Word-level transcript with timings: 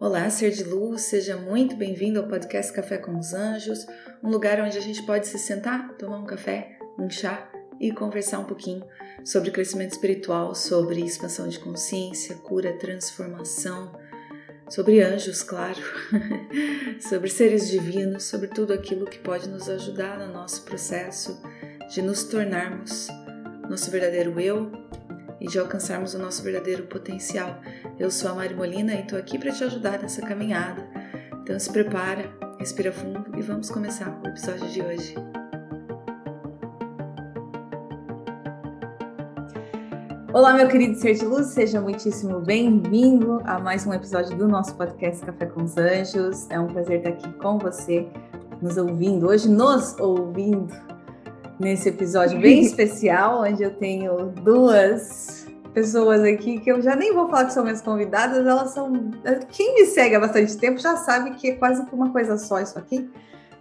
Olá, 0.00 0.30
ser 0.30 0.52
de 0.52 0.62
luz, 0.62 1.02
seja 1.02 1.36
muito 1.36 1.74
bem-vindo 1.74 2.20
ao 2.20 2.28
podcast 2.28 2.72
Café 2.72 2.98
com 2.98 3.18
os 3.18 3.34
Anjos, 3.34 3.84
um 4.22 4.30
lugar 4.30 4.60
onde 4.60 4.78
a 4.78 4.80
gente 4.80 5.02
pode 5.02 5.26
se 5.26 5.36
sentar, 5.40 5.92
tomar 5.94 6.18
um 6.18 6.24
café, 6.24 6.78
um 6.96 7.10
chá 7.10 7.50
e 7.80 7.90
conversar 7.90 8.38
um 8.38 8.44
pouquinho 8.44 8.84
sobre 9.24 9.50
crescimento 9.50 9.90
espiritual, 9.90 10.54
sobre 10.54 11.00
expansão 11.00 11.48
de 11.48 11.58
consciência, 11.58 12.36
cura, 12.36 12.74
transformação, 12.74 13.90
sobre 14.70 15.02
anjos, 15.02 15.42
claro, 15.42 15.80
sobre 17.02 17.28
seres 17.28 17.68
divinos, 17.68 18.22
sobre 18.22 18.46
tudo 18.46 18.72
aquilo 18.72 19.04
que 19.04 19.18
pode 19.18 19.48
nos 19.48 19.68
ajudar 19.68 20.16
no 20.16 20.32
nosso 20.32 20.62
processo 20.62 21.42
de 21.90 22.02
nos 22.02 22.22
tornarmos 22.22 23.08
nosso 23.68 23.90
verdadeiro 23.90 24.38
eu 24.38 24.70
e 25.40 25.46
de 25.46 25.58
alcançarmos 25.58 26.14
o 26.14 26.18
nosso 26.18 26.42
verdadeiro 26.42 26.84
potencial. 26.84 27.60
Eu 27.98 28.12
sou 28.12 28.30
a 28.30 28.34
Mari 28.34 28.54
Molina 28.54 28.94
e 28.94 29.00
estou 29.00 29.18
aqui 29.18 29.36
para 29.36 29.50
te 29.50 29.64
ajudar 29.64 29.98
nessa 29.98 30.22
caminhada. 30.22 30.86
Então 31.42 31.58
se 31.58 31.68
prepara, 31.68 32.30
respira 32.56 32.92
fundo 32.92 33.36
e 33.36 33.42
vamos 33.42 33.70
começar 33.70 34.20
o 34.22 34.28
episódio 34.28 34.68
de 34.68 34.80
hoje. 34.80 35.14
Olá, 40.32 40.52
meu 40.52 40.68
querido 40.68 40.94
ser 40.94 41.14
de 41.14 41.24
luz, 41.24 41.48
seja 41.48 41.80
muitíssimo 41.80 42.38
bem-vindo 42.38 43.42
a 43.44 43.58
mais 43.58 43.84
um 43.84 43.92
episódio 43.92 44.38
do 44.38 44.46
nosso 44.46 44.76
podcast 44.76 45.26
Café 45.26 45.46
com 45.46 45.64
os 45.64 45.76
Anjos. 45.76 46.48
É 46.50 46.60
um 46.60 46.68
prazer 46.68 46.98
estar 46.98 47.10
aqui 47.10 47.32
com 47.32 47.58
você, 47.58 48.06
nos 48.62 48.76
ouvindo, 48.76 49.26
hoje 49.26 49.48
nos 49.48 49.98
ouvindo 49.98 50.72
nesse 51.58 51.88
episódio 51.88 52.40
bem 52.40 52.62
especial, 52.62 53.42
onde 53.42 53.64
eu 53.64 53.74
tenho 53.74 54.26
duas 54.44 55.47
pessoas 55.78 56.22
aqui 56.22 56.58
que 56.58 56.70
eu 56.70 56.82
já 56.82 56.96
nem 56.96 57.14
vou 57.14 57.28
falar 57.28 57.44
que 57.44 57.52
são 57.52 57.62
minhas 57.62 57.80
convidadas, 57.80 58.44
elas 58.46 58.70
são. 58.70 58.92
Quem 59.50 59.74
me 59.74 59.86
segue 59.86 60.16
há 60.16 60.20
bastante 60.20 60.56
tempo 60.56 60.80
já 60.80 60.96
sabe 60.96 61.30
que 61.32 61.50
é 61.50 61.54
quase 61.54 61.84
que 61.86 61.94
uma 61.94 62.10
coisa 62.10 62.36
só 62.36 62.60
isso 62.60 62.78
aqui 62.78 63.08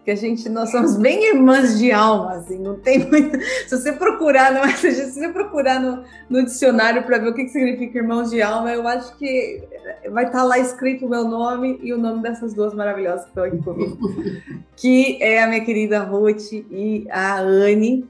que 0.07 0.11
a 0.11 0.15
gente, 0.15 0.47
nós 0.47 0.71
somos 0.71 0.95
bem 0.95 1.35
irmãs 1.35 1.77
de 1.77 1.91
alma, 1.91 2.35
assim, 2.35 2.57
não 2.57 2.79
tem 2.79 2.99
muito. 2.99 3.37
Se 3.67 3.77
você 3.77 3.91
procurar, 3.91 4.53
não 4.53 4.63
se 4.71 5.11
você 5.11 5.27
procurar 5.27 5.81
no, 5.81 6.01
no 6.29 6.45
dicionário 6.45 7.03
para 7.03 7.17
ver 7.17 7.27
o 7.27 7.33
que, 7.33 7.43
que 7.43 7.49
significa 7.49 7.97
irmãos 7.97 8.29
de 8.29 8.41
alma, 8.41 8.71
eu 8.71 8.87
acho 8.87 9.17
que 9.17 9.61
vai 10.09 10.23
estar 10.23 10.37
tá 10.37 10.43
lá 10.45 10.57
escrito 10.59 11.05
o 11.05 11.09
meu 11.09 11.25
nome 11.25 11.77
e 11.83 11.91
o 11.91 11.97
nome 11.97 12.21
dessas 12.21 12.53
duas 12.53 12.73
maravilhosas 12.73 13.23
que 13.23 13.29
estão 13.31 13.43
aqui 13.43 13.57
comigo, 13.61 13.97
que 14.77 15.21
é 15.21 15.43
a 15.43 15.47
minha 15.47 15.65
querida 15.65 15.99
Ruth 15.99 16.53
e 16.53 17.05
a 17.09 17.41
Anne. 17.41 18.07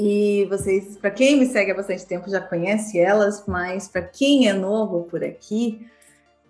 E 0.00 0.44
vocês, 0.44 0.96
para 0.96 1.10
quem 1.10 1.40
me 1.40 1.46
segue 1.46 1.72
há 1.72 1.74
bastante 1.74 2.06
tempo, 2.06 2.30
já 2.30 2.40
conhece 2.40 3.00
elas, 3.00 3.44
mas 3.48 3.88
para 3.88 4.00
quem 4.00 4.48
é 4.48 4.52
novo 4.52 5.02
por 5.10 5.24
aqui, 5.24 5.88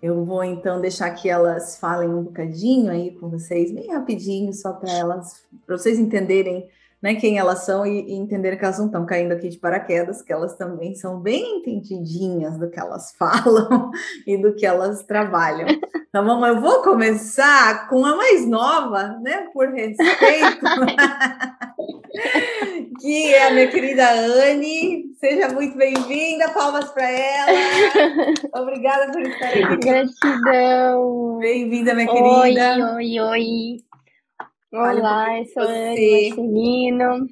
eu 0.03 0.23
vou 0.23 0.43
então 0.43 0.79
deixar 0.79 1.09
que 1.15 1.27
elas 1.27 1.79
falem 1.79 2.07
um 2.09 2.21
bocadinho 2.21 2.91
aí 2.91 3.09
com 3.09 3.27
vocês, 3.27 3.71
bem 3.71 3.91
rapidinho, 3.91 4.53
só 4.53 4.73
para 4.73 4.91
elas, 4.91 5.43
para 5.65 5.75
vocês 5.75 5.97
entenderem 5.97 6.69
né, 7.01 7.15
quem 7.15 7.37
elas 7.37 7.65
são 7.65 7.85
e, 7.85 8.01
e 8.01 8.13
entenderem 8.13 8.57
que 8.57 8.65
elas 8.65 8.77
não 8.77 8.87
estão 8.87 9.05
caindo 9.05 9.31
aqui 9.31 9.47
de 9.49 9.57
paraquedas, 9.57 10.21
que 10.21 10.33
elas 10.33 10.55
também 10.55 10.95
são 10.95 11.19
bem 11.19 11.57
entendidinhas 11.57 12.57
do 12.57 12.69
que 12.69 12.79
elas 12.79 13.13
falam 13.17 13.91
e 14.27 14.37
do 14.37 14.53
que 14.53 14.65
elas 14.65 15.03
trabalham. 15.03 15.67
Então 16.09 16.25
vamos, 16.25 16.47
eu 16.47 16.59
vou 16.59 16.81
começar 16.81 17.87
com 17.87 18.03
a 18.05 18.15
mais 18.15 18.47
nova, 18.47 19.19
né, 19.21 19.47
por 19.53 19.69
respeito, 19.69 20.65
que 22.99 23.33
é 23.33 23.47
a 23.47 23.51
minha 23.51 23.67
querida 23.67 24.09
Anne. 24.11 25.07
Seja 25.19 25.49
muito 25.49 25.77
bem-vinda, 25.77 26.49
palmas 26.49 26.89
para 26.91 27.09
ela. 27.09 27.51
Obrigada 28.55 29.11
por 29.11 29.21
estar 29.21 29.49
aqui. 29.49 29.77
Gratidão. 29.77 31.37
Bem-vinda, 31.39 31.93
minha 31.93 32.07
querida. 32.07 32.95
Oi, 32.95 32.95
oi, 32.95 33.19
oi. 33.19 33.88
Olá, 34.71 35.39
eu 35.39 35.45
sou 35.45 35.63
Anne 35.63 36.29
Marcelino. 36.29 37.27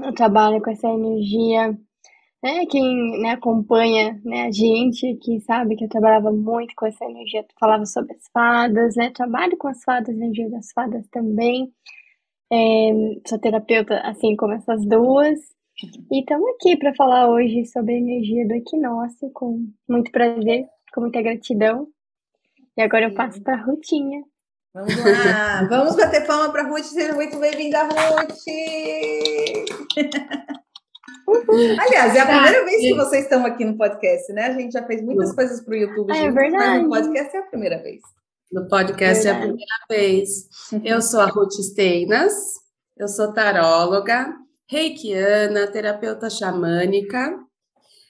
Eu 0.00 0.14
trabalho 0.14 0.62
com 0.62 0.70
essa 0.70 0.88
energia. 0.88 1.76
Né? 2.40 2.66
Quem 2.66 3.20
né, 3.20 3.30
acompanha 3.30 4.20
né, 4.24 4.44
a 4.44 4.52
gente, 4.52 5.16
que 5.16 5.40
sabe 5.40 5.74
que 5.74 5.84
eu 5.84 5.88
trabalhava 5.88 6.30
muito 6.30 6.72
com 6.76 6.86
essa 6.86 7.04
energia, 7.04 7.44
falava 7.58 7.84
sobre 7.84 8.14
as 8.14 8.28
fadas, 8.32 8.94
né? 8.94 9.10
Trabalho 9.10 9.56
com 9.56 9.66
as 9.66 9.82
fadas, 9.82 10.14
energia 10.14 10.48
das 10.50 10.70
fadas 10.72 11.04
também. 11.08 11.72
É, 12.52 12.90
sou 13.26 13.40
terapeuta, 13.40 13.98
assim 14.00 14.36
como 14.36 14.52
essas 14.52 14.86
duas. 14.86 15.40
E 16.12 16.20
estamos 16.20 16.48
aqui 16.54 16.76
para 16.76 16.94
falar 16.94 17.28
hoje 17.28 17.64
sobre 17.66 17.94
a 17.94 17.98
energia 17.98 18.46
do 18.46 18.54
equinócio, 18.54 19.30
com 19.32 19.68
muito 19.88 20.12
prazer, 20.12 20.66
com 20.94 21.00
muita 21.00 21.20
gratidão. 21.20 21.88
E 22.76 22.82
agora 22.82 23.06
eu 23.06 23.14
passo 23.14 23.42
para 23.42 23.54
a 23.54 23.64
Rutinha. 23.64 24.22
Vamos 24.74 24.96
lá, 24.96 25.64
vamos 25.68 25.96
bater 25.96 26.26
palma 26.26 26.50
para 26.50 26.62
Ruth, 26.62 26.84
seja 26.84 27.12
muito 27.12 27.38
bem-vinda, 27.38 27.82
Ruth! 27.82 28.32
Aliás, 31.78 32.16
é 32.16 32.20
a 32.20 32.26
primeira 32.26 32.64
vez 32.64 32.80
que 32.80 32.94
vocês 32.94 33.24
estão 33.24 33.44
aqui 33.44 33.66
no 33.66 33.76
podcast, 33.76 34.32
né? 34.32 34.46
A 34.46 34.52
gente 34.52 34.72
já 34.72 34.82
fez 34.86 35.02
muitas 35.02 35.34
coisas 35.34 35.60
para 35.60 35.74
o 35.74 35.76
YouTube, 35.76 36.10
é, 36.10 36.14
juntos, 36.14 36.34
verdade. 36.34 36.66
mas 36.66 36.82
no 36.82 36.88
podcast 36.88 37.36
é 37.36 37.40
a 37.40 37.42
primeira 37.42 37.82
vez. 37.82 38.00
No 38.50 38.66
podcast 38.66 39.24
verdade. 39.24 39.28
é 39.28 39.32
a 39.32 39.40
primeira 39.40 39.74
vez. 39.90 40.48
Eu 40.82 41.02
sou 41.02 41.20
a 41.20 41.26
Ruth 41.26 41.52
Steinas, 41.52 42.32
eu 42.96 43.08
sou 43.08 43.30
taróloga, 43.34 44.34
reikiana, 44.70 45.66
terapeuta 45.66 46.30
xamânica, 46.30 47.38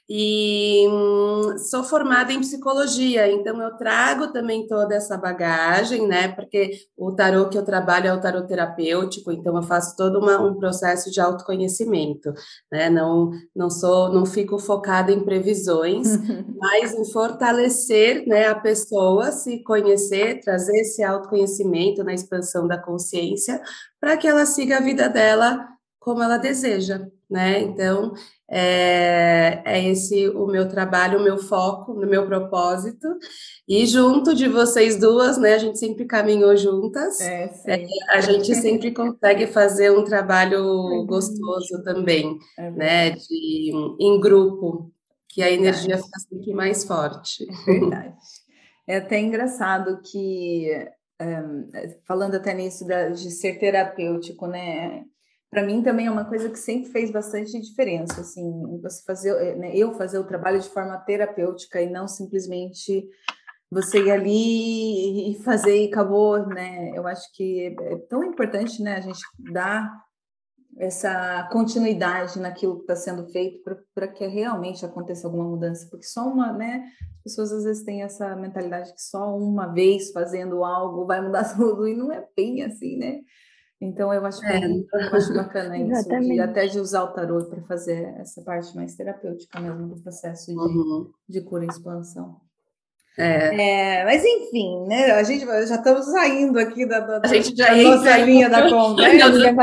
e 0.08 0.86
hum, 0.88 1.56
sou 1.58 1.84
formada 1.84 2.32
em 2.32 2.40
psicologia, 2.40 3.30
então 3.30 3.60
eu 3.62 3.76
trago 3.76 4.32
também 4.32 4.66
toda 4.66 4.94
essa 4.94 5.16
bagagem, 5.16 6.06
né? 6.06 6.28
Porque 6.28 6.72
o 6.96 7.12
tarô 7.12 7.48
que 7.48 7.56
eu 7.56 7.64
trabalho 7.64 8.08
é 8.08 8.12
o 8.12 8.20
tarô 8.20 8.42
terapêutico, 8.42 9.30
então 9.30 9.56
eu 9.56 9.62
faço 9.62 9.96
todo 9.96 10.18
uma, 10.18 10.40
um 10.40 10.54
processo 10.54 11.10
de 11.10 11.20
autoconhecimento, 11.20 12.32
né? 12.70 12.90
Não, 12.90 13.30
não 13.54 13.70
sou, 13.70 14.12
não 14.12 14.26
fico 14.26 14.58
focada 14.58 15.12
em 15.12 15.24
previsões, 15.24 16.08
mas 16.58 16.94
em 16.94 17.04
fortalecer, 17.10 18.26
né, 18.26 18.48
a 18.48 18.54
pessoa, 18.54 19.30
se 19.30 19.62
conhecer, 19.62 20.40
trazer 20.40 20.80
esse 20.80 21.02
autoconhecimento 21.02 22.02
na 22.02 22.12
expansão 22.12 22.66
da 22.66 22.76
consciência, 22.76 23.62
para 24.00 24.16
que 24.16 24.26
ela 24.26 24.44
siga 24.46 24.78
a 24.78 24.82
vida 24.82 25.08
dela 25.08 25.68
como 26.02 26.20
ela 26.20 26.36
deseja, 26.36 27.06
né? 27.32 27.62
Então, 27.62 28.12
é, 28.48 29.62
é, 29.64 29.88
esse 29.88 30.28
o 30.28 30.46
meu 30.46 30.68
trabalho, 30.68 31.18
o 31.18 31.24
meu 31.24 31.38
foco, 31.38 31.92
o 31.92 32.06
meu 32.06 32.26
propósito. 32.26 33.08
E 33.66 33.86
junto 33.86 34.34
de 34.34 34.46
vocês 34.46 35.00
duas, 35.00 35.38
né? 35.38 35.54
A 35.54 35.58
gente 35.58 35.78
sempre 35.78 36.04
caminhou 36.04 36.54
juntas. 36.54 37.18
É, 37.20 37.50
é, 37.66 37.86
a 38.10 38.20
gente 38.20 38.54
sempre 38.54 38.92
consegue 38.92 39.46
fazer 39.46 39.90
um 39.90 40.04
trabalho 40.04 41.06
gostoso 41.06 41.82
também, 41.82 42.38
é 42.58 42.70
né? 42.70 43.10
De, 43.12 43.72
em 43.98 44.20
grupo, 44.20 44.92
que 45.30 45.42
a 45.42 45.50
energia 45.50 45.96
fica 45.96 46.18
sempre 46.28 46.52
mais 46.52 46.84
forte. 46.84 47.46
É 47.48 47.64
verdade. 47.80 48.16
É 48.86 48.96
até 48.96 49.18
engraçado 49.18 50.02
que, 50.02 50.68
um, 51.18 51.68
falando 52.04 52.34
até 52.34 52.52
nisso 52.52 52.84
de 53.14 53.30
ser 53.30 53.58
terapêutico, 53.58 54.46
né? 54.46 55.04
Para 55.52 55.62
mim 55.62 55.82
também 55.82 56.06
é 56.06 56.10
uma 56.10 56.24
coisa 56.24 56.48
que 56.48 56.58
sempre 56.58 56.90
fez 56.90 57.10
bastante 57.10 57.60
diferença, 57.60 58.22
assim, 58.22 58.42
você 58.80 59.04
fazer, 59.04 59.36
eh, 59.36 59.54
né, 59.54 59.76
eu 59.76 59.92
fazer 59.92 60.18
o 60.18 60.24
trabalho 60.24 60.58
de 60.58 60.70
forma 60.70 60.96
terapêutica 60.96 61.78
e 61.82 61.90
não 61.90 62.08
simplesmente 62.08 63.06
você 63.70 64.02
ir 64.02 64.10
ali 64.10 65.30
e 65.30 65.42
fazer 65.42 65.84
e 65.84 65.88
acabou, 65.88 66.46
né? 66.46 66.92
Eu 66.96 67.06
acho 67.06 67.30
que 67.34 67.76
é 67.78 67.96
tão 68.08 68.24
importante, 68.24 68.82
né, 68.82 68.96
a 68.96 69.00
gente 69.00 69.20
dar 69.52 69.92
essa 70.78 71.46
continuidade 71.52 72.40
naquilo 72.40 72.76
que 72.76 72.84
está 72.84 72.96
sendo 72.96 73.26
feito 73.30 73.62
para 73.94 74.08
que 74.08 74.26
realmente 74.26 74.86
aconteça 74.86 75.26
alguma 75.26 75.44
mudança, 75.44 75.86
porque 75.90 76.06
só 76.06 76.28
uma, 76.28 76.50
né? 76.50 76.82
As 77.18 77.22
pessoas 77.24 77.52
às 77.52 77.64
vezes 77.64 77.84
têm 77.84 78.02
essa 78.02 78.34
mentalidade 78.36 78.94
que 78.94 79.02
só 79.02 79.36
uma 79.36 79.66
vez 79.66 80.12
fazendo 80.12 80.64
algo 80.64 81.04
vai 81.04 81.20
mudar 81.20 81.44
tudo 81.54 81.86
e 81.86 81.94
não 81.94 82.10
é 82.10 82.26
bem 82.34 82.62
assim, 82.62 82.96
né? 82.96 83.20
Então 83.82 84.14
eu 84.14 84.24
acho, 84.24 84.44
é. 84.46 84.64
eu 84.64 84.86
acho 85.12 85.34
bacana 85.34 85.76
isso, 85.76 86.08
de, 86.08 86.40
até 86.40 86.66
de 86.66 86.78
usar 86.78 87.02
o 87.02 87.12
tarô 87.12 87.44
para 87.46 87.60
fazer 87.62 88.14
essa 88.20 88.40
parte 88.42 88.74
mais 88.76 88.94
terapêutica 88.94 89.58
mesmo 89.60 89.88
do 89.88 90.00
processo 90.00 90.52
de, 90.52 90.56
uhum. 90.56 91.10
de 91.28 91.40
cura 91.40 91.64
e 91.64 91.68
expansão. 91.68 92.36
É. 93.18 94.00
é. 94.00 94.04
mas 94.04 94.24
enfim, 94.24 94.86
né? 94.86 95.10
A 95.10 95.22
gente 95.24 95.44
já 95.44 95.58
estamos 95.60 96.06
saindo 96.06 96.58
aqui 96.58 96.86
da, 96.86 97.00
da, 97.00 97.20
a 97.24 97.26
gente 97.26 97.54
já 97.54 97.74
da 97.74 97.82
nossa 97.82 98.18
linha 98.18 98.48
da 98.48 98.70
conversa. 98.70 99.54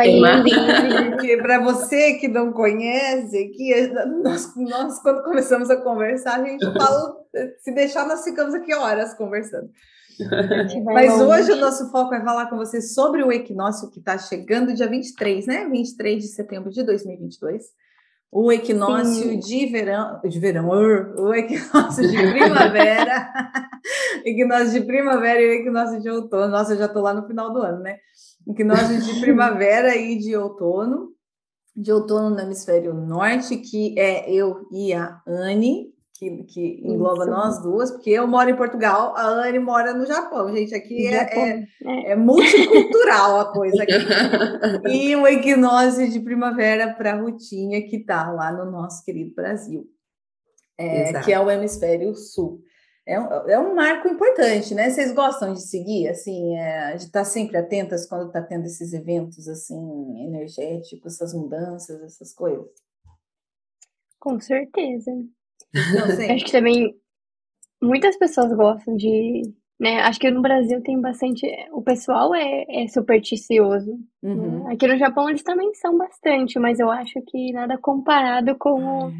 Porque 1.09 1.37
para 1.41 1.59
você 1.59 2.13
que 2.15 2.27
não 2.27 2.51
conhece, 2.51 3.47
que 3.47 3.87
nós, 4.21 4.53
nós, 4.55 5.01
quando 5.01 5.23
começamos 5.23 5.69
a 5.69 5.77
conversar, 5.77 6.41
a 6.41 6.43
gente 6.43 6.65
fala, 6.73 7.15
se 7.59 7.73
deixar, 7.73 8.05
nós 8.05 8.23
ficamos 8.23 8.53
aqui 8.53 8.75
horas 8.75 9.15
conversando. 9.15 9.69
Mas 10.83 11.19
hoje 11.19 11.51
o 11.53 11.55
nosso 11.55 11.89
foco 11.91 12.13
é 12.13 12.23
falar 12.23 12.49
com 12.49 12.57
você 12.57 12.81
sobre 12.81 13.23
o 13.23 13.31
equinócio 13.31 13.89
que 13.89 13.99
está 13.99 14.17
chegando 14.17 14.73
dia 14.73 14.87
23, 14.87 15.45
né? 15.45 15.67
23 15.69 16.21
de 16.21 16.29
setembro 16.29 16.69
de 16.69 16.83
2022. 16.83 17.63
o 18.31 18.51
equinócio 18.51 19.39
de 19.39 19.65
verão, 19.67 20.19
de 20.23 20.39
verão, 20.39 20.67
o 20.69 21.33
equinócio 21.33 22.07
de 22.07 22.17
primavera, 22.17 23.31
equinócio 24.25 24.71
de 24.71 24.81
primavera 24.81 25.41
e 25.41 25.47
o 25.47 25.53
equinócio 25.61 26.01
de 26.01 26.09
outono. 26.09 26.47
Nossa, 26.47 26.73
eu 26.73 26.77
já 26.77 26.85
estou 26.85 27.01
lá 27.01 27.13
no 27.13 27.25
final 27.25 27.51
do 27.51 27.61
ano, 27.61 27.79
né? 27.79 27.97
Equinócio 28.47 28.99
de 29.01 29.19
primavera 29.19 29.95
e 29.95 30.17
de 30.17 30.35
outono. 30.35 31.09
De 31.75 31.93
outono 31.93 32.31
no 32.31 32.39
hemisfério 32.39 32.93
norte, 32.93 33.55
que 33.57 33.97
é 33.97 34.29
eu 34.29 34.67
e 34.71 34.93
a 34.93 35.21
Anne, 35.25 35.93
que, 36.19 36.43
que 36.43 36.81
engloba 36.83 37.23
Isso. 37.23 37.31
nós 37.31 37.61
duas, 37.63 37.91
porque 37.91 38.09
eu 38.09 38.27
moro 38.27 38.49
em 38.49 38.55
Portugal, 38.55 39.15
a 39.15 39.25
Anne 39.25 39.57
mora 39.57 39.93
no 39.93 40.05
Japão. 40.05 40.53
Gente, 40.53 40.75
aqui 40.75 41.07
é, 41.07 41.15
é, 41.15 41.67
é, 41.85 42.11
é, 42.11 42.15
multicultural 42.17 43.39
a 43.39 43.53
coisa 43.53 43.81
aqui. 43.81 43.93
e 44.91 45.15
o 45.15 45.25
equinócio 45.25 46.09
de 46.09 46.19
primavera 46.19 46.93
para 46.93 47.13
a 47.13 47.21
Rutinha, 47.21 47.81
que 47.87 47.95
está 47.95 48.29
lá 48.31 48.51
no 48.51 48.69
nosso 48.69 49.01
querido 49.05 49.33
Brasil, 49.33 49.85
é, 50.77 51.21
que 51.21 51.31
é 51.31 51.39
o 51.39 51.49
hemisfério 51.49 52.13
sul. 52.13 52.61
É 53.07 53.19
um, 53.19 53.25
é 53.49 53.57
um 53.57 53.73
marco 53.73 54.07
importante, 54.09 54.75
né? 54.75 54.89
Vocês 54.89 55.13
gostam 55.13 55.53
de 55.53 55.61
seguir, 55.61 56.09
assim, 56.09 56.55
é, 56.57 56.95
de 56.95 57.05
estar 57.05 57.23
sempre 57.23 57.57
atentas 57.57 58.05
quando 58.05 58.27
está 58.27 58.41
tendo 58.41 58.65
esses 58.65 58.91
eventos, 58.93 59.47
assim, 59.47 60.27
energéticos, 60.27 61.15
essas 61.15 61.33
mudanças, 61.33 62.01
essas 62.01 62.33
coisas? 62.33 62.67
Com 64.19 64.39
certeza. 64.39 65.11
Acho 66.33 66.45
que 66.45 66.51
também 66.51 66.95
muitas 67.81 68.17
pessoas 68.17 68.53
gostam 68.53 68.95
de. 68.95 69.41
Né? 69.79 70.01
Acho 70.01 70.19
que 70.19 70.29
no 70.29 70.41
Brasil 70.41 70.81
tem 70.81 70.99
bastante. 70.99 71.47
O 71.71 71.81
pessoal 71.81 72.35
é, 72.35 72.65
é 72.67 72.87
supersticioso. 72.87 73.91
Né? 74.21 74.31
Uhum. 74.31 74.63
Né? 74.65 74.73
Aqui 74.73 74.87
no 74.87 74.97
Japão 74.97 75.29
eles 75.29 75.43
também 75.43 75.73
são 75.75 75.97
bastante, 75.97 76.59
mas 76.59 76.79
eu 76.79 76.89
acho 76.89 77.21
que 77.27 77.53
nada 77.53 77.77
comparado 77.77 78.55
com 78.57 78.83
o, 78.83 79.11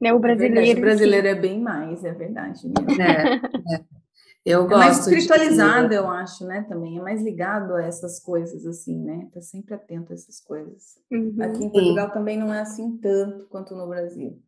né, 0.00 0.12
o 0.12 0.18
brasileiro. 0.18 0.78
É 0.78 0.80
o 0.80 0.80
brasileiro 0.80 1.26
é 1.28 1.34
bem 1.34 1.60
mais, 1.60 2.04
é 2.04 2.12
verdade. 2.12 2.60
É, 3.00 3.76
é. 3.76 3.98
Eu 4.44 4.62
gosto. 4.62 4.74
É 4.74 4.78
mais 4.78 4.98
espiritualizado, 5.00 5.92
eu 5.92 6.08
acho, 6.08 6.46
né? 6.46 6.64
Também 6.68 6.96
é 6.96 7.02
mais 7.02 7.22
ligado 7.22 7.74
a 7.74 7.82
essas 7.82 8.18
coisas, 8.18 8.64
assim, 8.64 8.98
né? 9.04 9.28
Tá 9.32 9.42
sempre 9.42 9.74
atento 9.74 10.10
a 10.10 10.14
essas 10.14 10.40
coisas. 10.40 10.98
Uhum. 11.10 11.36
Aqui 11.40 11.64
em 11.64 11.70
Portugal 11.70 12.06
Sim. 12.06 12.12
também 12.14 12.38
não 12.38 12.54
é 12.54 12.60
assim 12.60 12.96
tanto 12.96 13.46
quanto 13.48 13.74
no 13.74 13.86
Brasil. 13.86 14.40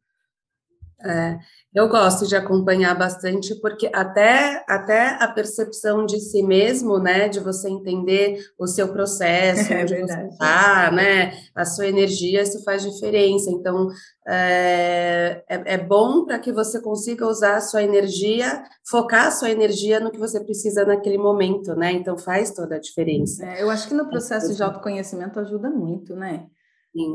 É, 1.04 1.38
eu 1.72 1.88
gosto 1.88 2.26
de 2.26 2.34
acompanhar 2.34 2.98
bastante, 2.98 3.54
porque 3.60 3.88
até, 3.94 4.64
até 4.68 5.16
a 5.22 5.28
percepção 5.28 6.04
de 6.04 6.18
si 6.20 6.42
mesmo, 6.42 6.98
né, 6.98 7.28
de 7.28 7.38
você 7.38 7.70
entender 7.70 8.38
o 8.58 8.66
seu 8.66 8.88
processo, 8.88 9.70
é 9.72 9.82
onde 9.82 9.94
verdade. 9.94 10.22
você 10.22 10.28
está, 10.28 10.90
né, 10.90 11.32
a 11.54 11.64
sua 11.64 11.86
energia, 11.86 12.42
isso 12.42 12.62
faz 12.64 12.82
diferença. 12.82 13.50
Então, 13.50 13.88
é, 14.26 15.42
é, 15.48 15.74
é 15.74 15.78
bom 15.78 16.24
para 16.24 16.38
que 16.38 16.52
você 16.52 16.82
consiga 16.82 17.26
usar 17.26 17.56
a 17.56 17.60
sua 17.60 17.82
energia, 17.82 18.62
focar 18.88 19.28
a 19.28 19.30
sua 19.30 19.50
energia 19.50 20.00
no 20.00 20.10
que 20.10 20.18
você 20.18 20.40
precisa 20.40 20.84
naquele 20.84 21.18
momento, 21.18 21.74
né? 21.74 21.92
Então, 21.92 22.18
faz 22.18 22.50
toda 22.50 22.76
a 22.76 22.80
diferença. 22.80 23.46
É, 23.46 23.62
eu 23.62 23.70
acho 23.70 23.88
que 23.88 23.94
no 23.94 24.08
processo 24.08 24.54
de 24.54 24.62
autoconhecimento 24.62 25.38
ajuda 25.38 25.70
muito, 25.70 26.14
né? 26.14 26.46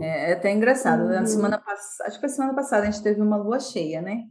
É, 0.01 0.29
é, 0.29 0.33
até 0.33 0.51
engraçado. 0.51 1.01
Uhum. 1.03 1.09
Na 1.09 1.25
semana 1.25 1.57
passada, 1.57 2.09
acho 2.09 2.19
que 2.19 2.25
a 2.25 2.29
semana 2.29 2.53
passada 2.53 2.83
a 2.83 2.91
gente 2.91 3.03
teve 3.03 3.21
uma 3.21 3.37
lua 3.37 3.59
cheia, 3.59 4.01
né? 4.01 4.23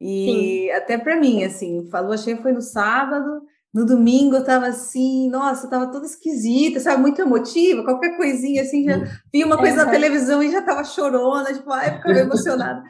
E 0.00 0.66
Sim. 0.68 0.70
até 0.72 0.98
para 0.98 1.18
mim, 1.18 1.44
assim, 1.44 1.88
a 1.92 2.00
lua 2.00 2.16
cheia 2.16 2.36
foi 2.36 2.52
no 2.52 2.60
sábado, 2.60 3.42
no 3.72 3.86
domingo 3.86 4.36
eu 4.36 4.44
tava 4.44 4.66
assim, 4.66 5.30
nossa, 5.30 5.66
eu 5.66 5.70
tava 5.70 5.90
toda 5.90 6.06
esquisita, 6.06 6.80
sabe, 6.80 7.00
muito 7.00 7.20
emotiva, 7.20 7.84
qualquer 7.84 8.16
coisinha 8.16 8.62
assim, 8.62 8.84
já 8.84 8.98
vi 9.32 9.44
uma 9.44 9.56
coisa 9.56 9.82
é. 9.82 9.84
na 9.84 9.90
televisão 9.90 10.42
e 10.42 10.50
já 10.50 10.62
tava 10.62 10.84
chorona, 10.84 11.52
tipo, 11.52 11.70
ai, 11.72 11.96
ficava 11.96 12.18
emocionada. 12.20 12.82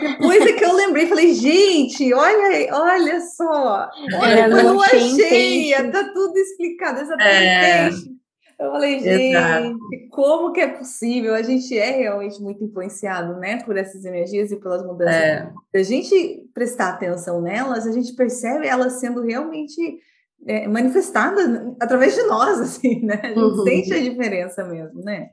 Depois 0.00 0.44
é 0.44 0.52
que 0.52 0.64
eu 0.64 0.74
lembrei, 0.74 1.06
falei, 1.06 1.34
gente, 1.34 2.12
olha, 2.12 2.74
olha 2.74 3.20
só, 3.20 3.88
olha, 4.20 4.50
foi 4.50 4.62
lua 4.62 4.88
cheia, 4.88 5.90
tá 5.90 6.04
tudo 6.12 6.36
explicado, 6.36 7.00
exatamente. 7.00 8.06
É. 8.16 8.19
Eu 8.60 8.72
falei, 8.72 9.00
gente, 9.00 9.34
Exato. 9.34 9.78
como 10.10 10.52
que 10.52 10.60
é 10.60 10.68
possível? 10.68 11.34
A 11.34 11.40
gente 11.40 11.76
é 11.78 11.92
realmente 11.92 12.42
muito 12.42 12.62
influenciado, 12.62 13.40
né, 13.40 13.62
por 13.64 13.74
essas 13.78 14.04
energias 14.04 14.52
e 14.52 14.56
pelas 14.56 14.84
mudanças. 14.84 15.14
É. 15.14 15.50
Se 15.70 15.76
a 15.78 15.82
gente 15.82 16.44
prestar 16.52 16.90
atenção 16.90 17.40
nelas, 17.40 17.86
a 17.86 17.92
gente 17.92 18.12
percebe 18.12 18.66
elas 18.66 19.00
sendo 19.00 19.22
realmente 19.22 19.98
é, 20.46 20.68
manifestadas 20.68 21.46
através 21.80 22.14
de 22.14 22.22
nós, 22.24 22.60
assim, 22.60 23.00
né? 23.02 23.18
A 23.22 23.28
gente 23.28 23.38
uhum. 23.38 23.64
sente 23.64 23.94
a 23.94 24.02
diferença 24.02 24.62
mesmo, 24.64 25.02
né? 25.02 25.30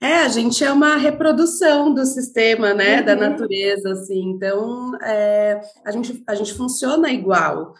É, 0.00 0.18
a 0.18 0.28
gente 0.28 0.64
é 0.64 0.70
uma 0.72 0.96
reprodução 0.96 1.92
do 1.92 2.04
sistema, 2.04 2.74
né, 2.74 3.00
uhum. 3.00 3.04
da 3.06 3.16
natureza, 3.16 3.92
assim. 3.92 4.30
Então, 4.30 4.96
é, 5.02 5.60
a 5.84 5.90
gente 5.90 6.22
a 6.28 6.34
gente 6.36 6.54
funciona 6.54 7.10
igual. 7.10 7.74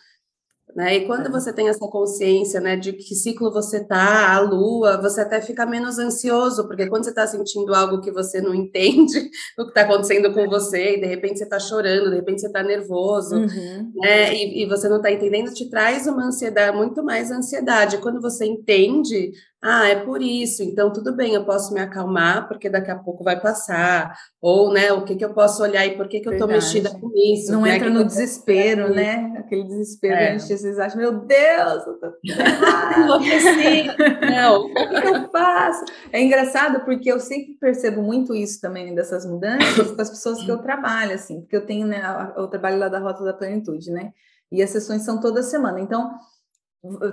Né? 0.75 0.97
E 0.97 1.07
quando 1.07 1.31
você 1.31 1.53
tem 1.53 1.69
essa 1.69 1.87
consciência 1.87 2.59
né, 2.59 2.77
de 2.77 2.95
que 2.95 3.15
ciclo 3.15 3.53
você 3.53 3.79
está, 3.79 4.35
a 4.35 4.41
lua, 4.41 5.01
você 5.01 5.21
até 5.21 5.41
fica 5.41 5.67
menos 5.67 5.99
ansioso, 5.99 6.67
porque 6.67 6.87
quando 6.87 7.05
você 7.05 7.11
está 7.11 7.27
sentindo 7.27 7.75
algo 7.75 8.01
que 8.01 8.11
você 8.11 8.41
não 8.41 8.55
entende 8.57 9.19
o 9.59 9.65
que 9.65 9.71
está 9.71 9.83
acontecendo 9.83 10.33
com 10.33 10.49
você, 10.49 10.97
e 10.97 11.01
de 11.01 11.07
repente 11.07 11.39
você 11.39 11.45
está 11.45 11.59
chorando, 11.59 12.09
de 12.09 12.17
repente 12.17 12.41
você 12.41 12.47
está 12.47 12.63
nervoso, 12.63 13.37
uhum. 13.37 13.93
né, 13.97 14.35
e, 14.35 14.63
e, 14.63 14.67
você 14.67 14.89
não 14.89 14.97
está 14.97 15.13
entendendo, 15.13 15.53
te 15.53 15.69
traz 15.69 16.07
uma 16.07 16.27
ansiedade, 16.27 16.77
muito 16.77 17.05
mais 17.05 17.31
ansiedade. 17.31 17.99
Quando 17.99 18.21
você 18.21 18.47
entende, 18.47 19.33
ah, 19.65 19.89
é 19.89 19.95
por 19.95 20.21
isso, 20.21 20.61
então 20.65 20.93
tudo 20.93 21.15
bem, 21.15 21.35
eu 21.35 21.45
posso 21.45 21.73
me 21.73 21.79
acalmar, 21.79 22.49
porque 22.49 22.69
daqui 22.69 22.91
a 22.91 22.99
pouco 22.99 23.23
vai 23.23 23.41
passar. 23.41 24.13
Ou, 24.41 24.73
né, 24.73 24.93
o 24.93 25.05
que, 25.05 25.15
que 25.15 25.25
eu 25.25 25.33
posso 25.33 25.63
olhar 25.63 25.87
e 25.87 25.97
por 25.97 26.09
que, 26.09 26.19
que 26.19 26.29
eu 26.29 26.37
tô 26.37 26.49
mexida 26.49 26.91
com 26.91 27.13
isso? 27.15 27.53
Não 27.53 27.63
né? 27.63 27.77
entra 27.77 27.89
que 27.89 27.95
no 27.95 28.05
desespero, 28.05 28.93
né? 28.93 29.33
Aquele 29.39 29.63
desespero 29.63 30.15
é. 30.15 30.19
que 30.19 30.25
a 30.25 30.39
gente 30.39 30.53
às 30.53 30.63
vezes 30.63 30.79
acha, 30.81 30.97
meu 30.97 31.13
Deus, 31.13 31.87
eu 31.87 31.95
tô 31.95 32.13
enlouqueci. 32.99 33.85
Não, 34.29 34.67
o 34.67 34.75
que, 34.75 35.01
que 35.01 35.09
eu 35.09 35.31
faço? 35.31 35.85
É 36.11 36.21
engraçado 36.21 36.85
porque 36.85 37.13
eu 37.13 37.21
sempre 37.21 37.57
percebo 37.61 38.03
muito 38.03 38.35
isso 38.35 38.61
também 38.61 38.93
dessas 38.97 39.25
mudanças 39.25 39.93
com 39.93 40.03
as 40.03 40.11
pessoas 40.11 40.43
que 40.43 40.51
eu 40.51 40.59
trabalho, 40.59 41.15
assim, 41.15 41.41
porque 41.41 41.55
eu 41.55 41.65
tenho, 41.65 41.87
né, 41.87 42.03
eu 42.37 42.49
trabalho 42.49 42.81
lá 42.81 42.89
da 42.89 42.99
Rota 42.99 43.23
da 43.23 43.33
Plenitude, 43.33 43.93
né? 43.93 44.11
E 44.51 44.61
as 44.61 44.71
sessões 44.71 45.03
são 45.03 45.21
toda 45.21 45.41
semana. 45.41 45.81
Então, 45.81 46.11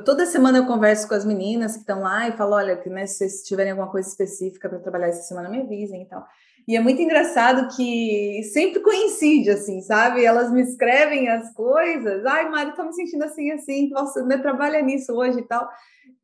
toda 0.04 0.25
semana 0.25 0.57
eu 0.57 0.66
converso 0.66 1.07
com 1.07 1.13
as 1.13 1.24
meninas 1.24 1.74
que 1.74 1.81
estão 1.81 2.01
lá 2.01 2.27
e 2.27 2.31
falo, 2.31 2.56
olha, 2.56 2.75
que 2.75 2.89
né, 2.89 3.06
se 3.06 3.18
vocês 3.18 3.44
tiverem 3.44 3.71
alguma 3.71 3.92
coisa 3.92 4.10
específica 4.10 4.68
para 4.68 4.80
trabalhar 4.80 5.10
essa 5.10 5.24
semana, 5.24 5.50
me 5.50 5.62
avisem 5.62 6.04
e 6.04 6.06
tal. 6.06 6.25
E 6.68 6.75
é 6.75 6.80
muito 6.80 7.01
engraçado 7.01 7.75
que 7.75 8.44
sempre 8.51 8.80
coincide, 8.80 9.50
assim, 9.50 9.81
sabe? 9.81 10.24
Elas 10.24 10.51
me 10.51 10.62
escrevem 10.62 11.27
as 11.27 11.51
coisas. 11.54 12.26
Ai, 12.26 12.49
Mari, 12.49 12.76
tô 12.76 12.83
me 12.83 12.94
sentindo 12.94 13.23
assim, 13.23 13.52
assim. 13.52 13.90
Nossa, 13.90 14.23
meu 14.23 14.42
trabalho 14.42 14.76
é 14.76 14.81
nisso 14.81 15.14
hoje 15.14 15.40
e 15.40 15.47
tal. 15.47 15.68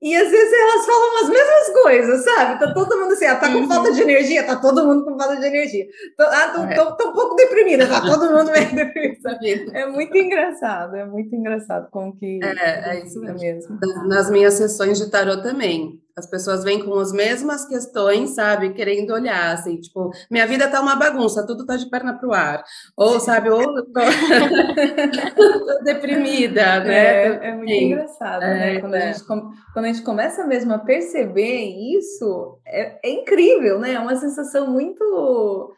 E 0.01 0.15
às 0.15 0.29
vezes 0.29 0.53
elas 0.53 0.85
falam 0.85 1.23
as 1.23 1.29
mesmas 1.29 1.81
coisas, 1.81 2.23
sabe? 2.23 2.59
Tá 2.59 2.73
todo 2.73 2.99
mundo 2.99 3.13
assim, 3.13 3.25
ah, 3.25 3.37
tá 3.37 3.51
com 3.51 3.59
uhum. 3.59 3.67
falta 3.67 3.91
de 3.91 4.01
energia, 4.01 4.45
tá 4.45 4.55
todo 4.57 4.85
mundo 4.85 5.05
com 5.05 5.17
falta 5.17 5.37
de 5.37 5.45
energia. 5.45 5.85
Tô, 6.17 6.23
ah, 6.23 6.51
tô, 6.53 6.63
é. 6.63 6.75
tô, 6.75 6.95
tô 6.95 7.09
um 7.09 7.13
pouco 7.13 7.35
deprimida, 7.35 7.87
tá 7.87 8.01
todo 8.05 8.31
mundo 8.31 8.51
meio 8.51 8.75
deprimido. 8.75 9.75
É 9.75 9.87
muito 9.87 10.15
engraçado, 10.15 10.95
é 10.95 11.05
muito 11.05 11.33
engraçado 11.33 11.89
como 11.89 12.15
que 12.15 12.39
é, 12.43 12.97
é 12.97 13.03
isso 13.03 13.19
mesmo. 13.19 13.39
mesmo. 13.39 13.79
Nas 14.07 14.29
minhas 14.29 14.53
sessões 14.55 14.97
de 14.97 15.09
tarot 15.09 15.41
também. 15.41 15.99
As 16.17 16.29
pessoas 16.29 16.63
vêm 16.63 16.83
com 16.83 16.93
as 16.97 17.11
mesmas 17.11 17.65
questões, 17.65 18.35
sabe, 18.35 18.73
querendo 18.73 19.11
olhar, 19.11 19.53
assim, 19.53 19.77
tipo, 19.79 20.11
minha 20.31 20.47
vida 20.47 20.69
tá 20.69 20.79
uma 20.79 20.95
bagunça, 20.95 21.45
tudo 21.45 21.65
tá 21.65 21.75
de 21.75 21.89
perna 21.89 22.17
pro 22.17 22.33
ar. 22.33 22.63
Ou, 22.95 23.19
sabe, 23.19 23.49
ou 23.49 23.61
tô, 23.83 23.99
tô 25.65 25.83
deprimida, 25.83 26.79
né? 26.79 26.95
É, 26.95 27.49
é 27.49 27.55
muito 27.55 27.69
Sim. 27.69 27.85
engraçado, 27.85 28.43
é, 28.43 28.53
né? 28.53 28.79
Quando, 28.79 28.95
é. 28.95 29.03
a 29.03 29.11
gente, 29.11 29.25
quando 29.25 29.85
a 29.85 29.87
gente 29.87 30.03
começa 30.03 30.47
mesmo 30.47 30.73
a 30.73 30.79
perceber 30.79 31.65
isso, 31.97 32.59
é, 32.65 32.99
é 33.03 33.11
incrível, 33.11 33.77
né? 33.79 33.93
É 33.93 33.99
uma 33.99 34.15
sensação 34.15 34.71
muito 34.71 35.73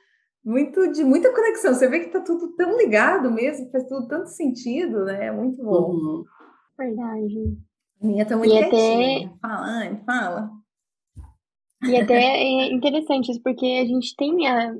muito 0.45 0.89
de 0.93 1.03
muita 1.03 1.33
conexão. 1.33 1.73
Você 1.73 1.89
vê 1.89 1.99
que 1.99 2.11
tá 2.11 2.21
tudo 2.21 2.55
tão 2.55 2.77
ligado 2.77 3.29
mesmo, 3.29 3.69
faz 3.69 3.85
tudo 3.85 4.07
tanto 4.07 4.29
sentido, 4.29 5.03
né? 5.03 5.25
É 5.25 5.31
muito 5.31 5.61
bom. 5.61 5.91
Uhum. 5.91 6.23
Verdade. 6.77 7.57
Minha 8.01 8.25
tá 8.25 8.37
muito 8.37 8.53
e. 8.53 8.57
Até... 8.57 9.29
Fala, 9.41 9.65
Anne, 9.65 10.01
fala. 10.05 10.51
E 11.83 11.95
até 11.95 12.15
é 12.15 12.73
interessante 12.73 13.31
isso, 13.31 13.41
porque 13.43 13.65
a 13.65 13.85
gente 13.85 14.15
tem 14.15 14.47
a, 14.47 14.73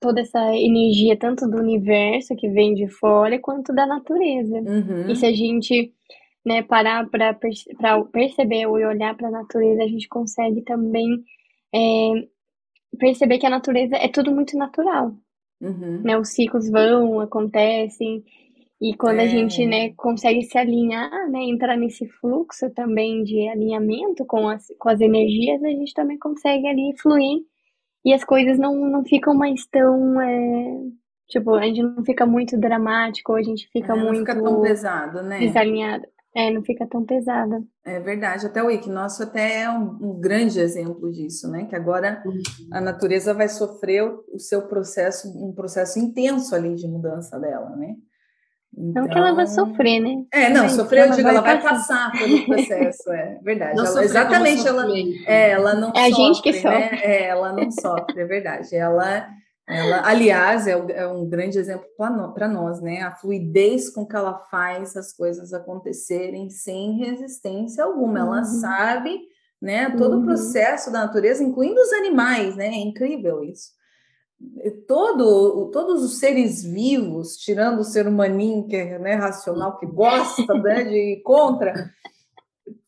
toda 0.00 0.20
essa 0.20 0.54
energia, 0.56 1.16
tanto 1.16 1.48
do 1.48 1.58
universo 1.58 2.34
que 2.34 2.48
vem 2.48 2.74
de 2.74 2.88
fora, 2.88 3.38
quanto 3.38 3.72
da 3.72 3.86
natureza. 3.86 4.56
Uhum. 4.56 5.10
E 5.10 5.16
se 5.16 5.26
a 5.26 5.32
gente 5.32 5.92
né, 6.44 6.62
parar 6.62 7.08
para 7.08 7.36
perceber 8.12 8.66
ou 8.66 8.74
olhar 8.74 9.16
para 9.16 9.28
a 9.28 9.32
natureza, 9.32 9.84
a 9.84 9.88
gente 9.88 10.08
consegue 10.08 10.62
também 10.62 11.22
é, 11.72 12.12
perceber 12.98 13.38
que 13.38 13.46
a 13.46 13.50
natureza 13.50 13.96
é 13.96 14.08
tudo 14.08 14.32
muito 14.32 14.56
natural. 14.56 15.14
Uhum. 15.60 16.00
Né, 16.02 16.18
os 16.18 16.30
ciclos 16.30 16.70
vão, 16.70 17.20
acontecem, 17.20 18.24
e 18.80 18.96
quando 18.96 19.20
é. 19.20 19.24
a 19.24 19.26
gente, 19.26 19.66
né, 19.66 19.92
consegue 19.94 20.42
se 20.42 20.56
alinhar, 20.56 21.10
né, 21.30 21.40
entrar 21.42 21.76
nesse 21.76 22.08
fluxo 22.20 22.70
também 22.70 23.22
de 23.22 23.46
alinhamento 23.48 24.24
com 24.24 24.48
as, 24.48 24.66
com 24.78 24.88
as 24.88 25.00
energias, 25.00 25.62
a 25.62 25.68
gente 25.68 25.92
também 25.92 26.18
consegue 26.18 26.66
ali 26.66 26.94
fluir 26.96 27.42
e 28.04 28.14
as 28.14 28.24
coisas 28.24 28.58
não, 28.58 28.74
não 28.74 29.04
ficam 29.04 29.34
mais 29.34 29.66
tão. 29.66 30.20
É, 30.20 30.80
tipo, 31.28 31.54
a 31.54 31.62
gente 31.62 31.82
não 31.82 32.04
fica 32.04 32.24
muito 32.24 32.58
dramático, 32.58 33.34
a 33.34 33.42
gente 33.42 33.68
fica 33.70 33.92
é, 33.92 33.96
não 33.96 34.06
muito. 34.06 34.20
fica 34.20 34.42
tão 34.42 34.62
pesado, 34.62 35.22
né? 35.22 35.38
Desalinhado. 35.38 36.06
É, 36.34 36.48
não 36.50 36.62
fica 36.62 36.86
tão 36.86 37.04
pesada. 37.04 37.60
É 37.84 37.98
verdade. 37.98 38.46
Até 38.46 38.62
o 38.62 38.70
equinócio 38.70 39.24
até 39.24 39.62
é 39.62 39.70
um, 39.70 39.98
um 40.00 40.20
grande 40.20 40.60
exemplo 40.60 41.10
disso, 41.10 41.50
né? 41.50 41.66
Que 41.66 41.74
agora 41.74 42.22
uhum. 42.24 42.40
a 42.72 42.80
natureza 42.80 43.34
vai 43.34 43.48
sofrer 43.48 44.04
o, 44.04 44.24
o 44.32 44.38
seu 44.38 44.68
processo, 44.68 45.28
um 45.28 45.52
processo 45.52 45.98
intenso 45.98 46.54
ali 46.54 46.76
de 46.76 46.86
mudança 46.86 47.38
dela, 47.38 47.76
né? 47.76 47.96
Então, 48.76 49.02
não 49.02 49.10
que 49.10 49.18
ela 49.18 49.32
vai 49.32 49.44
então, 49.44 49.66
sofrer, 49.66 50.00
né? 50.00 50.24
É, 50.32 50.48
não, 50.48 50.62
Mas 50.62 50.72
sofrer, 50.72 51.08
eu 51.08 51.12
digo, 51.12 51.28
ela 51.28 51.40
vai 51.40 51.60
passar, 51.60 52.12
pelo 52.12 52.46
processo, 52.46 53.10
é 53.12 53.38
verdade. 53.42 53.78
Ela, 53.78 54.04
exatamente, 54.04 54.66
ela, 54.66 54.86
é, 55.26 55.50
ela 55.50 55.74
não 55.74 55.88
é 55.90 55.92
sofre, 55.92 56.00
a 56.00 56.10
gente 56.10 56.42
que 56.42 56.52
né? 56.52 56.58
sofre. 56.58 56.96
É, 57.02 57.26
ela 57.26 57.52
não 57.52 57.70
sofre, 57.70 58.20
é 58.20 58.24
verdade. 58.24 58.74
Ela, 58.74 59.28
ela 59.68 60.08
aliás, 60.08 60.68
é, 60.68 60.72
é 60.72 61.06
um 61.06 61.28
grande 61.28 61.58
exemplo 61.58 61.86
para 62.32 62.48
nós, 62.48 62.80
né? 62.80 63.02
A 63.02 63.10
fluidez 63.10 63.90
com 63.90 64.06
que 64.06 64.14
ela 64.14 64.38
faz 64.50 64.96
as 64.96 65.12
coisas 65.12 65.52
acontecerem 65.52 66.48
sem 66.48 66.96
resistência 66.96 67.84
alguma. 67.84 68.20
Ela 68.20 68.38
uhum. 68.38 68.44
sabe, 68.44 69.20
né, 69.60 69.90
todo 69.90 70.14
uhum. 70.14 70.22
o 70.22 70.24
processo 70.24 70.92
da 70.92 71.00
natureza, 71.00 71.42
incluindo 71.42 71.80
os 71.80 71.92
animais, 71.92 72.54
né? 72.54 72.68
É 72.68 72.80
incrível 72.80 73.42
isso 73.42 73.79
todo, 74.86 75.70
todos 75.70 76.02
os 76.02 76.18
seres 76.18 76.62
vivos, 76.62 77.36
tirando 77.36 77.80
o 77.80 77.84
ser 77.84 78.06
humaninho 78.06 78.66
que 78.66 78.76
é 78.76 78.98
né, 78.98 79.14
racional, 79.14 79.78
que 79.78 79.86
gosta 79.86 80.54
né, 80.54 80.84
de 80.84 81.14
ir 81.14 81.22
contra, 81.22 81.92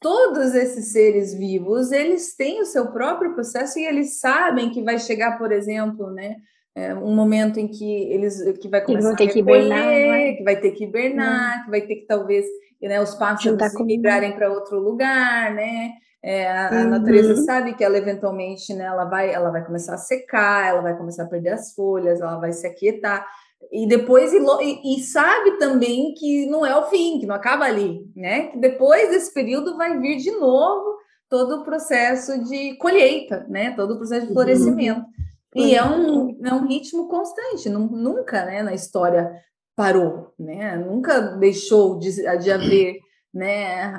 todos 0.00 0.54
esses 0.54 0.92
seres 0.92 1.34
vivos, 1.34 1.92
eles 1.92 2.34
têm 2.34 2.60
o 2.60 2.66
seu 2.66 2.90
próprio 2.90 3.34
processo 3.34 3.78
e 3.78 3.84
eles 3.84 4.18
sabem 4.18 4.70
que 4.70 4.82
vai 4.82 4.98
chegar, 4.98 5.38
por 5.38 5.52
exemplo, 5.52 6.10
né, 6.10 6.36
é, 6.74 6.94
um 6.94 7.14
momento 7.14 7.58
em 7.58 7.68
que 7.68 7.84
eles 7.84 8.42
que 8.58 8.68
vai 8.68 8.80
começar 8.82 9.14
que 9.14 9.24
a 9.24 9.26
recolher, 9.26 9.64
hibernar, 9.64 9.88
é? 9.88 10.32
que 10.32 10.42
vai 10.42 10.60
ter 10.60 10.70
que 10.72 10.84
hibernar, 10.84 11.60
é. 11.60 11.64
que 11.64 11.70
vai 11.70 11.80
ter 11.82 11.96
que 11.96 12.06
talvez 12.06 12.46
né, 12.80 13.00
os 13.00 13.14
pássaros 13.14 13.58
migrarem 13.84 14.32
para 14.32 14.50
outro 14.50 14.78
lugar, 14.78 15.54
né? 15.54 15.92
É, 16.24 16.48
a, 16.50 16.70
uhum. 16.72 16.90
natureza 16.90 17.34
sabe 17.42 17.74
que 17.74 17.82
ela 17.82 17.98
eventualmente, 17.98 18.72
né, 18.74 18.84
ela 18.84 19.04
vai, 19.06 19.32
ela 19.32 19.50
vai 19.50 19.64
começar 19.64 19.94
a 19.94 19.98
secar, 19.98 20.68
ela 20.68 20.80
vai 20.80 20.96
começar 20.96 21.24
a 21.24 21.28
perder 21.28 21.50
as 21.50 21.74
folhas, 21.74 22.20
ela 22.20 22.38
vai 22.38 22.52
se 22.52 22.64
aquietar 22.64 23.26
e 23.70 23.86
depois 23.86 24.32
e, 24.32 24.38
e, 24.84 25.00
sabe 25.00 25.58
também 25.58 26.14
que 26.14 26.46
não 26.46 26.64
é 26.64 26.76
o 26.76 26.84
fim, 26.84 27.20
que 27.20 27.26
não 27.26 27.34
acaba 27.34 27.64
ali, 27.64 28.06
né? 28.16 28.48
Que 28.48 28.58
depois 28.58 29.10
desse 29.10 29.32
período 29.32 29.76
vai 29.76 29.98
vir 29.98 30.16
de 30.16 30.30
novo 30.32 30.96
todo 31.28 31.56
o 31.56 31.64
processo 31.64 32.42
de 32.44 32.76
colheita, 32.76 33.46
né? 33.48 33.72
Todo 33.72 33.94
o 33.94 33.96
processo 33.96 34.22
de 34.22 34.28
uhum. 34.28 34.34
florescimento. 34.34 35.00
Uhum. 35.00 35.21
E 35.54 35.74
é 35.74 35.84
um, 35.84 36.38
é 36.44 36.54
um 36.54 36.66
ritmo 36.66 37.08
constante, 37.08 37.68
nunca, 37.68 38.44
né, 38.44 38.62
na 38.62 38.72
história 38.72 39.30
parou, 39.76 40.32
né? 40.38 40.76
Nunca 40.76 41.20
deixou 41.36 41.98
de, 41.98 42.10
de 42.38 42.50
haver 42.50 42.98
né? 43.32 43.92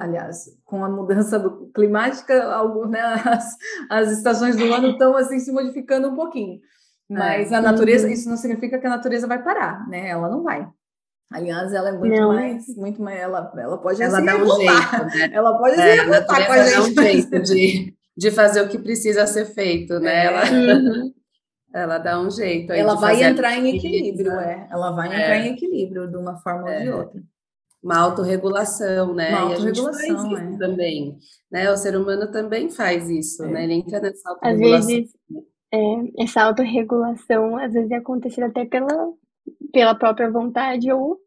aliás, 0.00 0.46
com 0.64 0.84
a 0.84 0.88
mudança 0.88 1.38
do, 1.38 1.70
climática, 1.72 2.42
algo, 2.52 2.86
né? 2.86 3.00
as, 3.24 3.56
as 3.88 4.10
estações 4.10 4.56
do 4.56 4.72
ano 4.72 4.90
estão 4.90 5.16
assim 5.16 5.38
se 5.38 5.52
modificando 5.52 6.08
um 6.08 6.16
pouquinho. 6.16 6.60
Mas 7.08 7.52
é. 7.52 7.56
a 7.56 7.60
natureza, 7.60 8.10
isso 8.10 8.28
não 8.28 8.36
significa 8.36 8.78
que 8.78 8.86
a 8.86 8.90
natureza 8.90 9.26
vai 9.26 9.42
parar, 9.42 9.86
né? 9.88 10.08
Ela 10.08 10.28
não 10.28 10.42
vai. 10.42 10.66
Aliás, 11.30 11.72
ela 11.72 11.90
é 11.90 11.92
muito 11.92 12.14
não. 12.14 12.28
mais, 12.28 12.76
muito 12.76 13.02
mais, 13.02 13.20
ela, 13.20 13.52
ela 13.56 13.78
pode 13.78 14.02
ela 14.02 14.18
se 14.18 14.26
dá 14.26 14.32
revoltar. 14.32 15.06
Um 15.06 15.10
jeito, 15.10 15.30
né? 15.30 15.36
Ela 15.36 15.58
pode 15.58 15.80
é, 15.80 15.96
se 15.96 16.02
revoltar 16.02 16.46
com 16.46 16.52
a 16.52 16.62
gente. 16.64 17.00
Um 17.00 17.02
jeito 17.02 17.42
de, 17.42 17.94
de 18.16 18.30
fazer 18.30 18.62
o 18.62 18.68
que 18.68 18.78
precisa 18.78 19.26
ser 19.26 19.46
feito, 19.46 19.98
né? 19.98 20.24
É. 20.24 20.26
Ela, 20.26 20.42
uhum. 20.50 21.14
ela 21.74 21.98
dá 21.98 22.20
um 22.20 22.30
jeito. 22.30 22.72
ela 22.72 22.94
vai 22.94 23.22
entrar 23.22 23.56
em 23.56 23.76
equilíbrio, 23.76 24.32
é. 24.32 24.68
Ela 24.70 24.90
vai 24.92 25.08
entrar 25.08 25.36
é. 25.36 25.46
em 25.46 25.52
equilíbrio 25.52 26.08
de 26.08 26.16
uma 26.16 26.36
forma 26.38 26.70
ou 26.70 26.76
de 26.76 26.88
é. 26.88 26.94
outra. 26.94 27.22
Uma 27.82 27.98
autorregulação, 27.98 29.12
né? 29.12 29.30
Uma 29.30 29.40
autorregulação, 29.50 30.36
é. 30.36 30.56
também. 30.56 31.18
Né? 31.50 31.70
O 31.70 31.76
ser 31.76 31.96
humano 31.96 32.30
também 32.30 32.70
faz 32.70 33.08
isso, 33.10 33.42
é. 33.44 33.48
né? 33.48 33.64
Ele 33.64 33.74
entra 33.74 34.00
nessa 34.00 34.30
autorregulação. 34.30 34.78
Às 34.78 34.86
vezes, 34.86 35.12
é, 35.74 36.22
essa 36.22 36.42
autorregulação, 36.42 37.56
às 37.56 37.72
vezes, 37.72 37.90
é 37.90 37.96
acontecida 37.96 38.46
até 38.46 38.64
pela, 38.66 39.12
pela 39.72 39.94
própria 39.94 40.30
vontade 40.30 40.92
ou 40.92 41.18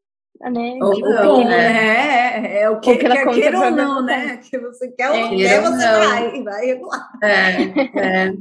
né? 0.42 0.77
Ou, 0.82 0.94
ou 1.27 1.42
é. 1.42 2.36
é, 2.36 2.62
é, 2.62 2.70
o 2.70 2.80
que 2.80 2.96
quer 2.98 3.27
queira 3.30 3.60
ou 3.60 3.72
não, 3.72 4.04
né? 4.04 4.38
Que 4.38 4.60
você 4.60 4.89
quer 4.89 5.12
ou 5.12 5.18
não 5.18 5.38
quer, 5.38 5.62
você 5.62 5.88
vai, 5.88 6.44
vai 6.44 6.65
regular. 6.65 7.12
É, 7.24 8.27
é. 8.27 8.34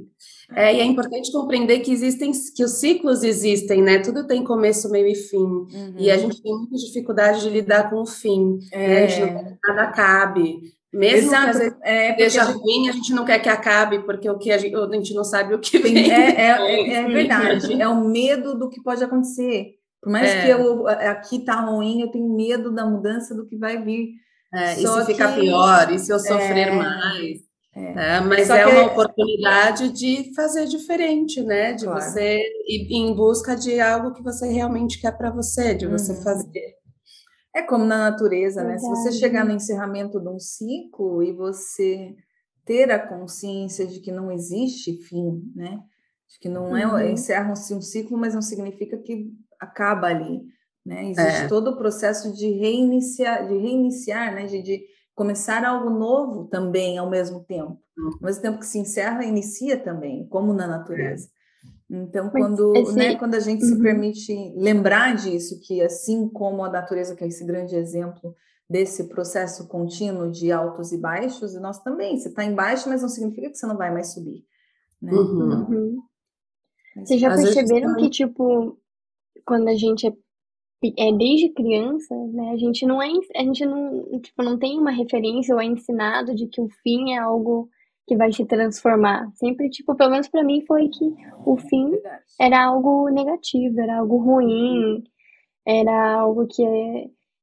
É, 0.55 0.75
e 0.75 0.81
é 0.81 0.85
importante 0.85 1.33
compreender 1.33 1.81
que 1.81 1.91
existem, 1.91 2.31
que 2.55 2.63
os 2.63 2.73
ciclos 2.73 3.25
existem, 3.25 3.83
né? 3.83 3.99
Tudo 3.99 4.27
tem 4.27 4.45
começo, 4.45 4.91
meio 4.91 5.07
e 5.07 5.15
fim. 5.15 5.39
Uhum. 5.39 5.95
E 5.97 6.11
a 6.11 6.19
gente 6.19 6.43
tem 6.43 6.53
muita 6.53 6.77
dificuldade 6.77 7.41
de 7.41 7.49
lidar 7.49 7.91
com 7.91 8.03
o 8.03 8.07
fim. 8.07 8.59
É. 8.71 8.89
Né? 8.89 9.05
A 9.05 9.07
gente 9.07 9.21
não 9.21 9.29
quer 9.29 9.51
que 9.51 9.69
nada 9.69 9.83
acabe. 9.83 10.75
Mesmo 10.93 11.29
Exato. 11.29 11.59
que 11.59 11.75
é, 11.83 12.15
seja 12.17 12.43
a 12.43 12.45
gente... 12.45 12.59
ruim, 12.59 12.89
a 12.89 12.93
gente 12.93 13.13
não 13.13 13.25
quer 13.25 13.41
que 13.41 13.49
acabe, 13.49 14.01
porque 14.05 14.31
o 14.31 14.39
que 14.39 14.53
a 14.53 14.59
gente, 14.59 14.77
a 14.77 14.93
gente 14.93 15.13
não 15.13 15.25
sabe 15.25 15.53
o 15.53 15.59
que 15.59 15.79
vem. 15.79 16.13
É, 16.13 16.41
é, 16.41 16.51
é, 16.63 16.95
é 16.95 17.09
verdade. 17.09 17.83
É 17.83 17.89
o 17.89 18.05
medo 18.05 18.57
do 18.57 18.69
que 18.69 18.81
pode 18.81 19.03
acontecer. 19.03 19.75
Por 20.05 20.13
mais 20.13 20.31
que 20.31 20.51
é. 20.51 20.53
eu 20.53 20.87
aqui 20.87 21.43
tá 21.43 21.63
ruim, 21.63 22.03
eu 22.03 22.11
tenho 22.11 22.29
medo 22.29 22.71
da 22.71 22.85
mudança 22.85 23.35
do 23.35 23.47
que 23.47 23.57
vai 23.57 23.83
vir. 23.83 24.11
É, 24.53 24.75
e 24.75 24.87
se 24.87 25.07
ficar 25.07 25.35
pior, 25.35 25.91
e 25.91 25.99
se 25.99 26.13
eu 26.13 26.19
sofrer 26.19 26.73
mais. 26.73 27.41
É. 27.75 27.95
Né? 27.95 28.21
Mas 28.21 28.51
é 28.51 28.67
uma 28.67 28.85
oportunidade 28.85 29.89
de 29.89 30.33
fazer 30.35 30.67
diferente, 30.67 31.43
né? 31.43 31.73
De 31.73 31.87
claro. 31.87 32.01
você 32.01 32.39
ir 32.69 32.95
em 32.95 33.15
busca 33.17 33.57
de 33.57 33.81
algo 33.81 34.13
que 34.13 34.23
você 34.23 34.47
realmente 34.47 35.01
quer 35.01 35.17
para 35.17 35.31
você, 35.31 35.75
de 35.75 35.87
você 35.87 36.13
uhum. 36.13 36.23
fazer. 36.23 36.75
É 37.57 37.63
como 37.63 37.85
na 37.85 38.11
natureza, 38.11 38.63
né? 38.63 38.77
Se 38.79 38.87
você 38.87 39.11
chegar 39.11 39.45
no 39.45 39.53
encerramento 39.53 40.21
de 40.21 40.29
um 40.29 40.39
ciclo 40.39 41.23
e 41.23 41.33
você 41.33 42.15
ter 42.65 42.91
a 42.93 42.99
consciência 42.99 43.87
de 43.87 44.01
que 44.01 44.13
não 44.13 44.31
existe 44.31 44.99
fim, 45.03 45.43
né? 45.57 45.81
De 46.28 46.38
que 46.38 46.49
não 46.49 46.76
é, 46.76 46.87
uhum. 46.87 46.99
é 46.99 47.12
encerra-se 47.12 47.75
um 47.75 47.81
ciclo, 47.81 48.19
mas 48.19 48.35
não 48.35 48.43
significa 48.43 48.97
que 48.99 49.31
acaba 49.61 50.09
ali, 50.09 50.43
né? 50.85 51.11
Existe 51.11 51.43
é. 51.43 51.49
todo 51.49 51.71
o 51.71 51.76
processo 51.76 52.33
de 52.35 52.50
reiniciar, 52.50 53.47
de 53.47 53.57
reiniciar, 53.57 54.35
né? 54.35 54.47
De, 54.47 54.62
de 54.62 54.83
começar 55.14 55.64
algo 55.64 55.90
novo 55.90 56.47
também 56.49 56.99
ao 56.99 57.09
mesmo 57.09 57.45
tempo. 57.45 57.78
Uhum. 57.97 58.11
Ao 58.21 58.23
mesmo 58.23 58.43
tempo 58.43 58.59
que 58.59 58.66
se 58.66 58.78
encerra, 58.78 59.25
inicia 59.25 59.78
também, 59.78 60.26
como 60.28 60.52
na 60.52 60.66
natureza. 60.66 61.28
Então, 61.88 62.31
quando, 62.31 62.75
esse... 62.76 62.95
né, 62.95 63.16
quando 63.16 63.35
a 63.35 63.40
gente 63.40 63.62
uhum. 63.62 63.69
se 63.69 63.83
permite 63.83 64.54
lembrar 64.57 65.14
disso, 65.14 65.61
que 65.62 65.83
assim 65.83 66.28
como 66.28 66.64
a 66.64 66.71
natureza, 66.71 67.14
que 67.14 67.23
é 67.23 67.28
esse 67.28 67.45
grande 67.45 67.76
exemplo 67.76 68.35
desse 68.69 69.04
processo 69.04 69.69
contínuo 69.69 70.31
de 70.31 70.50
altos 70.50 70.93
e 70.93 70.99
baixos, 70.99 71.54
nós 71.61 71.78
também, 71.83 72.19
você 72.19 72.28
está 72.28 72.45
embaixo, 72.45 72.88
mas 72.88 73.02
não 73.02 73.09
significa 73.09 73.50
que 73.50 73.57
você 73.57 73.66
não 73.66 73.76
vai 73.76 73.93
mais 73.93 74.12
subir. 74.12 74.45
Né? 75.00 75.12
Uhum. 75.12 75.66
Uhum. 75.69 76.02
Vocês 76.97 77.21
já 77.21 77.29
perceberam 77.29 77.95
vezes... 77.95 78.03
que, 78.03 78.11
tipo, 78.11 78.79
quando 79.45 79.69
a 79.69 79.75
gente 79.75 80.07
é 80.07 80.13
é 80.99 81.13
desde 81.13 81.49
criança, 81.51 82.15
né? 82.33 82.51
A 82.51 82.57
gente 82.57 82.85
não 82.85 83.01
é, 83.01 83.09
a 83.37 83.43
gente 83.43 83.65
não, 83.65 84.21
tipo, 84.21 84.43
não 84.43 84.59
tem 84.59 84.79
uma 84.79 84.91
referência 84.91 85.55
ou 85.55 85.61
é 85.61 85.65
ensinado 85.65 86.35
de 86.35 86.47
que 86.47 86.61
o 86.61 86.69
fim 86.83 87.13
é 87.13 87.19
algo 87.19 87.69
que 88.07 88.17
vai 88.17 88.33
se 88.33 88.45
transformar. 88.45 89.31
Sempre, 89.35 89.71
tipo, 89.71 89.95
pelo 89.95 90.11
menos 90.11 90.29
para 90.29 90.45
mim 90.45 90.63
foi 90.67 90.89
que 90.89 91.15
o 91.47 91.57
fim 91.57 91.93
era 92.41 92.65
algo 92.65 93.09
negativo, 93.09 93.81
era 93.81 93.99
algo 93.99 94.19
ruim, 94.19 95.03
era 95.67 96.15
algo 96.17 96.47
que 96.47 96.63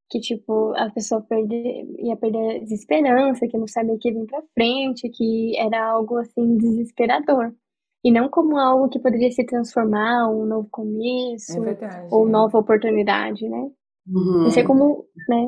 que 0.09 0.19
tipo 0.19 0.73
a 0.75 0.89
pessoa 0.91 1.21
perder, 1.21 1.85
ia 1.99 2.17
perder 2.17 2.37
a 2.39 2.73
esperança, 2.73 3.47
que 3.47 3.57
não 3.57 3.67
sabia 3.67 3.97
que 3.97 4.09
ia 4.09 4.13
vir 4.13 4.27
para 4.27 4.43
frente, 4.53 5.09
que 5.09 5.57
era 5.57 5.81
algo 5.85 6.17
assim 6.17 6.57
desesperador 6.57 7.55
e 8.03 8.11
não 8.11 8.29
como 8.29 8.57
algo 8.57 8.89
que 8.89 8.99
poderia 8.99 9.31
se 9.31 9.45
transformar, 9.45 10.29
um 10.29 10.45
novo 10.45 10.67
começo, 10.69 11.57
é 11.57 11.59
verdade, 11.59 12.07
ou 12.11 12.27
é. 12.27 12.31
nova 12.31 12.57
oportunidade, 12.57 13.47
né? 13.47 13.69
Uhum. 14.07 14.43
Não 14.43 14.51
sei 14.51 14.63
como, 14.63 15.05
né? 15.29 15.47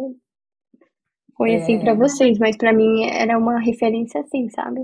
Foi 1.35 1.51
é. 1.51 1.55
assim 1.57 1.79
para 1.79 1.93
vocês, 1.95 2.37
mas 2.37 2.55
para 2.55 2.71
mim 2.71 3.05
era 3.05 3.37
uma 3.37 3.59
referência 3.59 4.21
assim, 4.21 4.49
sabe? 4.49 4.81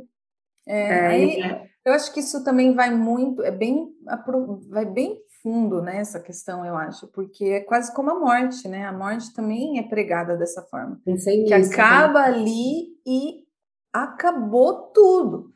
É, 0.68 0.82
é 0.82 1.08
aí, 1.08 1.70
eu 1.86 1.94
acho 1.94 2.14
que 2.14 2.20
isso 2.20 2.44
também 2.44 2.76
vai 2.76 2.94
muito, 2.94 3.44
é 3.44 3.52
bem, 3.52 3.90
vai 4.70 4.86
bem 4.86 5.20
fundo 5.42 5.82
nessa 5.82 6.20
né, 6.20 6.26
questão, 6.26 6.66
eu 6.66 6.76
acho, 6.76 7.08
porque 7.08 7.46
é 7.46 7.60
quase 7.62 7.94
como 7.94 8.12
a 8.12 8.20
morte, 8.20 8.68
né? 8.68 8.86
A 8.86 8.92
morte 8.92 9.34
também 9.34 9.80
é 9.80 9.84
pregada 9.84 10.36
dessa 10.36 10.62
forma, 10.64 11.00
Pensei 11.06 11.46
que 11.46 11.56
nisso, 11.56 11.72
acaba 11.74 12.22
ali 12.22 12.90
e 13.06 13.44
acabou 13.94 14.92
tudo. 14.92 15.52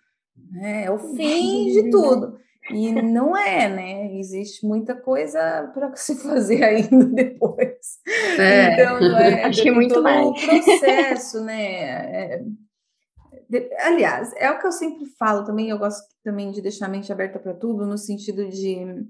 Né? 0.52 0.86
É 0.86 0.92
o 0.92 0.98
fim 0.98 1.72
de 1.72 1.90
tudo. 1.90 2.38
E 2.70 2.94
não 2.94 3.36
é, 3.36 3.68
né? 3.68 4.18
Existe 4.18 4.66
muita 4.66 4.96
coisa 4.96 5.70
para 5.74 5.94
se 5.98 6.16
fazer 6.16 6.64
ainda 6.64 7.06
depois. 7.06 8.00
É. 8.40 8.74
Então, 8.74 8.98
é, 9.20 9.50
que 9.50 9.72
muito 9.72 9.96
todo 9.96 10.04
mais. 10.04 10.26
um 10.26 10.34
processo, 10.34 11.44
né? 11.44 12.36
É, 12.36 12.46
aliás, 13.86 14.32
é 14.38 14.50
o 14.50 14.60
que 14.60 14.66
eu 14.66 14.72
sempre 14.72 15.06
falo 15.18 15.44
também, 15.44 15.70
eu 15.70 15.78
gosto 15.78 16.08
também 16.24 16.52
de 16.52 16.62
deixar 16.62 16.86
a 16.86 16.90
mente 16.90 17.12
aberta 17.12 17.38
para 17.38 17.54
tudo, 17.54 17.86
no 17.86 17.98
sentido 17.98 18.48
de 18.50 19.06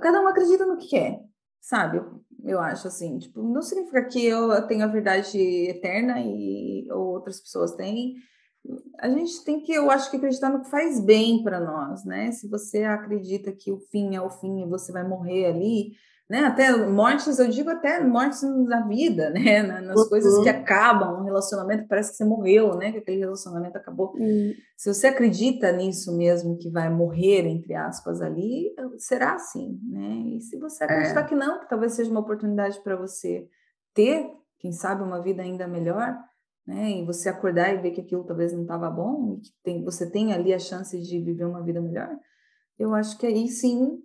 cada 0.00 0.20
um 0.20 0.26
acredita 0.26 0.66
no 0.66 0.76
que 0.76 0.88
quer, 0.88 1.20
sabe? 1.60 1.98
Eu, 1.98 2.24
eu 2.44 2.60
acho 2.60 2.88
assim, 2.88 3.18
tipo, 3.18 3.42
não 3.42 3.62
significa 3.62 4.04
que 4.04 4.24
eu 4.24 4.66
tenho 4.66 4.84
a 4.84 4.88
verdade 4.88 5.38
eterna 5.38 6.20
e 6.20 6.86
outras 6.90 7.40
pessoas 7.40 7.74
têm. 7.74 8.14
A 8.98 9.08
gente 9.08 9.44
tem 9.44 9.60
que, 9.60 9.72
eu 9.72 9.90
acho 9.90 10.10
que 10.10 10.16
acreditar 10.16 10.48
no 10.48 10.62
que 10.62 10.70
faz 10.70 11.00
bem 11.00 11.42
para 11.42 11.60
nós, 11.60 12.04
né? 12.04 12.30
Se 12.30 12.48
você 12.48 12.84
acredita 12.84 13.52
que 13.52 13.72
o 13.72 13.78
fim 13.90 14.14
é 14.14 14.20
o 14.20 14.30
fim 14.30 14.62
e 14.62 14.68
você 14.68 14.92
vai 14.92 15.06
morrer 15.06 15.46
ali, 15.46 15.92
né? 16.32 16.46
Até 16.46 16.74
mortes, 16.86 17.38
eu 17.38 17.48
digo 17.48 17.68
até 17.68 18.00
mortes 18.02 18.42
na 18.42 18.86
vida, 18.86 19.28
né? 19.36 19.62
Nas 19.62 20.00
uhum. 20.00 20.08
coisas 20.08 20.42
que 20.42 20.48
acabam, 20.48 21.20
um 21.20 21.24
relacionamento 21.24 21.86
parece 21.86 22.12
que 22.12 22.16
você 22.16 22.24
morreu, 22.24 22.74
né? 22.76 22.92
Que 22.92 22.98
aquele 22.98 23.18
relacionamento 23.18 23.76
acabou. 23.76 24.14
Uhum. 24.16 24.54
Se 24.76 24.92
você 24.92 25.08
acredita 25.08 25.70
nisso 25.72 26.16
mesmo, 26.16 26.56
que 26.56 26.70
vai 26.70 26.88
morrer, 26.88 27.46
entre 27.46 27.74
aspas, 27.74 28.22
ali, 28.22 28.74
será 28.96 29.34
assim, 29.34 29.78
né? 29.84 30.36
E 30.36 30.40
se 30.40 30.58
você 30.58 30.84
acreditar 30.84 31.20
é. 31.20 31.24
que 31.24 31.34
não, 31.34 31.60
que 31.60 31.68
talvez 31.68 31.92
seja 31.92 32.10
uma 32.10 32.20
oportunidade 32.20 32.80
para 32.82 32.96
você 32.96 33.46
ter, 33.92 34.26
quem 34.58 34.72
sabe, 34.72 35.02
uma 35.02 35.20
vida 35.20 35.42
ainda 35.42 35.68
melhor, 35.68 36.16
né? 36.66 36.90
E 36.90 37.04
você 37.04 37.28
acordar 37.28 37.72
e 37.74 37.78
ver 37.78 37.90
que 37.90 38.00
aquilo 38.00 38.24
talvez 38.24 38.52
não 38.52 38.62
estava 38.62 38.90
bom, 38.90 39.34
e 39.34 39.40
que 39.40 39.50
tem, 39.62 39.84
você 39.84 40.10
tem 40.10 40.32
ali 40.32 40.52
a 40.52 40.58
chance 40.58 40.98
de 41.00 41.20
viver 41.20 41.44
uma 41.44 41.62
vida 41.62 41.80
melhor, 41.80 42.08
eu 42.78 42.94
acho 42.94 43.18
que 43.18 43.26
aí 43.26 43.48
sim 43.48 43.98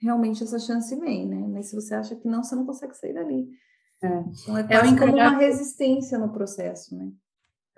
realmente 0.00 0.42
essa 0.42 0.58
chance 0.58 0.94
vem, 0.96 1.26
né? 1.26 1.46
Mas 1.48 1.70
se 1.70 1.74
você 1.74 1.94
acha 1.94 2.16
que 2.16 2.28
não, 2.28 2.42
você 2.42 2.54
não 2.54 2.66
consegue 2.66 2.94
sair 2.94 3.14
dali. 3.14 3.48
É. 4.02 4.08
Então 4.08 4.56
é, 4.56 4.60
é 4.60 4.64
quase 4.64 4.88
é 4.88 4.90
encarar... 4.90 5.12
como 5.12 5.22
uma 5.22 5.38
resistência 5.38 6.18
no 6.18 6.32
processo, 6.32 6.96
né? 6.96 7.10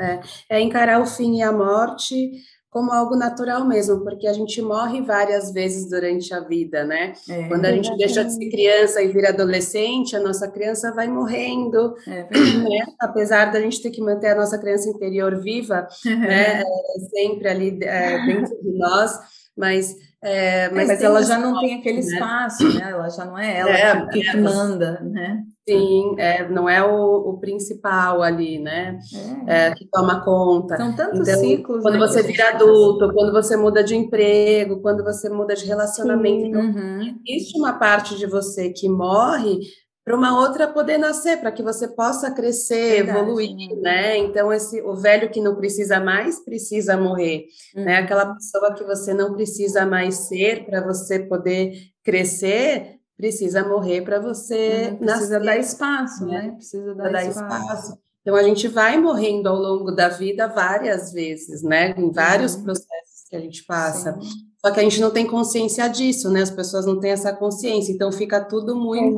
É, 0.00 0.20
é 0.56 0.60
encarar 0.60 1.00
o 1.00 1.06
fim 1.06 1.38
e 1.38 1.42
a 1.42 1.50
morte 1.50 2.32
como 2.70 2.92
algo 2.92 3.16
natural 3.16 3.64
mesmo, 3.66 4.00
porque 4.02 4.26
a 4.26 4.32
gente 4.32 4.60
morre 4.60 5.00
várias 5.00 5.52
vezes 5.52 5.88
durante 5.88 6.34
a 6.34 6.40
vida, 6.40 6.84
né? 6.84 7.14
É, 7.28 7.48
Quando 7.48 7.64
a 7.64 7.72
gente 7.72 7.96
deixa 7.96 8.22
de 8.22 8.34
ser 8.34 8.50
criança 8.50 9.02
e 9.02 9.08
vira 9.08 9.30
adolescente, 9.30 10.14
a 10.14 10.20
nossa 10.20 10.48
criança 10.48 10.92
vai 10.92 11.08
morrendo, 11.08 11.94
é, 12.06 12.22
né? 12.24 12.86
Apesar 13.00 13.46
da 13.46 13.60
gente 13.60 13.80
ter 13.80 13.90
que 13.90 14.02
manter 14.02 14.28
a 14.28 14.34
nossa 14.34 14.58
criança 14.58 14.88
interior 14.88 15.40
viva, 15.40 15.88
né? 16.04 16.60
É, 16.60 16.64
sempre 17.10 17.48
ali 17.48 17.78
é, 17.82 18.26
dentro 18.26 18.62
de 18.62 18.78
nós, 18.78 19.18
mas 19.56 19.96
é, 20.22 20.64
é, 20.64 20.70
mas, 20.70 20.88
mas 20.88 21.02
ela 21.02 21.22
já 21.22 21.38
não 21.38 21.60
tem 21.60 21.78
aquele 21.78 21.98
né? 21.98 22.02
espaço, 22.02 22.74
né? 22.74 22.90
Ela 22.90 23.08
já 23.08 23.24
não 23.24 23.38
é 23.38 23.58
ela 23.60 23.70
é, 23.70 24.06
que, 24.06 24.20
que, 24.20 24.36
manda, 24.36 25.00
né? 25.00 25.44
Sim, 25.68 26.14
é, 26.18 26.48
não 26.48 26.68
é 26.68 26.82
o, 26.82 27.30
o 27.30 27.38
principal 27.38 28.22
ali, 28.22 28.58
né? 28.58 28.98
É. 29.46 29.66
é. 29.66 29.74
que 29.74 29.86
toma 29.86 30.24
conta. 30.24 30.76
São 30.76 30.96
tantos 30.96 31.28
então, 31.28 31.40
ciclos. 31.40 31.82
Quando 31.82 31.94
né, 31.94 32.00
você 32.00 32.22
vira 32.22 32.48
adulto, 32.48 33.12
quando 33.12 33.32
você 33.32 33.56
muda 33.56 33.84
de 33.84 33.94
emprego, 33.94 34.80
quando 34.80 35.04
você 35.04 35.28
muda 35.28 35.54
de 35.54 35.66
relacionamento, 35.66 36.40
Sim, 36.40 36.48
então, 36.48 36.62
uhum. 36.62 37.18
existe 37.26 37.58
uma 37.58 37.74
parte 37.74 38.16
de 38.16 38.26
você 38.26 38.70
que 38.70 38.88
morre 38.88 39.60
para 40.08 40.16
uma 40.16 40.40
outra 40.40 40.66
poder 40.66 40.96
nascer, 40.96 41.38
para 41.38 41.52
que 41.52 41.62
você 41.62 41.86
possa 41.86 42.30
crescer, 42.30 43.04
Verdade. 43.04 43.18
evoluir, 43.18 43.76
né? 43.76 44.16
Então 44.16 44.50
esse 44.50 44.80
o 44.80 44.94
velho 44.96 45.28
que 45.28 45.38
não 45.38 45.54
precisa 45.54 46.00
mais 46.00 46.42
precisa 46.42 46.96
morrer, 46.96 47.44
né? 47.74 47.80
uhum. 47.80 47.84
né? 47.84 47.96
Aquela 47.98 48.34
pessoa 48.34 48.72
que 48.72 48.82
você 48.84 49.12
não 49.12 49.34
precisa 49.34 49.84
mais 49.84 50.14
ser 50.26 50.64
para 50.64 50.80
você 50.80 51.18
poder 51.18 51.74
crescer, 52.02 52.96
precisa 53.18 53.62
morrer 53.68 54.00
para 54.00 54.18
você 54.18 54.88
uhum, 54.92 54.96
precisa 54.96 55.38
nascer, 55.38 55.44
dar 55.44 55.58
espaço, 55.58 56.26
né? 56.26 56.42
né? 56.42 56.52
Precisa 56.52 56.94
dar, 56.94 57.12
dar 57.12 57.26
espaço. 57.26 57.64
espaço. 57.64 57.98
Então 58.22 58.34
a 58.34 58.42
gente 58.42 58.66
vai 58.66 58.96
morrendo 58.96 59.46
ao 59.46 59.56
longo 59.56 59.90
da 59.90 60.08
vida 60.08 60.48
várias 60.48 61.12
vezes, 61.12 61.62
né? 61.62 61.94
Em 61.98 62.10
vários 62.10 62.54
uhum. 62.54 62.64
processos 62.64 62.97
que 63.28 63.36
a 63.36 63.40
gente 63.40 63.64
passa. 63.64 64.18
Sim. 64.20 64.48
Só 64.60 64.72
que 64.72 64.80
a 64.80 64.82
gente 64.82 65.00
não 65.00 65.12
tem 65.12 65.24
consciência 65.24 65.86
disso, 65.88 66.28
né? 66.30 66.42
As 66.42 66.50
pessoas 66.50 66.84
não 66.84 66.98
têm 66.98 67.12
essa 67.12 67.32
consciência, 67.32 67.92
então 67.92 68.10
fica 68.10 68.44
tudo 68.44 68.74
muito, 68.74 69.16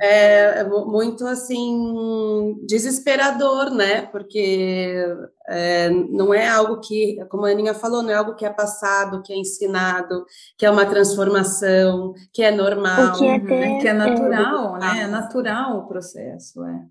é, 0.00 0.60
é 0.60 0.64
muito 0.64 1.26
assim 1.26 2.56
desesperador, 2.66 3.70
né? 3.70 4.06
Porque 4.06 5.04
é, 5.46 5.90
não 5.90 6.32
é 6.32 6.48
algo 6.48 6.80
que, 6.80 7.22
como 7.28 7.44
a 7.44 7.50
Aninha 7.50 7.74
falou, 7.74 8.02
não 8.02 8.08
é 8.08 8.14
algo 8.14 8.36
que 8.36 8.46
é 8.46 8.50
passado, 8.50 9.22
que 9.22 9.34
é 9.34 9.36
ensinado, 9.36 10.24
que 10.56 10.64
é 10.64 10.70
uma 10.70 10.86
transformação, 10.86 12.14
que 12.32 12.42
é 12.42 12.50
normal, 12.50 13.18
que 13.18 13.26
é, 13.26 13.36
até, 13.36 13.78
que 13.80 13.88
é 13.88 13.92
natural, 13.92 14.76
é, 14.76 14.80
né? 14.80 15.02
É 15.02 15.06
natural 15.06 15.78
o 15.80 15.88
processo, 15.88 16.64
é. 16.64 16.86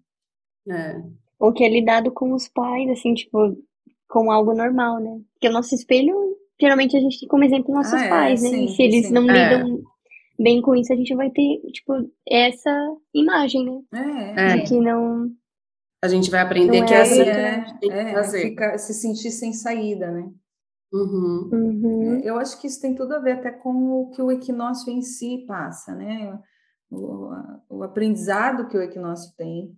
é. 0.70 1.02
Ou 1.40 1.52
que 1.52 1.64
é 1.64 1.70
lidado 1.70 2.12
com 2.12 2.34
os 2.34 2.48
pais, 2.48 2.88
assim, 2.92 3.16
tipo, 3.16 3.58
como 4.08 4.32
algo 4.32 4.54
normal, 4.54 5.00
né? 5.00 5.20
Porque 5.34 5.50
o 5.50 5.52
nosso 5.52 5.74
espelho 5.74 6.27
geralmente 6.60 6.96
a 6.98 7.00
gente 7.00 7.20
tem 7.20 7.30
como 7.30 7.44
exemplo 7.44 7.74
nossos 7.74 7.94
ah, 7.94 8.06
é, 8.06 8.10
pais, 8.10 8.42
né? 8.42 8.50
Sim, 8.50 8.66
e 8.66 8.70
se 8.70 8.82
eles 8.82 9.08
sim. 9.08 9.14
não 9.14 9.30
é. 9.30 9.56
lidam 9.56 9.82
bem 10.40 10.62
com 10.62 10.76
isso, 10.76 10.94
a 10.94 10.96
gente 10.96 11.16
vai 11.16 11.30
ter, 11.30 11.60
tipo, 11.72 11.94
essa 12.28 12.72
imagem, 13.14 13.66
né? 13.92 14.34
É. 14.36 14.58
De 14.58 14.64
que 14.64 14.80
não. 14.80 15.30
A 16.04 16.08
gente 16.08 16.30
vai 16.30 16.42
aprender 16.42 16.86
que 16.86 16.94
é, 16.94 17.02
assim 17.02 17.24
que 17.80 18.14
fazer. 18.14 18.42
Ficar, 18.42 18.78
se 18.78 18.94
sentir 18.94 19.32
sem 19.32 19.52
saída, 19.54 20.12
né? 20.12 20.30
Uhum. 20.94 21.50
Uhum. 21.52 22.22
Eu 22.24 22.38
acho 22.38 22.60
que 22.62 22.68
isso 22.68 22.82
tem 22.82 22.96
tudo 22.96 23.14
a 23.14 23.20
ver 23.20 23.34
até 23.34 23.52
com 23.52 24.02
o 24.02 24.10
que 24.12 24.22
o 24.22 24.32
equinócio 24.32 24.92
em 24.92 25.02
si 25.02 25.44
passa, 25.48 25.94
né? 25.96 26.40
O, 26.90 27.30
o 27.70 27.84
aprendizado 27.84 28.68
que 28.70 28.78
o 28.78 28.82
equinócio 28.82 29.36
tem, 29.36 29.76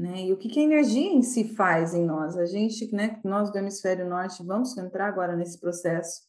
né? 0.00 0.24
E 0.24 0.32
o 0.32 0.36
que, 0.38 0.48
que 0.48 0.58
a 0.58 0.62
energia 0.62 1.12
em 1.12 1.20
si 1.20 1.54
faz 1.54 1.92
em 1.92 2.06
nós? 2.06 2.34
A 2.38 2.46
gente, 2.46 2.90
né, 2.90 3.20
nós 3.22 3.52
do 3.52 3.58
hemisfério 3.58 4.08
norte, 4.08 4.42
vamos 4.42 4.74
entrar 4.78 5.06
agora 5.06 5.36
nesse 5.36 5.60
processo, 5.60 6.22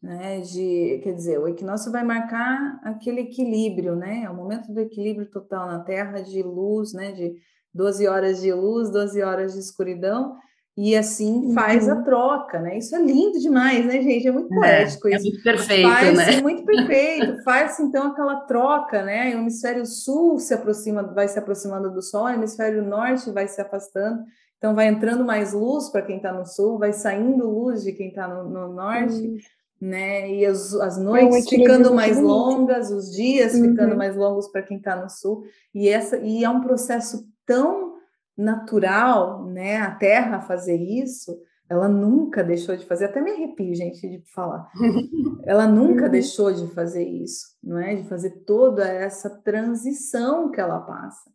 né, 0.00 0.40
de, 0.40 1.00
quer 1.02 1.12
dizer, 1.14 1.40
o 1.40 1.48
equinócio 1.48 1.90
vai 1.90 2.04
marcar 2.04 2.80
aquele 2.84 3.22
equilíbrio, 3.22 3.96
né? 3.96 4.22
É 4.22 4.30
o 4.30 4.34
momento 4.36 4.72
do 4.72 4.78
equilíbrio 4.78 5.28
total 5.28 5.66
na 5.66 5.80
Terra 5.80 6.20
de 6.20 6.40
luz, 6.40 6.92
né, 6.92 7.10
de 7.10 7.34
12 7.74 8.06
horas 8.06 8.40
de 8.40 8.52
luz, 8.52 8.92
12 8.92 9.20
horas 9.22 9.54
de 9.54 9.58
escuridão, 9.58 10.36
e 10.82 10.96
assim 10.96 11.52
faz 11.52 11.86
uhum. 11.86 11.92
a 11.92 11.96
troca, 12.02 12.58
né? 12.58 12.78
Isso 12.78 12.96
é 12.96 13.02
lindo 13.02 13.38
demais, 13.38 13.84
né, 13.84 14.00
gente? 14.00 14.26
É 14.26 14.32
muito 14.32 14.50
é, 14.54 14.56
poético 14.56 15.08
é, 15.08 15.16
isso. 15.16 15.26
É 15.26 15.28
muito 15.28 15.42
perfeito, 15.42 15.90
faz, 15.90 16.16
né? 16.16 16.40
Muito 16.40 16.64
perfeito. 16.64 17.42
Faz 17.42 17.78
então 17.80 18.06
aquela 18.06 18.36
troca, 18.46 19.02
né? 19.02 19.36
O 19.36 19.40
hemisfério 19.40 19.84
sul 19.84 20.38
se 20.38 20.54
aproxima, 20.54 21.02
vai 21.02 21.28
se 21.28 21.38
aproximando 21.38 21.92
do 21.92 22.00
sol, 22.00 22.24
o 22.24 22.28
hemisfério 22.30 22.82
norte 22.82 23.30
vai 23.30 23.46
se 23.46 23.60
afastando. 23.60 24.24
Então 24.56 24.74
vai 24.74 24.88
entrando 24.88 25.22
mais 25.22 25.52
luz 25.52 25.90
para 25.90 26.00
quem 26.00 26.16
está 26.16 26.32
no 26.32 26.46
sul, 26.46 26.78
vai 26.78 26.94
saindo 26.94 27.50
luz 27.50 27.82
de 27.82 27.92
quem 27.92 28.08
está 28.08 28.26
no, 28.26 28.48
no, 28.48 28.72
norte. 28.72 29.20
Uhum. 29.20 29.36
Né? 29.82 30.30
E 30.32 30.46
as, 30.46 30.72
as 30.76 30.96
noites 30.96 31.46
é 31.46 31.56
ficando 31.58 31.94
mais 31.94 32.18
longas, 32.18 32.90
os 32.90 33.10
dias 33.14 33.52
uhum. 33.52 33.68
ficando 33.70 33.98
mais 33.98 34.16
longos 34.16 34.48
para 34.48 34.62
quem 34.62 34.78
está 34.78 34.96
no 34.96 35.10
sul, 35.10 35.42
e 35.74 35.90
essa 35.90 36.16
e 36.16 36.42
é 36.42 36.48
um 36.48 36.62
processo 36.62 37.26
tão 37.44 37.89
natural, 38.36 39.44
né, 39.46 39.78
a 39.78 39.90
Terra 39.94 40.40
fazer 40.40 40.76
isso, 40.76 41.38
ela 41.68 41.88
nunca 41.88 42.42
deixou 42.42 42.76
de 42.76 42.84
fazer, 42.84 43.04
até 43.04 43.20
me 43.20 43.30
arrepio, 43.30 43.74
gente, 43.74 44.00
de 44.08 44.22
falar. 44.32 44.68
Ela 45.46 45.68
nunca 45.68 46.06
uhum. 46.06 46.10
deixou 46.10 46.52
de 46.52 46.66
fazer 46.74 47.04
isso, 47.04 47.56
não 47.62 47.78
é? 47.78 47.94
De 47.94 48.08
fazer 48.08 48.44
toda 48.44 48.86
essa 48.88 49.30
transição 49.30 50.50
que 50.50 50.60
ela 50.60 50.80
passa 50.80 51.30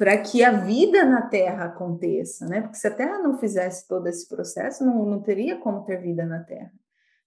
para 0.00 0.16
que 0.16 0.42
a 0.42 0.50
vida 0.50 1.04
na 1.04 1.20
Terra 1.20 1.66
aconteça, 1.66 2.46
né? 2.46 2.62
Porque 2.62 2.78
se 2.78 2.86
a 2.86 2.90
Terra 2.90 3.18
não 3.18 3.36
fizesse 3.36 3.86
todo 3.86 4.06
esse 4.06 4.26
processo, 4.26 4.82
não, 4.82 5.04
não 5.04 5.20
teria 5.20 5.58
como 5.58 5.84
ter 5.84 6.00
vida 6.00 6.24
na 6.24 6.42
Terra. 6.42 6.72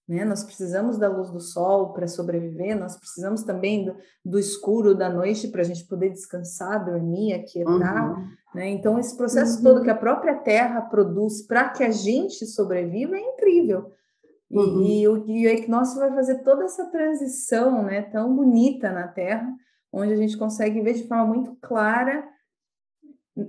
Né? 0.07 0.25
Nós 0.25 0.43
precisamos 0.43 0.97
da 0.97 1.07
luz 1.07 1.31
do 1.31 1.39
sol 1.39 1.93
para 1.93 2.07
sobreviver, 2.07 2.77
nós 2.77 2.97
precisamos 2.97 3.43
também 3.43 3.85
do, 3.85 3.95
do 4.23 4.37
escuro 4.37 4.93
da 4.93 5.09
noite 5.09 5.47
para 5.47 5.61
a 5.61 5.65
gente 5.65 5.85
poder 5.87 6.09
descansar, 6.09 6.83
dormir, 6.83 7.33
aquietar. 7.33 8.17
Uhum. 8.17 8.27
Né? 8.53 8.69
Então, 8.69 8.99
esse 8.99 9.15
processo 9.15 9.57
uhum. 9.57 9.63
todo 9.63 9.83
que 9.83 9.89
a 9.89 9.95
própria 9.95 10.35
Terra 10.35 10.81
produz 10.81 11.45
para 11.47 11.69
que 11.69 11.83
a 11.83 11.91
gente 11.91 12.45
sobreviva 12.45 13.15
é 13.15 13.21
incrível. 13.21 13.91
E, 14.51 14.57
uhum. 14.57 14.81
e, 14.83 15.07
o, 15.07 15.27
e 15.27 15.47
o 15.47 15.49
equinócio 15.49 15.99
vai 15.99 16.13
fazer 16.13 16.43
toda 16.43 16.65
essa 16.65 16.85
transição 16.91 17.83
né, 17.83 18.01
tão 18.01 18.35
bonita 18.35 18.91
na 18.91 19.07
Terra, 19.07 19.49
onde 19.91 20.13
a 20.13 20.17
gente 20.17 20.37
consegue 20.37 20.81
ver 20.81 20.93
de 20.93 21.07
forma 21.07 21.25
muito 21.25 21.55
clara 21.61 22.27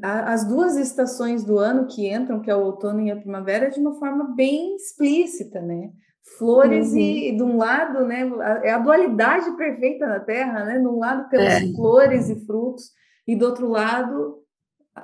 as 0.02 0.46
duas 0.46 0.76
estações 0.76 1.44
do 1.44 1.58
ano 1.58 1.86
que 1.86 2.08
entram, 2.10 2.40
que 2.40 2.50
é 2.50 2.56
o 2.56 2.64
outono 2.64 3.02
e 3.02 3.10
a 3.10 3.16
primavera, 3.16 3.70
de 3.70 3.78
uma 3.78 3.94
forma 3.94 4.34
bem 4.34 4.76
explícita, 4.76 5.60
né? 5.60 5.92
Flores 6.38 6.92
uhum. 6.92 6.98
e 6.98 7.37
de 7.37 7.42
um 7.42 7.56
lado, 7.56 8.04
né, 8.06 8.30
é 8.62 8.72
a 8.72 8.78
dualidade 8.78 9.56
perfeita 9.56 10.06
na 10.06 10.20
Terra, 10.20 10.64
né? 10.64 10.78
De 10.78 10.87
um 10.87 10.98
lado 10.98 11.28
temos 11.28 11.46
é. 11.46 11.72
flores 11.74 12.28
e 12.30 12.46
frutos 12.46 12.90
e 13.26 13.37
do 13.37 13.44
outro 13.44 13.68
lado, 13.68 14.42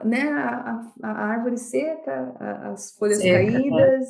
né, 0.04 0.30
a, 0.30 0.80
a 1.02 1.10
árvore 1.10 1.58
seca, 1.58 2.34
as 2.72 2.92
folhas 2.92 3.18
seca, 3.18 3.38
é. 3.38 3.52
caídas, 3.52 4.08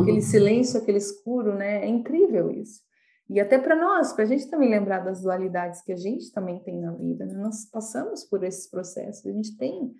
aquele 0.00 0.22
silêncio, 0.22 0.80
aquele 0.80 0.98
escuro, 0.98 1.54
né? 1.54 1.84
É 1.84 1.86
incrível 1.86 2.50
isso. 2.50 2.80
E 3.28 3.38
até 3.38 3.58
para 3.58 3.76
nós, 3.76 4.12
para 4.14 4.24
a 4.24 4.26
gente 4.26 4.48
também 4.48 4.70
lembrar 4.70 5.00
das 5.00 5.20
dualidades 5.20 5.82
que 5.82 5.92
a 5.92 5.96
gente 5.96 6.32
também 6.32 6.60
tem 6.60 6.80
na 6.80 6.92
vida, 6.92 7.26
né? 7.26 7.34
nós 7.34 7.66
passamos 7.70 8.24
por 8.24 8.42
esses 8.42 8.70
processos, 8.70 9.26
a 9.26 9.32
gente 9.32 9.54
tem 9.58 9.92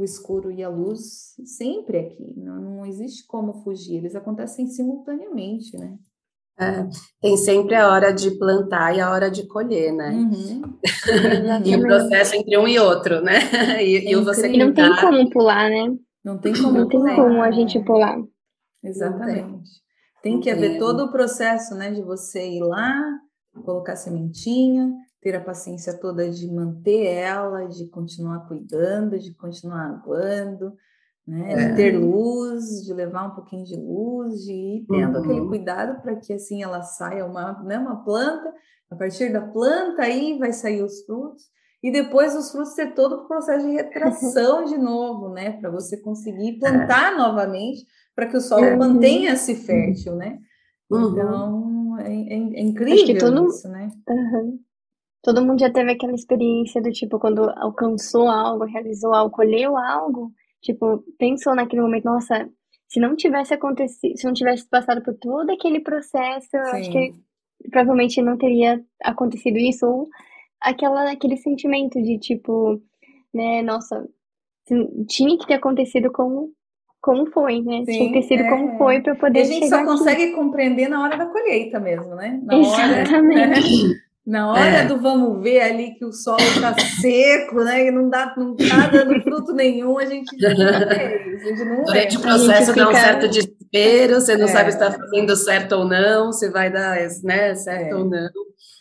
o 0.00 0.04
escuro 0.04 0.50
e 0.50 0.62
a 0.62 0.68
luz 0.68 1.34
sempre 1.44 1.98
aqui, 1.98 2.34
não, 2.36 2.60
não 2.60 2.86
existe 2.86 3.26
como 3.26 3.62
fugir, 3.62 3.96
eles 3.96 4.14
acontecem 4.14 4.66
simultaneamente, 4.66 5.76
né? 5.76 5.96
É, 6.58 6.88
tem 7.20 7.36
sempre 7.36 7.74
a 7.74 7.92
hora 7.92 8.12
de 8.12 8.30
plantar 8.38 8.96
e 8.96 9.00
a 9.00 9.10
hora 9.10 9.30
de 9.30 9.46
colher, 9.46 9.92
né? 9.92 10.10
Uhum. 10.10 10.78
e 11.64 11.76
o 11.76 11.82
processo 11.82 12.34
entre 12.34 12.56
um 12.56 12.66
e 12.66 12.78
outro, 12.78 13.20
né? 13.20 13.40
E, 13.82 14.10
e 14.10 14.14
você 14.16 14.48
e 14.48 14.56
não 14.56 14.72
tem 14.72 14.96
como 14.96 15.28
pular, 15.28 15.68
né? 15.68 15.94
Não 16.24 16.38
tem 16.38 16.54
como, 16.54 16.72
não 16.72 16.88
tem 16.88 17.00
como 17.14 17.42
a 17.42 17.50
gente 17.50 17.78
pular. 17.84 18.16
Exatamente. 18.82 19.70
Tem 20.22 20.40
que 20.40 20.50
haver 20.50 20.78
todo 20.78 21.04
o 21.04 21.12
processo, 21.12 21.74
né, 21.74 21.92
de 21.92 22.02
você 22.02 22.48
ir 22.48 22.60
lá, 22.60 23.00
colocar 23.64 23.94
sementinha, 23.94 24.92
ter 25.26 25.34
a 25.34 25.40
paciência 25.40 25.92
toda 25.98 26.30
de 26.30 26.46
manter 26.46 27.04
ela, 27.04 27.66
de 27.66 27.88
continuar 27.88 28.46
cuidando, 28.46 29.18
de 29.18 29.34
continuar 29.34 29.88
aguando, 29.88 30.72
né? 31.26 31.52
É. 31.52 31.56
De 31.56 31.76
ter 31.76 31.98
luz, 31.98 32.84
de 32.84 32.94
levar 32.94 33.26
um 33.26 33.34
pouquinho 33.34 33.64
de 33.64 33.74
luz, 33.74 34.44
de 34.44 34.52
ir 34.52 34.86
tendo 34.88 35.18
uhum. 35.18 35.24
aquele 35.24 35.48
cuidado 35.48 36.00
para 36.00 36.14
que 36.14 36.32
assim 36.32 36.62
ela 36.62 36.80
saia 36.82 37.26
uma, 37.26 37.60
né, 37.64 37.76
uma 37.76 38.04
planta, 38.04 38.54
a 38.88 38.94
partir 38.94 39.32
da 39.32 39.40
planta 39.40 40.02
aí 40.02 40.38
vai 40.38 40.52
sair 40.52 40.80
os 40.84 41.04
frutos, 41.04 41.42
e 41.82 41.90
depois 41.90 42.36
os 42.36 42.52
frutos 42.52 42.74
ter 42.74 42.94
todo 42.94 43.16
o 43.16 43.26
processo 43.26 43.66
de 43.66 43.72
retração 43.72 44.62
de 44.62 44.78
novo, 44.78 45.30
né? 45.30 45.60
Para 45.60 45.70
você 45.70 45.96
conseguir 45.96 46.60
plantar 46.60 47.14
é. 47.14 47.16
novamente, 47.16 47.84
para 48.14 48.28
que 48.28 48.36
o 48.36 48.40
solo 48.40 48.64
uhum. 48.64 48.78
mantenha-se 48.78 49.56
fértil, 49.56 50.14
né? 50.14 50.38
Uhum. 50.88 51.10
Então 51.10 51.98
é, 51.98 52.12
é, 52.12 52.60
é 52.60 52.60
incrível 52.60 53.18
todo... 53.18 53.48
isso, 53.48 53.68
né? 53.68 53.90
Uhum. 54.08 54.60
Todo 55.26 55.44
mundo 55.44 55.60
já 55.60 55.70
teve 55.70 55.92
aquela 55.92 56.14
experiência 56.14 56.80
do 56.80 56.90
tipo, 56.90 57.18
quando 57.18 57.50
alcançou 57.56 58.28
algo, 58.28 58.64
realizou 58.64 59.12
algo, 59.12 59.34
colheu 59.34 59.76
algo, 59.76 60.32
Tipo, 60.66 61.04
pensou 61.16 61.54
naquele 61.54 61.80
momento, 61.80 62.04
nossa, 62.06 62.48
se 62.88 62.98
não 62.98 63.14
tivesse 63.14 63.54
acontecido, 63.54 64.18
se 64.18 64.24
não 64.26 64.32
tivesse 64.32 64.68
passado 64.68 65.00
por 65.00 65.14
todo 65.14 65.48
aquele 65.50 65.78
processo, 65.78 66.48
eu 66.54 66.62
acho 66.62 66.90
que 66.90 67.12
provavelmente 67.70 68.20
não 68.20 68.36
teria 68.36 68.82
acontecido 69.02 69.58
isso, 69.58 69.86
ou 69.86 70.08
aquela, 70.60 71.12
aquele 71.12 71.36
sentimento 71.36 72.02
de 72.02 72.18
tipo, 72.18 72.82
né, 73.32 73.62
nossa, 73.62 74.08
tinha 75.08 75.38
que 75.38 75.46
ter 75.46 75.54
acontecido 75.54 76.10
como, 76.10 76.50
como 77.00 77.30
foi, 77.30 77.62
né? 77.62 77.84
Sim, 77.84 77.92
tinha 77.92 78.06
que 78.08 78.12
ter 78.14 78.22
sido 78.22 78.42
é. 78.42 78.50
como 78.50 78.76
foi 78.76 79.00
para 79.00 79.14
poder. 79.14 79.38
E 79.38 79.42
a 79.42 79.44
gente 79.44 79.68
só 79.68 79.76
aqui. 79.76 79.84
consegue 79.84 80.32
compreender 80.32 80.88
na 80.88 81.00
hora 81.00 81.16
da 81.16 81.26
colheita 81.26 81.78
mesmo, 81.78 82.16
né? 82.16 82.40
Na 82.42 82.56
Exatamente. 82.56 83.38
Hora, 83.38 83.46
né? 83.46 84.05
Na 84.26 84.50
hora 84.50 84.78
é. 84.78 84.84
do 84.86 85.00
vamos 85.00 85.40
ver 85.40 85.60
ali 85.60 85.94
que 85.94 86.04
o 86.04 86.12
solo 86.12 86.40
está 86.40 86.74
seco, 87.00 87.62
né? 87.62 87.86
E 87.86 87.90
não 87.92 88.10
dá, 88.10 88.34
não 88.36 88.56
tá 88.56 88.88
dando 88.88 89.22
fruto 89.22 89.52
nenhum, 89.52 89.96
a 89.98 90.04
gente 90.04 90.36
não 90.36 90.50
é 90.50 91.28
isso, 91.32 91.46
a 91.46 91.48
gente 91.48 91.64
não 91.64 91.84
Durante 91.84 92.16
o 92.16 92.20
processo 92.20 92.72
fica... 92.72 92.84
dá 92.84 92.90
um 92.90 92.94
certo 92.94 93.28
desespero, 93.28 94.14
você 94.16 94.36
não 94.36 94.46
é. 94.46 94.48
sabe 94.48 94.72
se 94.72 94.78
está 94.78 94.90
fazendo 94.90 95.36
certo 95.36 95.72
ou 95.76 95.84
não, 95.84 96.32
se 96.32 96.48
vai 96.48 96.72
dar 96.72 96.96
né, 97.22 97.54
certo 97.54 97.92
é. 97.92 97.94
ou 97.94 98.04
não. 98.04 98.28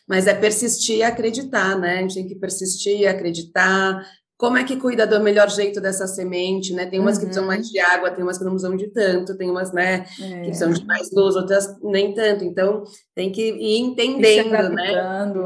Mas 0.07 0.25
é 0.25 0.33
persistir 0.33 0.97
e 0.97 1.03
acreditar, 1.03 1.77
né? 1.77 1.99
A 1.99 2.01
gente 2.01 2.15
tem 2.15 2.27
que 2.27 2.35
persistir 2.35 3.01
e 3.01 3.07
acreditar, 3.07 4.03
como 4.37 4.57
é 4.57 4.65
que 4.65 4.77
cuida 4.77 5.07
do 5.07 5.19
melhor 5.21 5.49
jeito 5.49 5.79
dessa 5.79 6.07
semente, 6.07 6.73
né? 6.73 6.85
Tem 6.85 6.99
umas 6.99 7.15
uhum. 7.15 7.19
que 7.21 7.25
precisam 7.27 7.47
mais 7.47 7.67
uhum. 7.67 7.71
de 7.71 7.79
água, 7.79 8.11
tem 8.11 8.23
umas 8.23 8.37
que 8.37 8.43
não 8.43 8.51
precisam 8.51 8.75
de 8.75 8.87
tanto, 8.87 9.37
tem 9.37 9.49
umas, 9.49 9.71
né, 9.71 10.05
é. 10.21 10.39
que 10.41 10.45
precisam 10.47 10.71
de 10.71 10.85
mais 10.85 11.09
luz, 11.13 11.35
outras 11.35 11.81
nem 11.81 12.13
tanto. 12.13 12.43
Então, 12.43 12.83
tem 13.13 13.31
que 13.31 13.41
ir 13.41 13.79
entendendo, 13.79 14.69
né? 14.69 14.91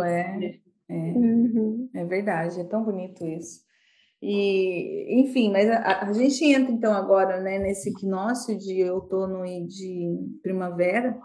É, 0.08 0.60
é. 0.90 1.12
Uhum. 1.14 1.90
é 1.94 2.06
verdade, 2.06 2.60
é 2.60 2.64
tão 2.64 2.84
bonito 2.84 3.26
isso. 3.26 3.60
E, 4.22 5.22
enfim, 5.22 5.52
mas 5.52 5.70
a, 5.70 6.10
a, 6.10 6.14
gente 6.14 6.44
entra 6.44 6.72
então 6.72 6.92
agora, 6.92 7.40
né, 7.40 7.60
nesse 7.60 7.90
equinócio 7.92 8.58
de 8.58 8.90
outono 8.90 9.46
e 9.46 9.66
de 9.66 10.40
primavera. 10.42 11.16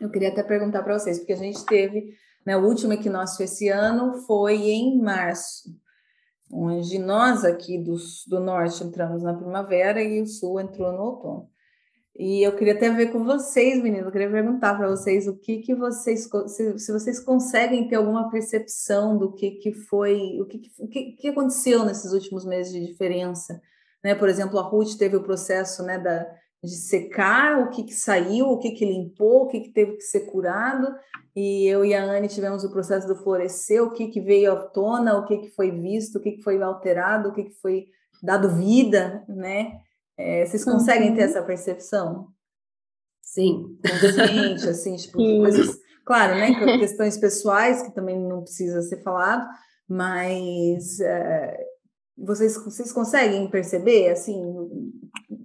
Eu 0.00 0.10
queria 0.10 0.30
até 0.30 0.42
perguntar 0.42 0.82
para 0.82 0.98
vocês, 0.98 1.18
porque 1.18 1.34
a 1.34 1.36
gente 1.36 1.64
teve, 1.66 2.14
né, 2.44 2.56
o 2.56 2.66
último 2.66 2.94
equinócio 2.94 3.44
esse 3.44 3.68
ano 3.68 4.14
foi 4.26 4.56
em 4.56 4.98
março 5.00 5.70
onde 6.52 6.98
nós 6.98 7.44
aqui 7.44 7.78
do, 7.78 7.96
do 8.28 8.38
norte 8.38 8.84
entramos 8.84 9.22
na 9.22 9.32
primavera 9.32 10.02
e 10.02 10.20
o 10.20 10.26
sul 10.26 10.60
entrou 10.60 10.92
no 10.92 11.02
outono. 11.02 11.48
E 12.14 12.46
eu 12.46 12.54
queria 12.54 12.74
até 12.74 12.90
ver 12.90 13.10
com 13.10 13.24
vocês, 13.24 13.82
meninos, 13.82 14.04
eu 14.04 14.12
queria 14.12 14.30
perguntar 14.30 14.76
para 14.76 14.86
vocês 14.86 15.26
o 15.26 15.34
que 15.34 15.60
que 15.60 15.74
vocês, 15.74 16.28
se, 16.48 16.78
se, 16.78 16.92
vocês 16.92 17.18
conseguem 17.18 17.88
ter 17.88 17.96
alguma 17.96 18.30
percepção 18.30 19.16
do 19.16 19.32
que 19.32 19.52
que 19.52 19.72
foi, 19.72 20.38
o 20.38 20.44
que, 20.44 20.60
o 20.78 20.88
que, 20.88 21.12
que 21.12 21.28
aconteceu 21.28 21.86
nesses 21.86 22.12
últimos 22.12 22.44
meses 22.44 22.70
de 22.70 22.86
diferença, 22.86 23.58
né? 24.04 24.14
Por 24.14 24.28
exemplo, 24.28 24.58
a 24.58 24.62
Ruth 24.62 24.98
teve 24.98 25.16
o 25.16 25.22
processo, 25.22 25.82
né, 25.82 25.98
da, 25.98 26.30
de 26.62 26.76
secar, 26.76 27.60
o 27.60 27.70
que, 27.70 27.82
que 27.82 27.92
saiu, 27.92 28.46
o 28.46 28.58
que, 28.58 28.70
que 28.70 28.84
limpou, 28.84 29.42
o 29.42 29.48
que, 29.48 29.60
que 29.60 29.70
teve 29.70 29.96
que 29.96 30.02
ser 30.02 30.20
curado, 30.30 30.94
e 31.34 31.66
eu 31.66 31.84
e 31.84 31.92
a 31.92 32.04
Anne 32.04 32.28
tivemos 32.28 32.62
o 32.62 32.70
processo 32.70 33.06
do 33.08 33.16
florescer, 33.16 33.82
o 33.82 33.90
que, 33.90 34.08
que 34.08 34.20
veio 34.20 34.52
à 34.52 34.56
tona, 34.56 35.18
o 35.18 35.24
que, 35.24 35.38
que 35.38 35.50
foi 35.50 35.72
visto, 35.72 36.16
o 36.16 36.20
que, 36.20 36.32
que 36.32 36.42
foi 36.42 36.62
alterado, 36.62 37.30
o 37.30 37.32
que, 37.32 37.44
que 37.44 37.54
foi 37.60 37.86
dado 38.22 38.54
vida, 38.54 39.24
né? 39.28 39.80
É, 40.16 40.46
vocês 40.46 40.64
conseguem 40.64 41.10
uhum. 41.10 41.16
ter 41.16 41.22
essa 41.22 41.42
percepção? 41.42 42.28
Sim. 43.20 43.76
Consciente, 43.82 44.68
assim, 44.68 44.94
tipo, 44.96 45.16
coisas... 45.42 45.80
Claro, 46.04 46.34
né, 46.34 46.78
questões 46.78 47.16
pessoais, 47.16 47.82
que 47.82 47.94
também 47.94 48.18
não 48.18 48.42
precisa 48.42 48.82
ser 48.82 49.02
falado, 49.02 49.48
mas... 49.88 51.00
É, 51.00 51.66
vocês, 52.16 52.54
vocês 52.56 52.92
conseguem 52.92 53.50
perceber, 53.50 54.10
assim... 54.10 54.40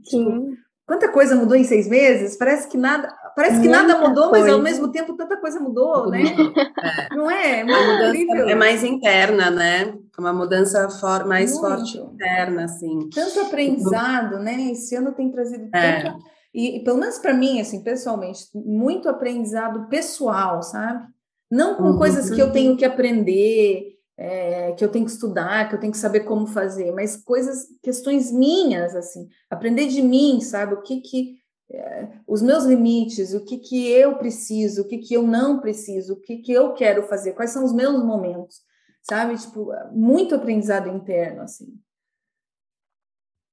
Tipo, 0.04 0.32
Sim. 0.32 0.58
Quanta 0.88 1.12
coisa 1.12 1.36
mudou 1.36 1.58
em 1.58 1.66
seis 1.66 1.86
meses? 1.86 2.38
Parece 2.38 2.70
que 2.70 2.78
nada, 2.78 3.14
parece 3.36 3.60
que 3.60 3.68
nada 3.68 3.98
mudou, 3.98 4.30
coisa. 4.30 4.46
mas 4.46 4.54
ao 4.54 4.62
mesmo 4.62 4.88
tempo 4.90 5.18
tanta 5.18 5.36
coisa 5.36 5.60
mudou, 5.60 6.10
né? 6.10 6.24
É. 7.12 7.16
Não 7.16 7.30
é? 7.30 7.62
é, 7.62 8.52
é 8.52 8.56
mais 8.56 8.84
interna, 8.84 9.52
né? 9.52 9.94
Uma 10.18 10.32
mudança 10.32 10.90
for, 10.90 11.26
mais 11.26 11.52
Muito. 11.52 11.68
forte 11.68 11.98
interna, 11.98 12.64
assim. 12.64 13.10
Tanto 13.14 13.42
aprendizado, 13.42 14.40
né? 14.40 14.72
Esse 14.72 14.96
ano 14.96 15.12
tem 15.12 15.30
trazido 15.30 15.70
é. 15.74 16.04
tanto, 16.04 16.24
e, 16.54 16.78
e 16.78 16.84
pelo 16.84 16.98
menos 16.98 17.18
para 17.18 17.34
mim, 17.34 17.60
assim, 17.60 17.84
pessoalmente, 17.84 18.46
muito 18.56 19.10
aprendizado 19.10 19.90
pessoal, 19.90 20.64
sabe? 20.64 21.06
Não 21.52 21.76
com 21.76 21.84
uhum. 21.84 21.98
coisas 21.98 22.30
que 22.30 22.42
eu 22.42 22.52
tenho 22.52 22.78
que 22.78 22.86
aprender, 22.86 23.97
é, 24.18 24.72
que 24.74 24.84
eu 24.84 24.92
tenho 24.92 25.06
que 25.06 25.12
estudar, 25.12 25.70
que 25.70 25.76
eu 25.76 25.80
tenho 25.80 25.92
que 25.92 25.98
saber 25.98 26.22
como 26.22 26.48
fazer, 26.48 26.92
mas 26.92 27.16
coisas, 27.16 27.68
questões 27.84 28.32
minhas, 28.32 28.96
assim, 28.96 29.30
aprender 29.50 29.88
de 29.88 30.02
mim, 30.02 30.42
sabe? 30.42 30.74
O 30.74 30.82
que 30.82 31.02
que 31.02 31.38
é, 31.70 32.10
os 32.26 32.42
meus 32.42 32.64
limites, 32.64 33.34
o 33.34 33.44
que 33.44 33.58
que 33.58 33.90
eu 33.92 34.18
preciso, 34.18 34.84
o 34.84 34.88
que 34.88 34.98
que 34.98 35.14
eu 35.14 35.24
não 35.24 35.60
preciso, 35.60 36.14
o 36.14 36.22
que 36.22 36.38
que 36.38 36.52
eu 36.52 36.74
quero 36.74 37.04
fazer, 37.04 37.34
quais 37.34 37.52
são 37.52 37.64
os 37.64 37.74
meus 37.74 38.04
momentos, 38.04 38.62
sabe? 39.02 39.38
Tipo, 39.38 39.70
muito 39.92 40.34
aprendizado 40.34 40.90
interno, 40.90 41.42
assim. 41.42 41.78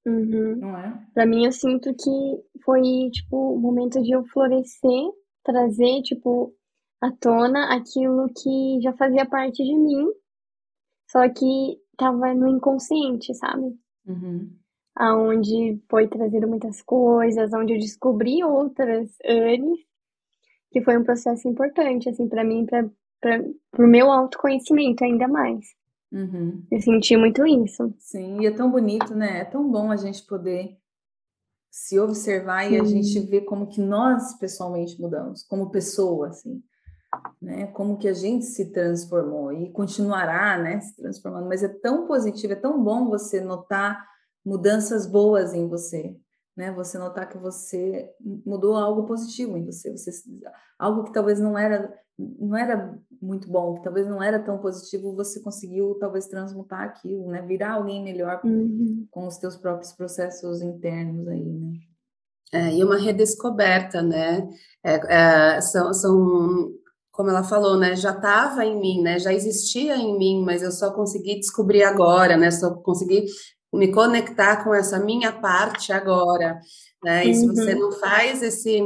Uhum. 0.06 0.56
Não 0.56 0.78
é? 0.78 1.06
Pra 1.12 1.26
mim, 1.26 1.44
eu 1.44 1.52
sinto 1.52 1.94
que 1.94 2.62
foi, 2.64 3.10
tipo, 3.10 3.54
o 3.54 3.58
momento 3.58 4.02
de 4.02 4.12
eu 4.12 4.24
florescer, 4.26 5.10
trazer, 5.42 6.02
tipo, 6.02 6.54
à 7.00 7.10
tona 7.10 7.74
aquilo 7.74 8.28
que 8.28 8.80
já 8.82 8.92
fazia 8.94 9.26
parte 9.26 9.62
de 9.64 9.74
mim, 9.74 10.06
só 11.14 11.28
que 11.28 11.78
tava 11.96 12.34
no 12.34 12.48
inconsciente, 12.48 13.32
sabe? 13.34 13.78
Uhum. 14.04 14.50
Aonde 14.96 15.80
foi 15.88 16.08
trazido 16.08 16.48
muitas 16.48 16.82
coisas, 16.82 17.52
onde 17.52 17.72
eu 17.72 17.78
descobri 17.78 18.42
outras 18.42 19.10
antes, 19.24 19.84
que 20.72 20.82
foi 20.82 20.98
um 20.98 21.04
processo 21.04 21.46
importante, 21.46 22.08
assim, 22.08 22.28
para 22.28 22.42
mim, 22.42 22.66
para 22.66 22.84
o 23.78 23.86
meu 23.86 24.10
autoconhecimento 24.10 25.04
ainda 25.04 25.28
mais. 25.28 25.64
Uhum. 26.10 26.64
Eu 26.70 26.80
senti 26.80 27.16
muito 27.16 27.46
isso. 27.46 27.94
Sim, 27.98 28.40
e 28.40 28.46
é 28.46 28.50
tão 28.50 28.70
bonito, 28.70 29.14
né? 29.14 29.40
É 29.40 29.44
tão 29.44 29.70
bom 29.70 29.92
a 29.92 29.96
gente 29.96 30.26
poder 30.26 30.76
se 31.70 31.98
observar 31.98 32.70
e 32.70 32.78
a 32.78 32.84
gente 32.84 33.20
ver 33.20 33.42
como 33.42 33.68
que 33.68 33.80
nós 33.80 34.36
pessoalmente 34.38 35.00
mudamos, 35.00 35.44
como 35.44 35.70
pessoa, 35.70 36.28
assim 36.28 36.60
né? 37.40 37.66
Como 37.68 37.98
que 37.98 38.08
a 38.08 38.12
gente 38.12 38.44
se 38.44 38.72
transformou 38.72 39.52
e 39.52 39.70
continuará, 39.70 40.58
né, 40.58 40.80
se 40.80 40.96
transformando. 40.96 41.48
Mas 41.48 41.62
é 41.62 41.68
tão 41.68 42.06
positivo, 42.06 42.52
é 42.52 42.56
tão 42.56 42.82
bom 42.82 43.08
você 43.08 43.40
notar 43.40 44.04
mudanças 44.44 45.06
boas 45.06 45.54
em 45.54 45.68
você, 45.68 46.16
né? 46.56 46.72
Você 46.72 46.98
notar 46.98 47.28
que 47.28 47.38
você 47.38 48.10
mudou 48.44 48.76
algo 48.76 49.04
positivo 49.04 49.56
em 49.56 49.64
você, 49.64 49.90
você 49.90 50.10
algo 50.78 51.04
que 51.04 51.12
talvez 51.12 51.40
não 51.40 51.58
era 51.58 51.92
não 52.16 52.56
era 52.56 52.96
muito 53.20 53.50
bom, 53.50 53.74
que 53.74 53.82
talvez 53.82 54.06
não 54.06 54.22
era 54.22 54.38
tão 54.38 54.58
positivo, 54.58 55.16
você 55.16 55.40
conseguiu 55.40 55.96
talvez 55.96 56.28
transmutar 56.28 56.82
aquilo, 56.82 57.26
né? 57.28 57.42
Virar 57.42 57.72
alguém 57.72 58.02
melhor 58.04 58.40
uhum. 58.44 59.06
com 59.10 59.26
os 59.26 59.36
teus 59.36 59.56
próprios 59.56 59.92
processos 59.92 60.62
internos 60.62 61.26
aí, 61.26 61.44
né? 61.44 61.72
É, 62.52 62.72
e 62.72 62.84
uma 62.84 62.96
redescoberta, 62.96 64.00
né? 64.00 64.48
É, 64.84 65.56
é, 65.56 65.60
são, 65.60 65.92
são 65.92 66.72
como 67.14 67.30
ela 67.30 67.44
falou, 67.44 67.78
né, 67.78 67.94
já 67.94 68.10
estava 68.10 68.64
em 68.64 68.78
mim, 68.78 69.00
né, 69.00 69.18
já 69.18 69.32
existia 69.32 69.96
em 69.96 70.18
mim, 70.18 70.42
mas 70.44 70.62
eu 70.62 70.72
só 70.72 70.90
consegui 70.90 71.36
descobrir 71.36 71.84
agora, 71.84 72.36
né, 72.36 72.50
só 72.50 72.74
consegui 72.74 73.24
me 73.72 73.90
conectar 73.92 74.62
com 74.62 74.74
essa 74.74 74.98
minha 74.98 75.32
parte 75.32 75.92
agora, 75.92 76.60
né? 77.02 77.26
E 77.26 77.28
uhum. 77.28 77.34
se 77.34 77.46
você 77.46 77.74
uhum. 77.74 77.80
não 77.80 77.92
faz 77.92 78.42
esse 78.42 78.80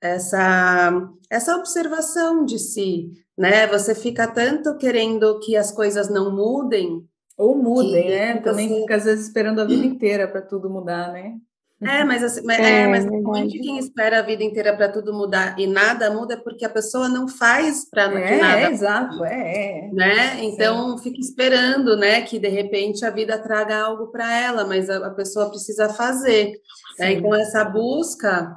essa 0.00 0.90
essa 1.28 1.56
observação 1.56 2.44
de 2.44 2.58
si, 2.58 3.10
né? 3.36 3.66
Você 3.66 3.94
fica 3.94 4.26
tanto 4.26 4.76
querendo 4.76 5.38
que 5.40 5.56
as 5.56 5.70
coisas 5.70 6.08
não 6.08 6.34
mudem 6.34 7.06
ou 7.36 7.54
mudem, 7.56 8.08
né? 8.08 8.40
Também 8.40 8.68
você... 8.68 8.80
fica 8.80 8.96
às 8.96 9.04
vezes 9.04 9.26
esperando 9.26 9.60
a 9.60 9.64
vida 9.64 9.84
inteira 9.84 10.26
para 10.26 10.42
tudo 10.42 10.70
mudar, 10.70 11.12
né? 11.12 11.34
É, 11.82 12.04
mas, 12.04 12.22
assim, 12.22 12.42
é, 12.50 12.82
é, 12.82 12.86
mas 12.86 13.06
muito 13.06 13.58
quem 13.58 13.78
espera 13.78 14.18
a 14.18 14.22
vida 14.22 14.44
inteira 14.44 14.76
para 14.76 14.90
tudo 14.90 15.14
mudar 15.14 15.58
e 15.58 15.66
nada 15.66 16.10
muda 16.10 16.34
é 16.34 16.36
porque 16.36 16.64
a 16.64 16.70
pessoa 16.70 17.08
não 17.08 17.26
faz 17.26 17.88
para 17.88 18.02
é, 18.20 18.38
nada. 18.38 18.60
É, 18.60 18.70
exato, 18.70 19.24
é, 19.24 19.86
é. 19.86 19.90
Né? 19.90 20.44
Então 20.44 20.98
Sim. 20.98 21.04
fica 21.04 21.18
esperando, 21.18 21.96
né, 21.96 22.20
que 22.20 22.38
de 22.38 22.48
repente 22.48 23.04
a 23.04 23.10
vida 23.10 23.38
traga 23.38 23.78
algo 23.78 24.08
para 24.08 24.30
ela, 24.30 24.66
mas 24.66 24.90
a, 24.90 25.06
a, 25.06 25.10
pessoa 25.10 25.48
precisa 25.48 25.88
fazer. 25.88 26.52
Né? 26.98 27.14
Então 27.14 27.34
essa 27.34 27.64
busca 27.64 28.54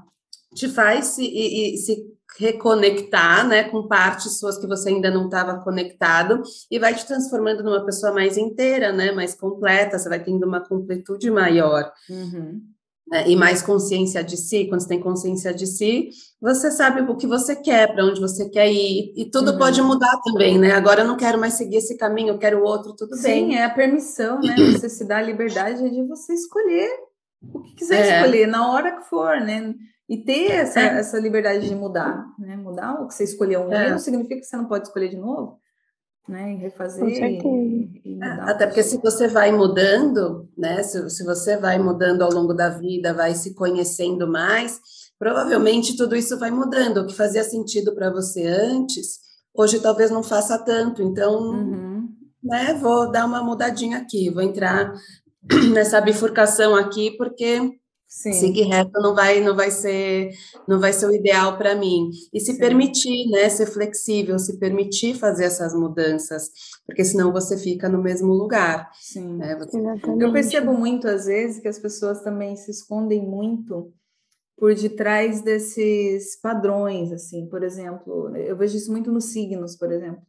te 0.53 0.67
faz 0.67 1.05
se, 1.05 1.23
e, 1.23 1.75
e, 1.75 1.77
se 1.77 2.03
reconectar, 2.37 3.47
né, 3.47 3.63
com 3.63 3.87
partes 3.87 4.37
suas 4.37 4.57
que 4.57 4.67
você 4.67 4.89
ainda 4.89 5.09
não 5.09 5.25
estava 5.25 5.59
conectado 5.59 6.41
e 6.69 6.77
vai 6.77 6.93
te 6.93 7.05
transformando 7.05 7.63
numa 7.63 7.85
pessoa 7.85 8.11
mais 8.11 8.37
inteira, 8.37 8.91
né, 8.91 9.13
mais 9.13 9.33
completa. 9.33 9.97
Você 9.97 10.09
vai 10.09 10.21
tendo 10.21 10.45
uma 10.45 10.59
completude 10.59 11.31
maior. 11.31 11.89
Uhum 12.09 12.72
né, 13.13 13.29
e 13.29 13.35
mais 13.35 13.61
consciência 13.61 14.23
de 14.23 14.35
si, 14.35 14.65
quando 14.65 14.81
você 14.81 14.87
tem 14.87 14.99
consciência 14.99 15.53
de 15.53 15.67
si, 15.67 16.09
você 16.41 16.71
sabe 16.71 17.01
o 17.01 17.15
que 17.15 17.27
você 17.27 17.55
quer, 17.55 17.93
para 17.93 18.03
onde 18.03 18.19
você 18.19 18.49
quer 18.49 18.71
ir, 18.71 19.13
e 19.15 19.29
tudo 19.29 19.51
uhum. 19.51 19.57
pode 19.59 19.79
mudar 19.83 20.19
também, 20.23 20.57
né? 20.57 20.71
Agora 20.71 21.01
eu 21.01 21.07
não 21.07 21.15
quero 21.15 21.37
mais 21.37 21.53
seguir 21.53 21.77
esse 21.77 21.95
caminho, 21.95 22.29
eu 22.29 22.39
quero 22.39 22.63
outro, 22.63 22.95
tudo 22.95 23.15
Sim, 23.15 23.21
bem. 23.21 23.45
Sim, 23.51 23.55
é 23.55 23.65
a 23.65 23.69
permissão, 23.69 24.41
né? 24.41 24.55
Você 24.73 24.89
se 24.89 25.05
dá 25.05 25.17
a 25.17 25.21
liberdade 25.21 25.87
de 25.87 26.01
você 26.07 26.33
escolher 26.33 26.89
o 27.53 27.61
que 27.61 27.75
quiser 27.75 28.03
é. 28.03 28.17
escolher, 28.17 28.47
na 28.47 28.71
hora 28.71 28.97
que 28.97 29.03
for, 29.03 29.39
né? 29.39 29.75
E 30.09 30.17
ter 30.17 30.49
essa, 30.51 30.79
é. 30.79 30.97
essa 30.97 31.19
liberdade 31.19 31.69
de 31.69 31.75
mudar, 31.75 32.25
né? 32.39 32.55
Mudar 32.55 32.99
o 32.99 33.07
que 33.07 33.13
você 33.13 33.25
escolheu 33.25 33.61
um 33.61 33.73
é. 33.73 33.91
não 33.91 33.99
significa 33.99 34.37
que 34.37 34.45
você 34.45 34.57
não 34.57 34.65
pode 34.65 34.87
escolher 34.87 35.09
de 35.09 35.17
novo 35.17 35.59
né? 36.27 36.53
E 36.53 36.55
refazer. 36.55 37.05
E, 37.05 38.01
e 38.05 38.19
é, 38.21 38.27
Até 38.41 38.65
porque 38.65 38.83
se 38.83 38.97
você 38.97 39.27
vai 39.27 39.51
mudando, 39.51 40.47
né? 40.57 40.81
Se, 40.83 41.09
se 41.09 41.23
você 41.23 41.57
vai 41.57 41.77
mudando 41.77 42.21
ao 42.21 42.31
longo 42.31 42.53
da 42.53 42.69
vida, 42.69 43.13
vai 43.13 43.35
se 43.35 43.53
conhecendo 43.53 44.27
mais, 44.27 44.79
provavelmente 45.19 45.97
tudo 45.97 46.15
isso 46.15 46.37
vai 46.39 46.51
mudando. 46.51 46.97
O 46.97 47.07
que 47.07 47.15
fazia 47.15 47.43
sentido 47.43 47.93
para 47.93 48.09
você 48.11 48.45
antes, 48.45 49.19
hoje 49.53 49.79
talvez 49.79 50.09
não 50.09 50.23
faça 50.23 50.57
tanto. 50.57 51.01
Então, 51.01 51.41
uhum. 51.41 52.09
né? 52.43 52.73
Vou 52.75 53.11
dar 53.11 53.25
uma 53.25 53.43
mudadinha 53.43 53.97
aqui, 53.97 54.29
vou 54.29 54.43
entrar 54.43 54.93
nessa 55.73 55.99
bifurcação 55.99 56.75
aqui, 56.75 57.11
porque 57.17 57.59
Sim. 58.13 58.31
Seguir 58.33 58.65
reto 58.65 59.01
não 59.01 59.15
vai, 59.15 59.39
não 59.41 59.55
vai 59.55 59.71
ser, 59.71 60.29
não 60.67 60.79
vai 60.79 60.93
ser 60.93 61.07
o 61.07 61.13
ideal 61.13 61.57
para 61.57 61.75
mim. 61.75 62.11
E 62.31 62.39
se 62.39 62.53
Sim. 62.53 62.59
permitir, 62.59 63.27
né, 63.31 63.49
ser 63.49 63.65
flexível, 63.65 64.37
se 64.37 64.59
permitir 64.59 65.15
fazer 65.15 65.45
essas 65.45 65.73
mudanças, 65.73 66.47
porque 66.85 67.03
senão 67.03 67.33
você 67.33 67.57
fica 67.57 67.89
no 67.89 68.01
mesmo 68.01 68.31
lugar. 68.31 68.91
Sim. 69.01 69.37
Né? 69.37 69.57
Você... 69.57 69.77
Eu 70.19 70.31
percebo 70.31 70.73
muito 70.73 71.07
às 71.07 71.25
vezes 71.25 71.59
que 71.59 71.67
as 71.67 71.79
pessoas 71.79 72.21
também 72.21 72.55
se 72.55 72.69
escondem 72.69 73.19
muito 73.19 73.91
por 74.55 74.75
detrás 74.75 75.41
desses 75.41 76.39
padrões, 76.39 77.11
assim, 77.11 77.47
por 77.49 77.63
exemplo, 77.63 78.33
eu 78.37 78.55
vejo 78.55 78.77
isso 78.77 78.91
muito 78.91 79.11
nos 79.11 79.33
signos, 79.33 79.75
por 79.75 79.91
exemplo, 79.91 80.21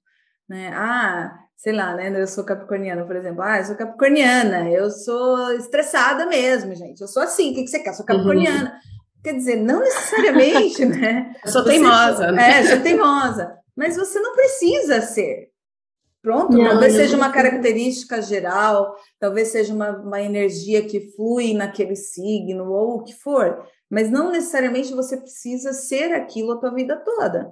né? 0.48 0.70
Ah, 0.72 1.43
sei 1.64 1.72
lá, 1.72 1.94
né? 1.94 2.12
Eu 2.14 2.26
sou 2.26 2.44
capricorniana, 2.44 3.06
por 3.06 3.16
exemplo. 3.16 3.40
Ah, 3.40 3.58
eu 3.58 3.64
sou 3.64 3.74
capricorniana, 3.74 4.68
eu 4.68 4.90
sou 4.90 5.50
estressada 5.54 6.26
mesmo, 6.26 6.74
gente. 6.74 7.00
Eu 7.00 7.08
sou 7.08 7.22
assim, 7.22 7.52
o 7.52 7.54
que, 7.54 7.62
que 7.62 7.70
você 7.70 7.78
quer? 7.78 7.88
Eu 7.88 7.94
sou 7.94 8.04
capricorniana. 8.04 8.70
Uhum. 8.70 9.22
Quer 9.22 9.32
dizer, 9.32 9.56
não 9.56 9.80
necessariamente, 9.80 10.84
né? 10.84 11.34
Eu 11.42 11.50
sou 11.50 11.62
você, 11.62 11.70
teimosa. 11.70 12.32
Né? 12.32 12.60
É, 12.60 12.64
sou 12.64 12.80
teimosa. 12.82 13.56
Mas 13.74 13.96
você 13.96 14.20
não 14.20 14.34
precisa 14.34 15.00
ser. 15.00 15.48
Pronto, 16.20 16.52
não, 16.52 16.68
talvez 16.68 16.92
não, 16.92 17.00
seja 17.00 17.16
uma 17.16 17.32
característica 17.32 18.20
geral, 18.20 18.94
talvez 19.18 19.48
seja 19.48 19.74
uma, 19.74 19.90
uma 19.90 20.20
energia 20.20 20.82
que 20.82 21.12
flui 21.12 21.54
naquele 21.54 21.96
signo, 21.96 22.70
ou 22.70 22.96
o 22.96 23.04
que 23.04 23.14
for. 23.14 23.66
Mas 23.90 24.10
não 24.10 24.30
necessariamente 24.30 24.92
você 24.92 25.16
precisa 25.16 25.72
ser 25.72 26.12
aquilo 26.12 26.52
a 26.52 26.60
tua 26.60 26.74
vida 26.74 26.96
toda. 26.96 27.50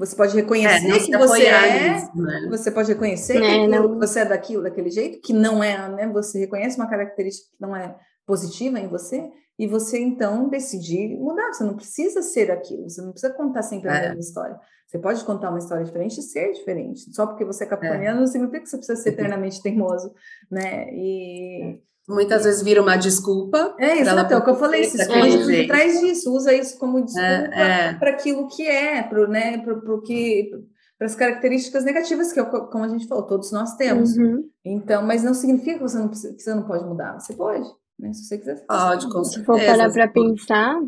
Você 0.00 0.16
pode 0.16 0.34
reconhecer 0.34 0.88
é, 0.88 0.98
que 0.98 1.18
você 1.18 1.42
é, 1.44 1.96
isso, 1.96 2.16
né? 2.16 2.46
você 2.48 2.70
pode 2.70 2.88
reconhecer 2.90 3.36
é, 3.36 3.68
que 3.68 3.94
você 3.96 4.20
é 4.20 4.24
daquilo, 4.24 4.62
daquele 4.62 4.90
jeito, 4.90 5.20
que 5.20 5.34
não 5.34 5.62
é, 5.62 5.88
né? 5.90 6.08
Você 6.08 6.38
reconhece 6.38 6.76
uma 6.78 6.88
característica 6.88 7.50
que 7.50 7.60
não 7.60 7.76
é 7.76 7.94
positiva 8.26 8.80
em 8.80 8.88
você, 8.88 9.30
e 9.58 9.66
você 9.66 10.00
então 10.00 10.48
decidir 10.48 11.18
mudar. 11.18 11.52
Você 11.52 11.62
não 11.64 11.76
precisa 11.76 12.22
ser 12.22 12.50
aquilo, 12.50 12.88
você 12.88 13.02
não 13.02 13.12
precisa 13.12 13.34
contar 13.34 13.60
sempre 13.60 13.90
é. 13.90 13.92
a 13.92 14.00
mesma 14.00 14.20
história. 14.20 14.58
Você 14.86 14.98
pode 14.98 15.22
contar 15.22 15.50
uma 15.50 15.58
história 15.58 15.84
diferente 15.84 16.18
e 16.18 16.22
ser 16.22 16.50
diferente. 16.52 17.14
Só 17.14 17.26
porque 17.26 17.44
você 17.44 17.64
é 17.64 17.66
capricorniano 17.66 18.16
é. 18.16 18.20
não 18.20 18.26
significa 18.26 18.62
que 18.62 18.70
você 18.70 18.78
precisa 18.78 19.02
ser 19.02 19.10
eternamente 19.20 19.62
teimoso, 19.62 20.14
né? 20.50 20.88
E 20.94 21.78
Muitas 22.10 22.44
vezes 22.44 22.62
vira 22.62 22.82
uma 22.82 22.96
desculpa. 22.96 23.74
É, 23.78 23.98
exato, 23.98 24.34
é 24.34 24.36
o 24.36 24.44
que 24.44 24.50
eu 24.50 24.56
falei, 24.56 24.84
se 24.84 25.00
esconde 25.00 25.38
por 25.38 25.66
trás 25.66 26.00
disso, 26.00 26.34
usa 26.34 26.52
isso 26.52 26.78
como 26.78 26.98
é, 26.98 27.02
desculpa 27.02 27.54
é, 27.54 27.88
é. 27.88 27.94
para 27.94 28.10
aquilo 28.10 28.48
que 28.48 28.66
é, 28.66 29.02
para 29.02 29.26
né, 29.28 29.58
pro, 29.58 30.02
que 30.02 30.50
para 30.98 31.06
as 31.06 31.14
características 31.14 31.82
negativas 31.82 32.30
que, 32.30 32.44
como 32.44 32.84
a 32.84 32.88
gente 32.88 33.06
falou, 33.06 33.26
todos 33.26 33.50
nós 33.52 33.74
temos. 33.76 34.16
Uhum. 34.18 34.44
Então, 34.62 35.02
mas 35.02 35.22
não 35.22 35.32
significa 35.32 35.74
que 35.74 35.82
você 35.82 35.98
não, 35.98 36.08
precisa, 36.08 36.34
que 36.34 36.42
você 36.42 36.54
não 36.54 36.64
pode 36.64 36.84
mudar. 36.84 37.18
Você 37.18 37.32
pode, 37.32 37.66
né? 37.98 38.12
Se 38.12 38.24
você 38.24 38.36
quiser. 38.36 38.66
Pode, 38.66 39.06
com 39.06 39.24
certeza. 39.24 39.38
Se 39.40 39.44
for 39.46 39.58
parar 39.58 39.90
para 39.90 40.08
pensar, 40.08 40.78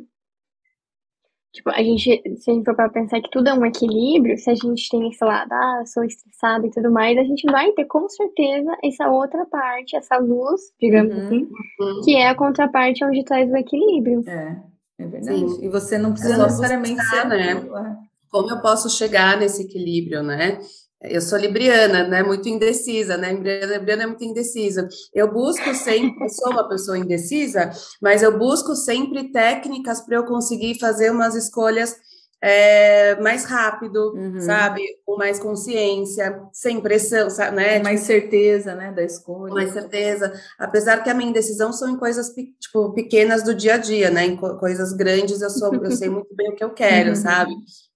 Tipo, 1.52 1.68
a 1.68 1.82
gente, 1.82 2.22
se 2.38 2.50
a 2.50 2.54
gente 2.54 2.64
for 2.64 2.74
para 2.74 2.88
pensar 2.88 3.20
que 3.20 3.30
tudo 3.30 3.48
é 3.48 3.52
um 3.52 3.66
equilíbrio, 3.66 4.38
se 4.38 4.50
a 4.50 4.54
gente 4.54 4.88
tem 4.88 5.10
esse 5.10 5.22
lado, 5.22 5.52
ah, 5.52 5.82
sou 5.84 6.02
estressada 6.02 6.66
e 6.66 6.70
tudo 6.70 6.90
mais, 6.90 7.18
a 7.18 7.24
gente 7.24 7.44
vai 7.50 7.70
ter 7.72 7.84
com 7.84 8.08
certeza 8.08 8.74
essa 8.82 9.10
outra 9.10 9.44
parte, 9.44 9.94
essa 9.94 10.16
luz, 10.16 10.62
digamos 10.80 11.14
uhum, 11.14 11.26
assim, 11.26 11.48
uhum. 11.78 12.00
que 12.04 12.16
é 12.16 12.28
a 12.28 12.34
contraparte 12.34 13.04
onde 13.04 13.22
traz 13.22 13.50
o 13.50 13.56
equilíbrio. 13.56 14.22
É, 14.26 14.62
é 14.98 15.06
verdade. 15.06 15.48
Sim. 15.50 15.64
E 15.64 15.68
você 15.68 15.98
não 15.98 16.12
precisa 16.12 16.34
é 16.34 16.38
necessariamente 16.38 16.94
buscar, 16.94 17.22
ser, 17.22 17.28
né? 17.28 17.98
Como 18.30 18.50
eu 18.50 18.62
posso 18.62 18.88
chegar 18.88 19.38
nesse 19.38 19.64
equilíbrio, 19.64 20.22
né? 20.22 20.58
Eu 21.04 21.20
sou 21.20 21.38
libriana, 21.38 22.06
né? 22.06 22.22
Muito 22.22 22.48
indecisa, 22.48 23.16
né? 23.16 23.32
Libriana 23.32 24.04
é 24.04 24.06
muito 24.06 24.24
indecisa. 24.24 24.88
Eu 25.12 25.32
busco 25.32 25.74
sempre, 25.74 26.28
sou 26.30 26.52
uma 26.52 26.68
pessoa 26.68 26.98
indecisa, 26.98 27.70
mas 28.00 28.22
eu 28.22 28.38
busco 28.38 28.74
sempre 28.76 29.32
técnicas 29.32 30.00
para 30.00 30.16
eu 30.16 30.24
conseguir 30.24 30.78
fazer 30.78 31.10
umas 31.10 31.34
escolhas 31.34 31.96
é, 32.44 33.14
mais 33.20 33.44
rápido, 33.44 34.12
uhum. 34.16 34.40
sabe? 34.40 34.82
Com 35.06 35.16
mais 35.16 35.38
consciência, 35.38 36.42
sem 36.52 36.80
pressão, 36.80 37.30
sabe? 37.30 37.56
Né? 37.56 37.78
Com 37.78 37.84
mais 37.84 38.00
tipo, 38.00 38.12
certeza, 38.12 38.74
né? 38.74 38.90
Da 38.90 39.04
escolha. 39.04 39.50
Com 39.50 39.54
mais 39.54 39.72
certeza. 39.72 40.32
Apesar 40.58 41.04
que 41.04 41.08
a 41.08 41.14
minha 41.14 41.30
indecisão 41.30 41.72
são 41.72 41.88
em 41.88 41.96
coisas 41.96 42.34
tipo, 42.60 42.92
pequenas 42.94 43.44
do 43.44 43.54
dia 43.54 43.74
a 43.74 43.78
dia, 43.78 44.10
né? 44.10 44.26
Em 44.26 44.36
co 44.36 44.56
coisas 44.56 44.92
grandes 44.92 45.40
eu, 45.40 45.50
sou, 45.50 45.72
eu 45.72 45.90
sei 45.92 46.08
muito 46.08 46.34
bem 46.34 46.50
o 46.50 46.56
que 46.56 46.64
eu 46.64 46.70
quero, 46.70 47.10
uhum. 47.10 47.16
sabe? 47.16 47.54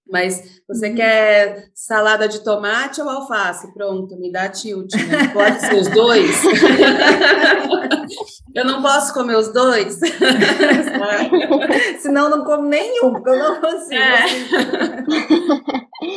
Mas 0.09 0.61
você 0.69 0.91
uhum. 0.91 0.95
quer 0.95 1.69
salada 1.75 2.29
de 2.29 2.45
tomate 2.45 3.01
ou 3.01 3.09
alface? 3.09 3.75
Pronto, 3.75 4.17
me 4.17 4.31
dá 4.31 4.49
tilt, 4.49 4.95
né? 4.95 5.27
Pode 5.33 5.61
ser 5.61 5.75
os 5.75 5.89
dois? 5.89 6.45
eu 8.55 8.65
não 8.65 8.81
posso 8.81 9.13
comer 9.13 9.37
os 9.37 9.53
dois? 9.53 9.99
Senão 12.01 12.31
não 12.31 12.45
como 12.45 12.69
nenhum, 12.69 13.15
porque 13.15 13.31
eu 13.31 13.39
não 13.39 13.61
consigo. 13.61 14.01
É. 14.01 14.27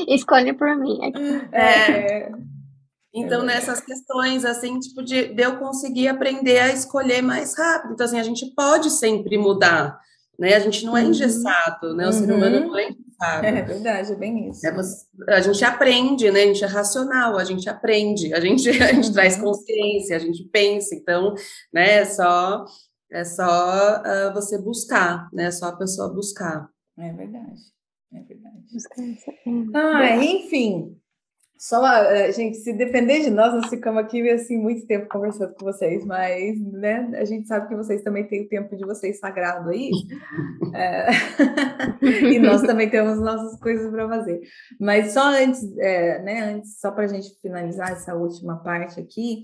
Escolhe 0.13 0.53
por 0.53 0.77
mim. 0.77 0.99
É. 1.51 1.61
é. 1.61 2.31
Então, 3.13 3.43
nessas 3.43 3.81
questões, 3.81 4.45
assim, 4.45 4.79
tipo, 4.79 5.03
de, 5.03 5.33
de 5.33 5.41
eu 5.41 5.57
conseguir 5.57 6.07
aprender 6.09 6.59
a 6.59 6.69
escolher 6.69 7.23
mais 7.23 7.57
rápido. 7.57 7.93
Então, 7.93 8.05
assim, 8.05 8.19
a 8.19 8.23
gente 8.23 8.53
pode 8.55 8.91
sempre 8.91 9.35
mudar, 9.35 9.99
né? 10.39 10.55
A 10.55 10.59
gente 10.59 10.85
não 10.85 10.95
é 10.95 11.03
uhum. 11.03 11.09
engessado, 11.09 11.93
né? 11.93 12.05
O 12.05 12.07
uhum. 12.07 12.13
ser 12.13 12.31
humano 12.31 12.59
não 12.61 12.79
é 12.79 12.89
sabe? 13.19 13.47
É 13.47 13.61
verdade, 13.61 14.13
é 14.13 14.15
bem 14.15 14.49
isso. 14.49 14.65
É, 14.65 14.73
a 15.35 15.41
gente 15.41 15.63
aprende, 15.65 16.31
né? 16.31 16.43
A 16.43 16.45
gente 16.47 16.63
é 16.63 16.67
racional, 16.67 17.37
a 17.37 17.43
gente 17.43 17.69
aprende, 17.69 18.33
a 18.33 18.39
gente, 18.39 18.69
a 18.69 18.93
gente 18.93 19.11
traz 19.11 19.35
uhum. 19.35 19.43
consciência, 19.43 20.15
a 20.15 20.19
gente 20.19 20.43
pensa, 20.45 20.95
então, 20.95 21.35
né? 21.73 21.97
É 21.97 22.05
só, 22.05 22.65
é 23.11 23.25
só 23.25 24.01
uh, 24.01 24.33
você 24.33 24.57
buscar, 24.57 25.29
né? 25.33 25.45
É 25.45 25.51
só 25.51 25.67
a 25.67 25.75
pessoa 25.75 26.13
buscar. 26.13 26.69
É 26.97 27.11
verdade, 27.11 27.61
é 28.13 28.21
verdade. 28.21 28.65
Ah, 29.73 30.15
enfim, 30.15 30.97
só, 31.59 31.85
eh, 31.85 32.31
gente, 32.31 32.55
se 32.55 32.71
depender 32.71 33.19
de 33.19 33.29
nós, 33.29 33.53
nós 33.53 33.69
ficamos 33.69 34.01
aqui 34.01 34.29
assim 34.29 34.57
muito 34.57 34.87
tempo 34.87 35.09
conversando 35.09 35.53
com 35.55 35.65
vocês, 35.65 36.05
mas 36.05 36.57
né, 36.71 37.11
a 37.15 37.25
gente 37.25 37.49
sabe 37.49 37.67
que 37.67 37.75
vocês 37.75 38.01
também 38.01 38.25
têm 38.25 38.43
o 38.43 38.47
tempo 38.47 38.77
de 38.77 38.85
vocês 38.85 39.19
sagrado 39.19 39.69
aí, 39.69 39.91
é, 40.73 41.09
e 42.31 42.39
nós 42.39 42.61
também 42.61 42.89
temos 42.89 43.19
nossas 43.19 43.59
coisas 43.59 43.91
para 43.91 44.07
fazer. 44.07 44.39
Mas 44.79 45.11
só 45.11 45.33
antes, 45.33 45.61
é, 45.79 46.21
né, 46.21 46.53
antes 46.53 46.79
só 46.79 46.91
para 46.91 47.03
a 47.03 47.07
gente 47.07 47.37
finalizar 47.41 47.91
essa 47.91 48.15
última 48.15 48.63
parte 48.63 48.97
aqui, 48.97 49.43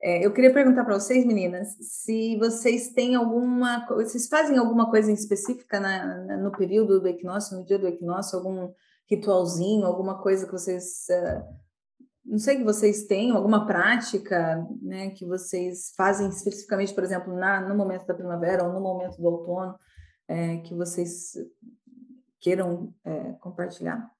É, 0.00 0.24
eu 0.24 0.32
queria 0.32 0.52
perguntar 0.52 0.84
para 0.84 1.00
vocês, 1.00 1.24
meninas, 1.24 1.68
se 1.80 2.36
vocês 2.38 2.90
têm 2.90 3.16
alguma, 3.16 3.84
vocês 3.88 4.28
fazem 4.28 4.58
alguma 4.58 4.88
coisa 4.90 5.10
específica 5.10 5.80
na, 5.80 6.36
no 6.36 6.52
período 6.52 7.00
do 7.00 7.08
equinócio, 7.08 7.56
no 7.56 7.64
dia 7.64 7.78
do 7.78 7.88
equinócio, 7.88 8.38
algum 8.38 8.70
ritualzinho, 9.08 9.86
alguma 9.86 10.20
coisa 10.20 10.46
que 10.46 10.52
vocês, 10.52 11.06
uh, 11.10 11.44
não 12.24 12.38
sei 12.38 12.56
que 12.56 12.64
vocês 12.64 13.06
tenham, 13.06 13.36
alguma 13.36 13.66
prática, 13.66 14.66
né, 14.82 15.10
que 15.10 15.24
vocês 15.24 15.92
fazem 15.96 16.28
especificamente, 16.28 16.94
por 16.94 17.04
exemplo, 17.04 17.34
na, 17.34 17.60
no 17.60 17.76
momento 17.76 18.06
da 18.06 18.14
primavera 18.14 18.64
ou 18.64 18.72
no 18.72 18.80
momento 18.80 19.16
do 19.16 19.26
outono, 19.26 19.78
é, 20.28 20.58
que 20.58 20.74
vocês 20.74 21.34
queiram 22.40 22.92
é, 23.04 23.32
compartilhar? 23.34 24.10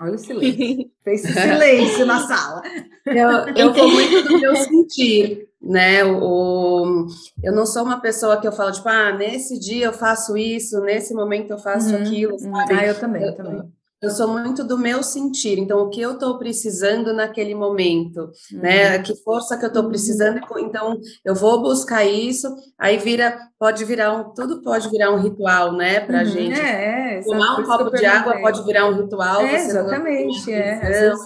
Olha 0.00 0.14
o 0.14 0.18
silêncio. 0.18 0.90
Fez 1.04 1.20
silêncio 1.20 2.06
na 2.06 2.26
sala. 2.26 2.62
Eu, 3.06 3.54
eu 3.54 3.72
vou 3.74 3.90
muito 3.90 4.22
do 4.22 4.40
meu 4.40 4.56
sentir, 4.56 5.48
né? 5.60 6.04
O, 6.04 7.06
eu 7.42 7.52
não 7.52 7.66
sou 7.66 7.82
uma 7.82 8.00
pessoa 8.00 8.40
que 8.40 8.48
eu 8.48 8.52
falo, 8.52 8.72
tipo, 8.72 8.88
ah, 8.88 9.12
nesse 9.12 9.58
dia 9.58 9.86
eu 9.86 9.92
faço 9.92 10.36
isso, 10.36 10.80
nesse 10.80 11.12
momento 11.12 11.50
eu 11.50 11.58
faço 11.58 11.94
uhum, 11.94 12.02
aquilo. 12.02 12.36
Uhum. 12.40 12.56
Ah, 12.56 12.86
eu 12.86 12.98
também, 12.98 13.22
eu 13.22 13.34
também. 13.36 13.62
Eu 14.02 14.10
sou 14.10 14.28
muito 14.28 14.64
do 14.64 14.78
meu 14.78 15.02
sentir, 15.02 15.58
então 15.58 15.80
o 15.80 15.90
que 15.90 16.00
eu 16.00 16.12
estou 16.12 16.38
precisando 16.38 17.12
naquele 17.12 17.54
momento, 17.54 18.30
né? 18.52 18.54
uhum. 18.54 18.62
né? 18.62 18.98
Que 19.00 19.14
força 19.22 19.58
que 19.58 19.64
eu 19.64 19.68
estou 19.68 19.88
precisando, 19.88 20.40
então 20.58 20.98
eu 21.22 21.34
vou 21.34 21.60
buscar 21.60 22.04
isso, 22.04 22.48
aí 22.78 22.96
vira, 22.96 23.38
pode 23.58 23.84
virar 23.84 24.14
um, 24.14 24.32
tudo 24.32 24.62
pode 24.62 24.88
virar 24.88 25.10
um 25.10 25.20
ritual, 25.20 25.72
né, 25.72 26.00
pra 26.00 26.20
uhum. 26.20 26.24
gente. 26.24 26.58
É, 26.58 27.18
é 27.18 27.22
Tomar 27.22 27.60
um 27.60 27.64
copo 27.64 27.90
de 27.90 28.06
água 28.06 28.40
pode 28.40 28.64
virar 28.64 28.88
um 28.88 28.94
ritual. 28.94 29.42
É, 29.42 29.56
exatamente, 29.56 30.50
é. 30.50 30.80
Vezes, 30.80 31.20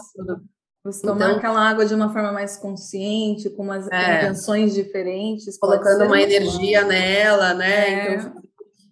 você 0.85 0.99
então, 0.99 1.15
tomar 1.15 1.37
aquela 1.37 1.67
água 1.67 1.87
de 1.87 1.95
uma 1.95 2.13
forma 2.13 2.31
mais 2.31 2.59
consciente, 2.59 3.49
com 3.49 3.63
umas 3.63 3.91
é, 3.91 4.19
intenções 4.19 4.75
diferentes. 4.75 5.57
Colocando 5.59 6.05
uma 6.05 6.21
energia 6.21 6.85
nela, 6.85 7.55
né? 7.55 7.89
É. 7.89 8.15
Então, 8.17 8.44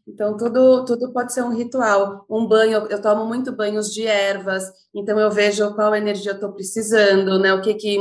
então, 0.07 0.37
tudo, 0.37 0.85
tudo 0.85 1.13
pode 1.13 1.33
ser 1.33 1.43
um 1.43 1.55
ritual. 1.55 2.27
Um 2.29 2.47
banho, 2.47 2.87
eu 2.91 3.01
tomo 3.01 3.25
muito 3.25 3.55
banhos 3.55 3.93
de 3.93 4.07
ervas, 4.07 4.65
então 4.95 5.19
eu 5.19 5.31
vejo 5.31 5.75
qual 5.75 5.95
energia 5.95 6.33
eu 6.33 6.37
estou 6.37 6.53
precisando, 6.53 7.39
né? 7.39 7.53
O 7.55 7.61
que 7.61 7.75
que. 7.75 7.99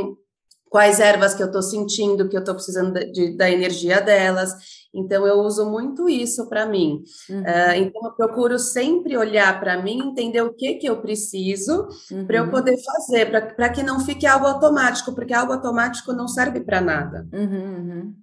Quais 0.70 1.02
ervas 1.02 1.34
que 1.34 1.44
eu 1.44 1.48
estou 1.48 1.62
sentindo 1.62 2.30
que 2.30 2.36
eu 2.36 2.40
estou 2.40 2.56
precisando 2.56 2.94
de, 3.12 3.36
da 3.36 3.52
energia 3.52 4.00
delas. 4.00 4.54
Então, 4.94 5.28
eu 5.28 5.40
uso 5.40 5.70
muito 5.70 6.08
isso 6.08 6.48
para 6.48 6.66
mim. 6.66 7.04
Uhum. 7.30 7.42
Uh, 7.42 7.76
então, 7.76 8.02
eu 8.06 8.12
procuro 8.14 8.58
sempre 8.58 9.18
olhar 9.18 9.60
para 9.60 9.82
mim, 9.84 10.00
entender 10.00 10.42
o 10.42 10.54
que, 10.54 10.76
que 10.76 10.88
eu 10.88 11.02
preciso 11.02 11.90
uhum. 12.10 12.26
para 12.26 12.38
eu 12.38 12.50
poder 12.50 12.78
fazer, 12.82 13.30
para 13.30 13.70
que 13.70 13.84
não 13.84 14.00
fique 14.00 14.26
algo 14.26 14.46
automático, 14.46 15.14
porque 15.14 15.34
algo 15.34 15.52
automático 15.52 16.14
não 16.14 16.28
serve 16.28 16.62
para 16.62 16.80
nada. 16.80 17.28
Uhum, 17.34 17.42
uhum. 17.42 18.16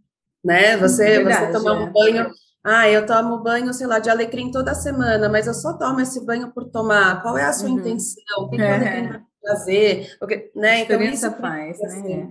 Né? 0.42 0.76
Você, 0.78 1.04
Verdade, 1.22 1.52
você 1.52 1.58
tomar 1.58 1.74
um 1.74 1.88
é. 1.88 2.30
Ah, 2.64 2.88
eu 2.88 3.06
tomo 3.06 3.42
banho, 3.42 3.72
sei 3.72 3.86
lá, 3.86 3.98
de 3.98 4.10
alecrim 4.10 4.50
toda 4.50 4.74
semana, 4.74 5.28
mas 5.28 5.46
eu 5.46 5.54
só 5.54 5.74
tomo 5.74 6.00
esse 6.00 6.24
banho 6.24 6.52
por 6.52 6.64
tomar. 6.70 7.22
Qual 7.22 7.38
é 7.38 7.44
a 7.44 7.52
sua 7.52 7.68
uhum. 7.68 7.78
intenção? 7.78 8.44
O 8.44 8.50
que, 8.50 8.56
que 8.56 8.62
o 8.62 8.66
alecrim 8.66 9.06
é. 9.06 9.08
vai 9.08 9.22
fazer? 9.46 10.16
Porque, 10.18 10.50
né? 10.54 10.80
Então, 10.80 11.00
isso 11.02 11.30
faz, 11.32 11.78
né? 11.80 12.28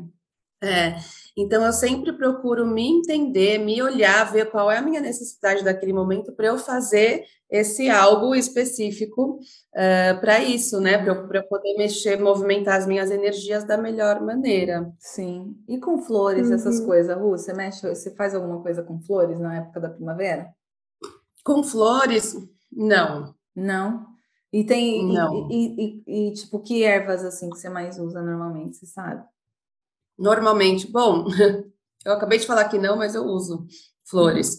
É. 0.62 0.96
Então, 1.38 1.64
eu 1.64 1.72
sempre 1.72 2.12
procuro 2.14 2.66
me 2.66 2.88
entender, 2.88 3.60
me 3.60 3.80
olhar, 3.80 4.32
ver 4.32 4.50
qual 4.50 4.72
é 4.72 4.78
a 4.78 4.82
minha 4.82 5.00
necessidade 5.00 5.64
daquele 5.64 5.94
momento 5.94 6.32
para 6.34 6.48
eu 6.48 6.58
fazer 6.58 7.26
esse 7.48 7.90
algo 7.90 8.34
específico 8.34 9.36
uh, 9.36 10.20
para 10.20 10.40
isso, 10.40 10.82
né? 10.82 10.98
Para 10.98 11.14
eu, 11.14 11.30
eu, 11.32 11.48
poder 11.48 11.78
mexer, 11.78 12.20
movimentar 12.20 12.78
as 12.78 12.88
minhas 12.88 13.12
energias 13.12 13.64
da 13.64 13.78
melhor 13.78 14.20
maneira. 14.20 14.92
Sim. 14.98 15.56
E 15.68 15.80
com 15.80 16.00
flores, 16.00 16.48
uhum. 16.48 16.56
essas 16.56 16.80
coisas, 16.80 17.16
Ru, 17.16 17.30
você 17.30 17.54
mexe, 17.54 17.88
você 17.88 18.16
faz 18.16 18.34
alguma 18.34 18.62
coisa 18.64 18.82
com 18.82 19.00
flores 19.00 19.40
na 19.40 19.58
época 19.58 19.80
da 19.80 19.90
primavera? 19.90 20.50
Com 21.44 21.62
flores, 21.64 22.36
não. 22.72 23.36
Não. 23.56 24.08
E 24.52 24.64
tem. 24.64 25.14
Não. 25.14 25.50
E, 25.52 25.54
e, 25.54 26.04
e, 26.08 26.30
e, 26.30 26.34
tipo, 26.34 26.60
que 26.60 26.84
ervas 26.84 27.24
assim 27.24 27.50
que 27.50 27.58
você 27.58 27.70
mais 27.70 28.00
usa 28.00 28.22
normalmente, 28.22 28.78
você 28.78 28.88
sabe? 28.88 29.24
Normalmente, 30.18 30.90
bom, 30.92 31.26
eu 32.06 32.14
acabei 32.14 32.40
de 32.40 32.48
falar 32.48 32.66
que 32.66 32.78
não, 32.78 32.98
mas 32.98 33.16
eu 33.16 33.24
uso 33.24 33.66
flores. 34.06 34.58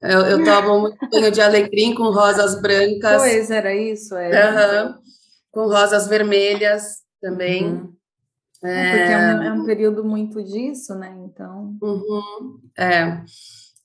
Eu, 0.00 0.20
eu 0.20 0.44
tomo 0.44 0.80
muito 0.80 1.08
banho 1.08 1.30
de 1.30 1.40
alecrim 1.40 1.94
com 1.94 2.10
rosas 2.10 2.60
brancas. 2.60 3.22
Pois, 3.22 3.50
era 3.50 3.74
isso, 3.74 4.14
é. 4.14 4.84
Uhum. 4.84 4.94
Com 5.50 5.66
rosas 5.68 6.06
vermelhas 6.06 6.98
também. 7.20 7.66
Uhum. 7.66 7.96
É... 8.62 8.90
Porque 8.90 9.12
é 9.12 9.16
um, 9.16 9.42
é 9.42 9.52
um, 9.52 9.64
período 9.64 10.04
muito 10.04 10.42
disso, 10.42 10.94
né? 10.94 11.14
Então. 11.24 11.76
Uhum. 11.82 12.60
É. 12.76 13.22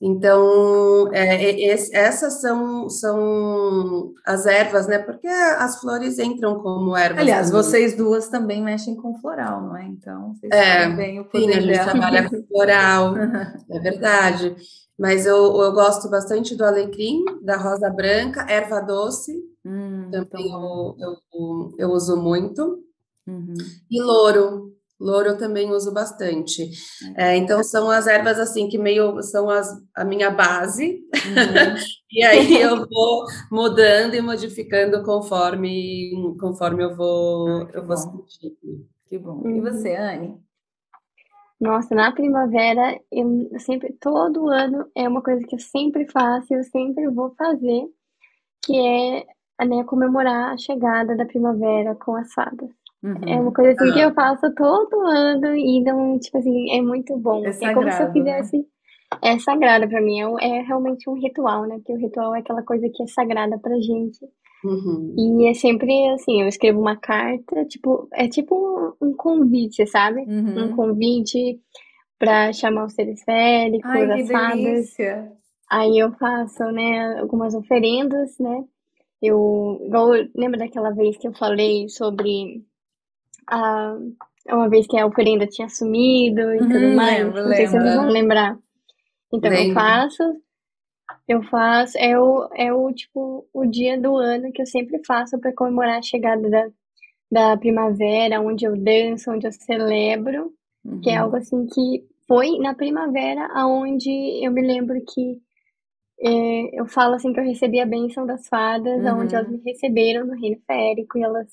Então, 0.04 1.08
é, 1.12 1.62
essas 1.62 2.40
são, 2.40 2.88
são 2.88 4.12
as 4.26 4.46
ervas, 4.46 4.88
né? 4.88 4.98
Porque 4.98 5.28
as 5.28 5.80
flores 5.80 6.18
entram 6.18 6.58
como 6.58 6.96
ervas. 6.96 7.20
Aliás, 7.20 7.50
também. 7.50 7.62
vocês 7.62 7.96
duas 7.96 8.26
também 8.26 8.60
mexem 8.60 8.96
com 8.96 9.16
floral, 9.20 9.62
não 9.62 9.76
é? 9.76 9.84
Então, 9.84 10.34
vocês 10.34 10.50
é, 10.52 10.88
bem 10.88 11.20
o 11.20 11.24
poder 11.26 11.44
sim, 11.44 11.50
a 11.50 11.60
gente 11.60 11.72
dela. 11.72 11.90
trabalha 11.92 12.28
com 12.28 12.42
floral, 12.48 13.14
é 13.70 13.78
verdade. 13.78 14.56
Mas 14.98 15.24
eu, 15.24 15.36
eu 15.62 15.72
gosto 15.72 16.10
bastante 16.10 16.56
do 16.56 16.64
alecrim, 16.64 17.24
da 17.40 17.56
rosa 17.56 17.88
branca, 17.88 18.44
erva 18.50 18.80
doce, 18.80 19.40
hum, 19.64 20.10
também 20.10 20.50
eu, 20.50 20.96
eu, 20.98 21.74
eu, 21.78 21.90
uso 21.90 22.16
muito. 22.16 22.82
Uhum. 23.24 23.54
E 23.88 24.02
louro, 24.02 24.72
Louro 25.02 25.30
eu 25.30 25.38
também 25.38 25.72
uso 25.72 25.92
bastante. 25.92 26.70
É, 27.16 27.36
então 27.36 27.62
são 27.64 27.90
as 27.90 28.06
ervas 28.06 28.38
assim 28.38 28.68
que 28.68 28.78
meio 28.78 29.20
são 29.22 29.50
as, 29.50 29.68
a 29.96 30.04
minha 30.04 30.30
base. 30.30 31.02
Uhum. 31.12 31.74
e 32.12 32.22
aí 32.22 32.60
eu 32.60 32.86
vou 32.88 33.24
mudando 33.50 34.14
e 34.14 34.20
modificando 34.20 35.02
conforme 35.02 36.12
conforme 36.38 36.84
eu 36.84 36.94
vou 36.94 37.48
ah, 37.48 37.70
eu 37.74 37.84
vou 37.84 37.96
sentindo. 37.96 38.86
Que 39.08 39.18
bom. 39.18 39.42
E 39.48 39.60
você, 39.60 39.96
Anne? 39.96 40.40
Nossa, 41.60 41.94
na 41.94 42.12
primavera 42.12 43.00
eu 43.10 43.48
sempre 43.58 43.92
todo 44.00 44.48
ano 44.48 44.88
é 44.94 45.08
uma 45.08 45.22
coisa 45.22 45.44
que 45.46 45.54
eu 45.54 45.60
sempre 45.60 46.08
faço, 46.10 46.54
eu 46.54 46.62
sempre 46.64 47.08
vou 47.08 47.34
fazer, 47.36 47.88
que 48.64 48.76
é 48.76 49.26
né, 49.64 49.84
comemorar 49.84 50.52
a 50.52 50.56
chegada 50.56 51.16
da 51.16 51.24
primavera 51.24 51.94
com 51.94 52.16
as 52.16 52.32
fadas. 52.32 52.70
Uhum. 53.02 53.14
É 53.26 53.40
uma 53.40 53.52
coisa 53.52 53.72
assim 53.72 53.92
que 53.92 54.00
eu 54.00 54.14
faço 54.14 54.54
todo 54.54 55.00
ano 55.00 55.56
e 55.56 55.82
não, 55.82 56.18
tipo 56.18 56.38
assim, 56.38 56.70
é 56.70 56.80
muito 56.80 57.16
bom. 57.18 57.44
É, 57.44 57.52
sagrado, 57.52 57.70
é 57.70 57.74
como 57.74 57.92
se 57.92 58.02
eu 58.02 58.06
né? 58.06 58.12
fizesse. 58.12 58.58
Né? 58.58 58.64
É 59.20 59.38
sagrado 59.38 59.88
para 59.88 60.00
mim, 60.00 60.20
é, 60.20 60.46
é, 60.46 60.62
realmente 60.62 61.10
um 61.10 61.14
ritual, 61.14 61.66
né? 61.66 61.76
Porque 61.76 61.92
o 61.92 61.98
ritual 61.98 62.34
é 62.34 62.38
aquela 62.38 62.62
coisa 62.62 62.88
que 62.88 63.02
é 63.02 63.06
sagrada 63.06 63.58
pra 63.58 63.74
gente. 63.76 64.24
Uhum. 64.64 65.14
E 65.18 65.48
é 65.48 65.54
sempre 65.54 66.08
assim, 66.10 66.40
eu 66.40 66.48
escrevo 66.48 66.80
uma 66.80 66.96
carta, 66.96 67.64
tipo, 67.64 68.08
é 68.12 68.28
tipo 68.28 68.54
um, 69.00 69.08
um 69.08 69.14
convite, 69.14 69.86
sabe? 69.86 70.22
Uhum. 70.22 70.66
Um 70.66 70.76
convite 70.76 71.60
para 72.18 72.52
chamar 72.52 72.84
os 72.84 72.94
seres 72.94 73.22
féricos, 73.24 73.90
Ai, 73.90 74.22
as 74.22 74.30
fadas. 74.30 74.96
Aí 75.68 75.98
eu 75.98 76.12
faço, 76.12 76.64
né, 76.70 77.18
algumas 77.18 77.54
oferendas, 77.54 78.38
né? 78.38 78.64
Eu, 79.20 79.80
igual, 79.84 80.10
lembra 80.34 80.58
daquela 80.58 80.90
vez 80.90 81.16
que 81.16 81.26
eu 81.26 81.32
falei 81.32 81.88
sobre 81.88 82.62
a, 83.48 83.96
uma 84.48 84.68
vez 84.68 84.86
que 84.86 84.98
a 84.98 85.06
oferenda 85.06 85.46
tinha 85.46 85.68
sumido 85.68 86.40
e 86.40 86.60
uhum, 86.60 86.68
tudo 86.68 86.96
mais. 86.96 87.24
Lembro, 87.24 87.42
não 87.42 87.54
sei 87.54 87.66
se 87.66 87.78
vocês 87.78 87.96
vão 87.96 88.08
lembrar. 88.08 88.58
Então 89.32 89.50
lembro. 89.50 89.68
eu 89.68 89.74
faço, 89.74 90.22
eu 91.28 91.42
faço, 91.44 91.98
é 91.98 92.18
o, 92.18 92.48
é 92.54 92.72
o 92.72 92.92
tipo 92.92 93.46
o 93.52 93.64
dia 93.64 94.00
do 94.00 94.16
ano 94.16 94.52
que 94.52 94.60
eu 94.60 94.66
sempre 94.66 95.00
faço 95.06 95.38
para 95.38 95.54
comemorar 95.54 95.98
a 95.98 96.02
chegada 96.02 96.48
da, 96.50 96.68
da 97.30 97.56
primavera, 97.56 98.40
onde 98.40 98.64
eu 98.64 98.76
danço, 98.76 99.30
onde 99.30 99.46
eu 99.46 99.52
celebro, 99.52 100.52
uhum. 100.84 101.00
que 101.00 101.10
é 101.10 101.14
uhum. 101.18 101.24
algo 101.24 101.36
assim 101.36 101.66
que 101.66 102.04
foi 102.26 102.58
na 102.58 102.74
primavera 102.74 103.48
aonde 103.54 104.10
eu 104.44 104.52
me 104.52 104.62
lembro 104.62 105.00
que 105.06 105.40
é, 106.24 106.80
eu 106.80 106.86
falo 106.86 107.14
assim 107.14 107.32
que 107.32 107.40
eu 107.40 107.44
recebi 107.44 107.80
a 107.80 107.86
bênção 107.86 108.24
das 108.24 108.46
fadas, 108.48 109.02
uhum. 109.02 109.20
onde 109.20 109.34
elas 109.34 109.50
me 109.50 109.60
receberam 109.64 110.26
no 110.26 110.34
reino 110.34 110.60
férico 110.66 111.18
e 111.18 111.22
elas 111.22 111.48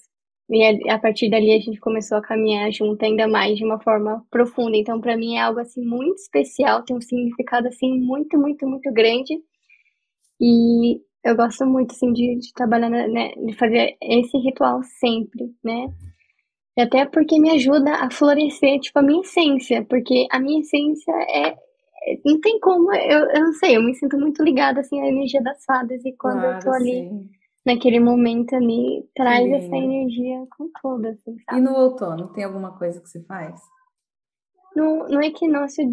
e 0.49 0.89
a 0.89 0.97
partir 0.97 1.29
dali 1.29 1.51
a 1.51 1.59
gente 1.59 1.79
começou 1.79 2.17
a 2.17 2.21
caminhar 2.21 2.71
junto 2.71 3.03
ainda 3.05 3.27
mais 3.27 3.55
de 3.55 3.63
uma 3.63 3.79
forma 3.79 4.25
profunda. 4.31 4.75
Então, 4.75 4.99
para 4.99 5.15
mim 5.15 5.35
é 5.35 5.41
algo 5.41 5.59
assim 5.59 5.85
muito 5.85 6.17
especial, 6.17 6.83
tem 6.83 6.97
um 6.97 7.01
significado 7.01 7.67
assim 7.67 7.99
muito, 7.99 8.37
muito, 8.37 8.67
muito 8.67 8.91
grande. 8.91 9.39
E 10.41 11.01
eu 11.23 11.35
gosto 11.35 11.65
muito 11.67 11.91
assim 11.91 12.11
de, 12.11 12.35
de 12.39 12.53
trabalhar, 12.53 12.89
né, 12.89 13.31
de 13.45 13.53
fazer 13.53 13.95
esse 14.01 14.37
ritual 14.39 14.81
sempre, 14.83 15.53
né? 15.63 15.87
E 16.75 16.81
até 16.81 17.05
porque 17.05 17.39
me 17.39 17.51
ajuda 17.51 17.91
a 17.95 18.09
florescer, 18.09 18.79
tipo, 18.79 18.97
a 18.99 19.03
minha 19.03 19.21
essência, 19.21 19.85
porque 19.85 20.25
a 20.31 20.39
minha 20.39 20.61
essência 20.61 21.11
é, 21.11 21.55
não 22.25 22.39
tem 22.41 22.59
como, 22.59 22.91
eu, 22.93 23.19
eu 23.31 23.41
não 23.41 23.53
sei, 23.53 23.77
eu 23.77 23.83
me 23.83 23.93
sinto 23.93 24.17
muito 24.17 24.41
ligada 24.43 24.79
assim 24.79 24.99
à 25.01 25.07
energia 25.07 25.43
das 25.43 25.63
fadas 25.65 26.03
e 26.05 26.13
quando 26.13 26.39
claro, 26.39 26.55
eu 26.55 26.59
tô 26.59 26.71
ali 26.71 27.09
sim 27.09 27.38
naquele 27.74 27.99
momento 27.99 28.55
ali, 28.55 29.07
traz 29.15 29.49
essa 29.51 29.76
energia 29.76 30.45
com 30.57 30.70
tudo, 30.82 31.07
assim, 31.07 31.38
sabe? 31.45 31.59
E 31.59 31.61
no 31.61 31.74
outono, 31.74 32.34
tem 32.34 32.43
alguma 32.43 32.78
coisa 32.78 32.99
que 33.01 33.09
você 33.09 33.24
faz? 33.24 33.59
no, 34.76 35.07
no 35.07 35.22
equinócio, 35.22 35.84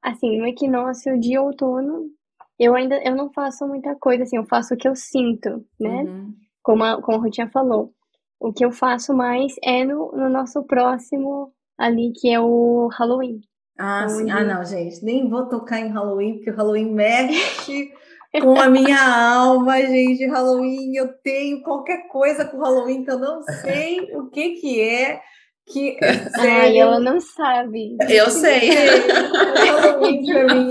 assim, 0.00 0.38
no 0.38 0.46
equinócio 0.46 1.18
de 1.18 1.36
outono, 1.38 2.10
eu 2.58 2.74
ainda 2.74 2.96
eu 3.02 3.14
não 3.14 3.30
faço 3.32 3.66
muita 3.66 3.94
coisa, 3.96 4.22
assim, 4.22 4.36
eu 4.36 4.46
faço 4.46 4.74
o 4.74 4.76
que 4.76 4.88
eu 4.88 4.94
sinto, 4.94 5.64
né? 5.78 6.02
Uhum. 6.02 6.34
Como, 6.62 6.84
a, 6.84 7.02
como 7.02 7.18
a 7.18 7.20
Rutinha 7.20 7.50
falou. 7.50 7.92
O 8.38 8.52
que 8.52 8.64
eu 8.64 8.72
faço 8.72 9.14
mais 9.14 9.54
é 9.62 9.84
no, 9.84 10.12
no 10.12 10.28
nosso 10.28 10.62
próximo 10.64 11.52
ali, 11.76 12.12
que 12.12 12.32
é 12.32 12.40
o 12.40 12.88
Halloween. 12.92 13.40
Ah, 13.78 14.04
então, 14.04 14.18
sim. 14.18 14.30
Ah, 14.30 14.44
não, 14.44 14.64
gente, 14.64 15.04
nem 15.04 15.28
vou 15.28 15.48
tocar 15.48 15.80
em 15.80 15.88
Halloween, 15.88 16.34
porque 16.34 16.50
o 16.50 16.56
Halloween 16.56 16.92
mexe 16.92 17.92
com 18.40 18.58
a 18.58 18.68
minha 18.68 18.98
alma, 18.98 19.80
gente. 19.80 20.26
Halloween, 20.26 20.94
eu 20.96 21.12
tenho 21.22 21.62
qualquer 21.62 22.08
coisa 22.08 22.44
com 22.44 22.58
Halloween 22.58 23.04
que 23.04 23.10
eu 23.10 23.18
não 23.18 23.42
sei 23.42 24.00
o 24.14 24.30
que 24.30 24.50
que 24.52 24.80
é. 24.80 25.20
Que, 25.66 25.96
Ai, 26.38 26.76
ela 26.78 26.98
não 26.98 27.20
sabe. 27.20 27.96
Eu 28.08 28.30
sei. 28.30 28.70
Halloween 29.66 30.24
pra 30.24 30.54
mim 30.54 30.70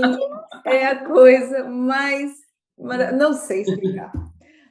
é 0.66 0.86
a 0.86 1.04
coisa 1.04 1.64
mais. 1.64 2.32
Não 3.14 3.32
sei 3.32 3.62
explicar. 3.62 4.12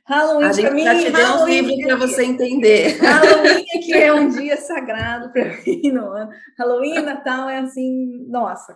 Halloween 0.05 0.45
a 0.45 0.51
gente 0.51 0.73
mim, 0.73 0.83
já 0.83 0.95
te 0.95 1.11
deu 1.11 1.27
um 1.35 1.47
livro 1.47 1.87
para 1.87 1.95
você 1.95 2.25
entender. 2.25 2.97
Halloween 2.99 3.65
é 3.73 3.79
que 3.79 3.93
é 3.93 4.13
um 4.13 4.27
dia 4.27 4.57
sagrado 4.57 5.31
para 5.31 5.45
mim 5.45 5.91
no 5.91 6.11
ano. 6.11 6.31
Halloween 6.57 6.95
e 6.95 7.01
Natal 7.01 7.49
é 7.49 7.59
assim, 7.59 8.25
nossa, 8.27 8.75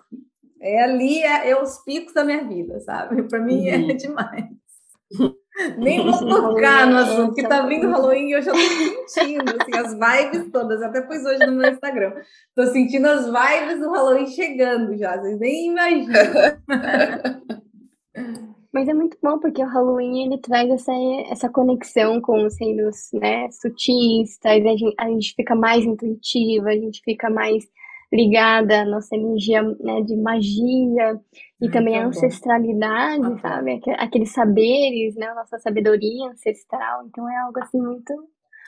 é 0.65 0.83
ali, 0.83 1.21
é, 1.21 1.51
é 1.51 1.61
os 1.61 1.77
picos 1.83 2.13
da 2.13 2.25
minha 2.25 2.43
vida, 2.43 2.79
sabe? 2.79 3.21
Para 3.23 3.39
mim 3.39 3.67
é 3.67 3.77
uhum. 3.77 3.91
é 3.91 3.93
demais. 3.95 4.45
Nem 5.77 6.03
vou 6.03 6.19
tocar 6.19 6.87
no 6.87 6.97
assunto, 6.97 7.27
porque 7.27 7.47
tá 7.47 7.65
vindo 7.65 7.89
Halloween 7.89 8.27
e 8.27 8.31
eu 8.33 8.41
já 8.41 8.51
tô 8.51 8.57
sentindo 9.07 9.55
assim, 9.57 9.71
as 9.73 9.93
vibes 9.93 10.51
todas, 10.51 10.81
até 10.81 11.01
pus 11.01 11.23
hoje 11.23 11.45
no 11.45 11.53
meu 11.53 11.71
Instagram. 11.71 12.13
Tô 12.53 12.65
sentindo 12.65 13.07
as 13.07 13.25
vibes 13.25 13.79
do 13.79 13.89
Halloween 13.89 14.27
chegando 14.27 14.97
já, 14.97 15.17
vocês 15.17 15.39
nem 15.39 15.67
imaginam. 15.67 16.13
Mas 18.73 18.89
é 18.89 18.93
muito 18.93 19.17
bom 19.23 19.39
porque 19.39 19.63
o 19.63 19.67
Halloween 19.67 20.25
ele 20.25 20.37
traz 20.39 20.69
essa, 20.69 20.91
essa 21.29 21.47
conexão 21.47 22.19
com 22.19 22.45
os 22.45 22.59
reinos 22.59 23.09
né, 23.13 23.49
sutis, 23.49 24.37
traz 24.39 24.65
a 24.65 24.71
gente, 24.71 24.93
a 24.99 25.07
gente 25.07 25.33
fica 25.33 25.55
mais 25.55 25.85
intuitiva, 25.85 26.67
a 26.67 26.75
gente 26.75 27.01
fica 27.05 27.29
mais 27.29 27.63
ligada 28.11 28.81
à 28.81 28.85
nossa 28.85 29.15
energia 29.15 29.61
né, 29.61 30.01
de 30.01 30.15
magia 30.15 31.19
e 31.61 31.65
Ai, 31.65 31.71
também 31.71 31.97
a 31.97 32.07
ancestralidade, 32.07 33.21
bom. 33.21 33.37
sabe? 33.39 33.81
Aqueles 33.97 34.31
saberes, 34.31 35.15
né? 35.15 35.27
A 35.27 35.35
nossa 35.35 35.57
sabedoria 35.59 36.29
ancestral. 36.29 37.05
Então 37.07 37.29
é 37.29 37.37
algo 37.37 37.59
assim 37.59 37.81
muito 37.81 38.13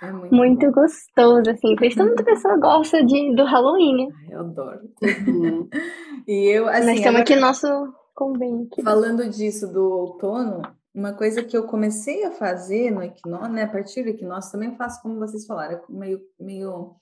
é 0.01 0.11
muito, 0.11 0.35
muito 0.35 0.71
gostoso, 0.71 1.49
assim. 1.49 1.75
Por 1.75 1.85
isso 1.85 1.99
muita 1.99 2.23
pessoa 2.23 2.57
gosta 2.57 3.03
de, 3.03 3.35
do 3.35 3.43
Halloween, 3.43 4.07
né? 4.07 4.13
eu 4.29 4.39
adoro. 4.41 4.89
Uhum. 5.01 5.67
e 6.27 6.55
eu, 6.55 6.67
assim, 6.67 6.85
Nós 6.85 6.97
estamos 6.97 7.07
agora... 7.07 7.21
aqui 7.21 7.35
no 7.35 7.41
nosso 7.41 7.67
convento. 8.13 8.83
Falando 8.83 9.27
disso 9.29 9.71
do 9.71 9.83
outono, 9.83 10.61
uma 10.93 11.13
coisa 11.13 11.43
que 11.43 11.57
eu 11.57 11.63
comecei 11.63 12.23
a 12.25 12.31
fazer 12.31 12.91
no 12.91 13.01
equinócio, 13.01 13.51
né? 13.51 13.63
A 13.63 13.71
partir 13.71 14.03
do 14.03 14.09
equinócio, 14.09 14.51
também 14.51 14.75
faço 14.75 15.01
como 15.01 15.19
vocês 15.19 15.45
falaram, 15.45 15.77
é 15.77 15.81
meio, 15.89 16.19
meio 16.39 16.95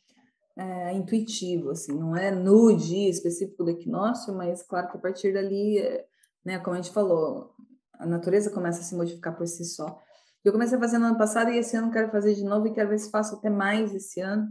é, 0.57 0.93
intuitivo, 0.93 1.71
assim, 1.71 1.93
não 1.93 2.15
é 2.15 2.31
no 2.31 2.75
dia 2.75 3.09
específico 3.09 3.63
do 3.63 3.71
equinócio, 3.71 4.33
mas 4.33 4.63
claro 4.63 4.89
que 4.89 4.97
a 4.97 4.99
partir 4.99 5.33
dali, 5.33 5.79
é, 5.79 6.05
né, 6.45 6.59
como 6.59 6.75
a 6.75 6.81
gente 6.81 6.93
falou, 6.93 7.53
a 7.93 8.05
natureza 8.05 8.49
começa 8.49 8.79
a 8.79 8.83
se 8.83 8.95
modificar 8.95 9.35
por 9.35 9.47
si 9.47 9.65
só. 9.65 10.01
Eu 10.43 10.51
comecei 10.51 10.77
a 10.77 10.81
fazer 10.81 10.97
no 10.97 11.07
ano 11.07 11.17
passado 11.17 11.49
e 11.49 11.57
esse 11.57 11.75
ano 11.75 11.91
quero 11.91 12.11
fazer 12.11 12.35
de 12.35 12.43
novo 12.43 12.67
e 12.67 12.73
quero 12.73 12.89
ver 12.89 12.99
se 12.99 13.09
faço 13.09 13.35
até 13.35 13.49
mais 13.49 13.93
esse 13.93 14.21
ano, 14.21 14.47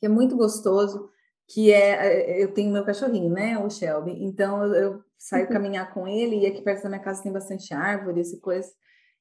que 0.00 0.06
é 0.06 0.08
muito 0.08 0.36
gostoso, 0.36 1.10
que 1.46 1.72
é, 1.72 2.38
é 2.38 2.42
eu 2.42 2.52
tenho 2.52 2.72
meu 2.72 2.84
cachorrinho, 2.84 3.30
né, 3.30 3.58
o 3.58 3.70
Shelby, 3.70 4.24
então 4.24 4.64
eu, 4.64 4.74
eu 4.74 5.04
saio 5.16 5.46
uhum. 5.46 5.52
caminhar 5.52 5.92
com 5.92 6.08
ele 6.08 6.40
e 6.40 6.46
aqui 6.46 6.62
perto 6.62 6.82
da 6.82 6.88
minha 6.88 7.02
casa 7.02 7.22
tem 7.22 7.32
bastante 7.32 7.72
árvores 7.74 8.32
e 8.32 8.40
coisas, 8.40 8.72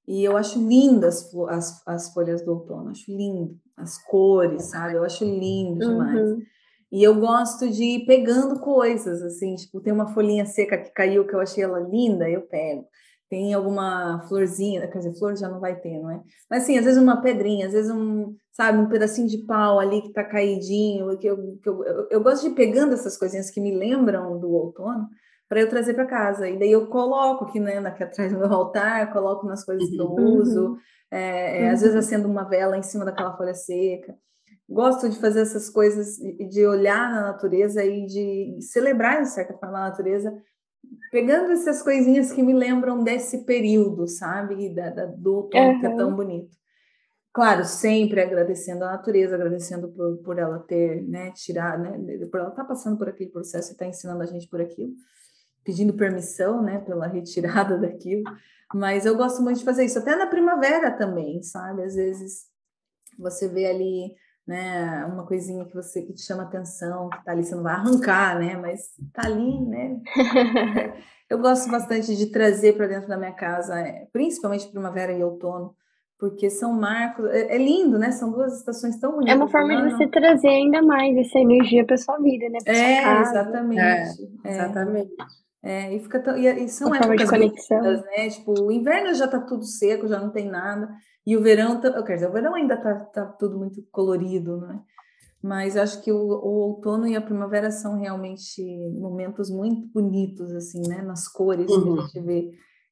e 0.07 0.23
eu 0.23 0.37
acho 0.37 0.57
lindas 0.65 1.29
as, 1.49 1.49
as, 1.49 1.87
as 1.87 2.13
folhas 2.13 2.41
do 2.41 2.53
outono, 2.53 2.91
acho 2.91 3.11
lindo, 3.11 3.57
as 3.75 3.97
cores, 4.05 4.69
sabe? 4.69 4.95
Eu 4.95 5.03
acho 5.03 5.25
lindo 5.25 5.85
demais. 5.85 6.19
Uhum. 6.19 6.41
E 6.89 7.03
eu 7.03 7.19
gosto 7.19 7.69
de 7.69 7.83
ir 7.83 8.05
pegando 8.05 8.59
coisas, 8.61 9.21
assim, 9.21 9.55
tipo, 9.55 9.81
tem 9.81 9.91
uma 9.91 10.07
folhinha 10.07 10.45
seca 10.45 10.77
que 10.77 10.91
caiu 10.91 11.27
que 11.27 11.35
eu 11.35 11.41
achei 11.41 11.61
ela 11.61 11.79
linda, 11.79 12.29
eu 12.29 12.41
pego. 12.43 12.85
Tem 13.29 13.53
alguma 13.53 14.25
florzinha, 14.29 14.87
quer 14.87 14.99
dizer, 14.99 15.19
flor 15.19 15.35
já 15.35 15.49
não 15.49 15.59
vai 15.59 15.77
ter, 15.77 15.99
não 15.99 16.09
é? 16.09 16.21
Mas 16.49 16.63
assim, 16.63 16.77
às 16.77 16.85
vezes 16.85 17.01
uma 17.01 17.21
pedrinha, 17.21 17.67
às 17.67 17.73
vezes 17.73 17.91
um, 17.91 18.33
sabe, 18.53 18.77
um 18.77 18.87
pedacinho 18.87 19.27
de 19.27 19.39
pau 19.39 19.79
ali 19.79 20.01
que 20.01 20.13
tá 20.13 20.23
caidinho, 20.23 21.17
que 21.17 21.27
eu, 21.27 21.57
que 21.61 21.67
eu, 21.67 21.83
eu, 21.83 22.07
eu 22.09 22.23
gosto 22.23 22.43
de 22.43 22.51
ir 22.51 22.55
pegando 22.55 22.93
essas 22.93 23.17
coisinhas 23.17 23.49
que 23.49 23.59
me 23.59 23.75
lembram 23.75 24.39
do 24.39 24.49
outono, 24.49 25.09
para 25.47 25.61
eu 25.61 25.69
trazer 25.69 25.93
para 25.93 26.05
casa. 26.05 26.49
E 26.49 26.57
daí 26.57 26.71
eu 26.71 26.87
coloco 26.87 27.45
aqui, 27.45 27.59
né, 27.59 27.77
aqui 27.77 28.03
atrás 28.03 28.31
do 28.31 28.39
meu 28.39 28.51
altar, 28.51 29.11
coloco 29.11 29.45
nas 29.45 29.63
coisas 29.63 29.89
que 29.89 29.97
eu 29.97 30.05
uhum. 30.05 30.37
uso, 30.37 30.77
é, 31.09 31.63
é, 31.63 31.69
às 31.69 31.81
vezes 31.81 31.93
uhum. 31.93 31.99
acendo 31.99 32.27
uma 32.27 32.43
vela 32.43 32.77
em 32.77 32.83
cima 32.83 33.05
daquela 33.05 33.35
folha 33.35 33.53
seca. 33.53 34.15
Gosto 34.69 35.09
de 35.09 35.17
fazer 35.19 35.41
essas 35.41 35.69
coisas, 35.69 36.17
de 36.17 36.65
olhar 36.65 37.09
na 37.09 37.21
natureza 37.21 37.85
e 37.85 38.05
de 38.05 38.57
celebrar, 38.61 39.21
de 39.21 39.29
certa 39.29 39.53
forma, 39.53 39.77
a 39.77 39.89
natureza, 39.89 40.35
pegando 41.09 41.53
essas 41.53 41.81
coisinhas 41.81 42.33
que 42.33 42.43
me 42.43 42.53
lembram 42.53 43.01
desse 43.01 43.45
período, 43.45 44.07
sabe? 44.07 44.73
Da, 44.75 44.89
da 44.89 45.05
do 45.05 45.35
outono 45.35 45.69
uhum. 45.69 45.79
que 45.79 45.85
é 45.85 45.95
tão 45.95 46.13
bonito. 46.13 46.57
Claro, 47.33 47.63
sempre 47.63 48.19
agradecendo 48.19 48.83
a 48.83 48.91
natureza, 48.91 49.35
agradecendo 49.35 49.87
por, 49.89 50.17
por 50.17 50.39
ela 50.39 50.59
ter, 50.59 51.01
né, 51.03 51.31
tirado, 51.31 51.83
né, 51.83 51.91
por 52.29 52.39
ela 52.39 52.49
estar 52.49 52.63
tá 52.63 52.67
passando 52.67 52.97
por 52.97 53.07
aquele 53.07 53.29
processo 53.29 53.69
e 53.69 53.73
estar 53.73 53.85
tá 53.85 53.89
ensinando 53.89 54.23
a 54.23 54.25
gente 54.25 54.49
por 54.49 54.59
aquilo 54.59 54.93
pedindo 55.67 55.93
permissão, 55.93 56.63
né, 56.63 56.79
pela 56.79 57.07
retirada 57.07 57.75
daquilo. 57.77 58.23
Mas 58.73 59.05
eu 59.05 59.17
gosto 59.17 59.41
muito 59.41 59.59
de 59.59 59.65
fazer 59.65 59.83
isso, 59.83 59.99
até 59.99 60.15
na 60.15 60.25
primavera 60.25 60.91
também, 60.91 61.43
sabe? 61.43 61.83
Às 61.83 61.95
vezes 61.95 62.45
você 63.19 63.49
vê 63.49 63.65
ali, 63.65 64.13
né, 64.47 65.03
uma 65.05 65.25
coisinha 65.25 65.65
que 65.65 65.75
você 65.75 66.01
que 66.01 66.13
te 66.13 66.21
chama 66.21 66.43
atenção, 66.43 67.09
que 67.09 67.23
tá 67.25 67.33
ali, 67.33 67.43
você 67.43 67.53
não 67.53 67.63
vai 67.63 67.73
arrancar, 67.73 68.39
né, 68.39 68.55
mas 68.55 68.93
tá 69.13 69.27
ali, 69.27 69.59
né? 69.65 69.99
eu 71.29 71.37
gosto 71.37 71.69
bastante 71.69 72.15
de 72.15 72.27
trazer 72.27 72.77
para 72.77 72.87
dentro 72.87 73.09
da 73.09 73.17
minha 73.17 73.33
casa, 73.33 73.77
é, 73.77 74.07
principalmente 74.13 74.69
primavera 74.69 75.11
e 75.11 75.21
outono, 75.21 75.75
porque 76.17 76.49
são 76.49 76.71
marcos, 76.71 77.25
é, 77.25 77.55
é, 77.55 77.57
lindo, 77.57 77.99
né? 77.99 78.11
São 78.11 78.31
duas 78.31 78.57
estações 78.57 78.97
tão 78.99 79.11
bonitas. 79.11 79.33
É 79.33 79.37
uma 79.37 79.49
forma 79.49 79.75
de 79.75 79.91
você 79.91 80.07
trazer 80.07 80.47
ainda 80.47 80.81
mais 80.81 81.15
essa 81.17 81.39
energia 81.39 81.85
para 81.85 81.97
sua 81.97 82.17
vida, 82.19 82.47
né? 82.49 82.57
é, 82.65 83.21
exatamente. 83.21 83.81
É, 84.45 84.51
exatamente. 84.51 85.13
É, 85.67 85.93
e, 85.93 85.99
fica 85.99 86.17
tão, 86.21 86.37
e, 86.37 86.47
e 86.63 86.69
são 86.69 86.87
Uma 86.87 86.95
épocas 86.95 87.29
bonitas, 87.29 88.01
né? 88.05 88.29
Tipo, 88.29 88.53
o 88.63 88.71
inverno 88.71 89.13
já 89.13 89.27
tá 89.27 89.41
tudo 89.41 89.65
seco, 89.65 90.07
já 90.07 90.17
não 90.17 90.31
tem 90.31 90.49
nada. 90.49 90.87
E 91.25 91.35
o 91.35 91.41
verão, 91.41 91.81
tá, 91.81 92.01
quer 92.03 92.13
dizer, 92.13 92.29
o 92.29 92.31
verão 92.31 92.55
ainda 92.55 92.77
tá, 92.77 92.95
tá 92.95 93.25
tudo 93.25 93.57
muito 93.57 93.83
colorido, 93.91 94.61
né? 94.61 94.81
Mas 95.43 95.75
acho 95.75 96.01
que 96.01 96.09
o, 96.09 96.17
o, 96.17 96.69
outono 96.69 97.05
e 97.05 97.17
a 97.17 97.21
primavera 97.21 97.69
são 97.69 97.99
realmente 97.99 98.63
momentos 98.97 99.49
muito 99.49 99.87
bonitos, 99.93 100.53
assim, 100.53 100.81
né? 100.87 101.01
Nas 101.01 101.27
cores 101.27 101.69
uhum. 101.69 101.81
que 101.81 101.87
a 101.87 101.91
uhum. 101.91 102.01
gente 102.01 102.21
vê. 102.21 102.51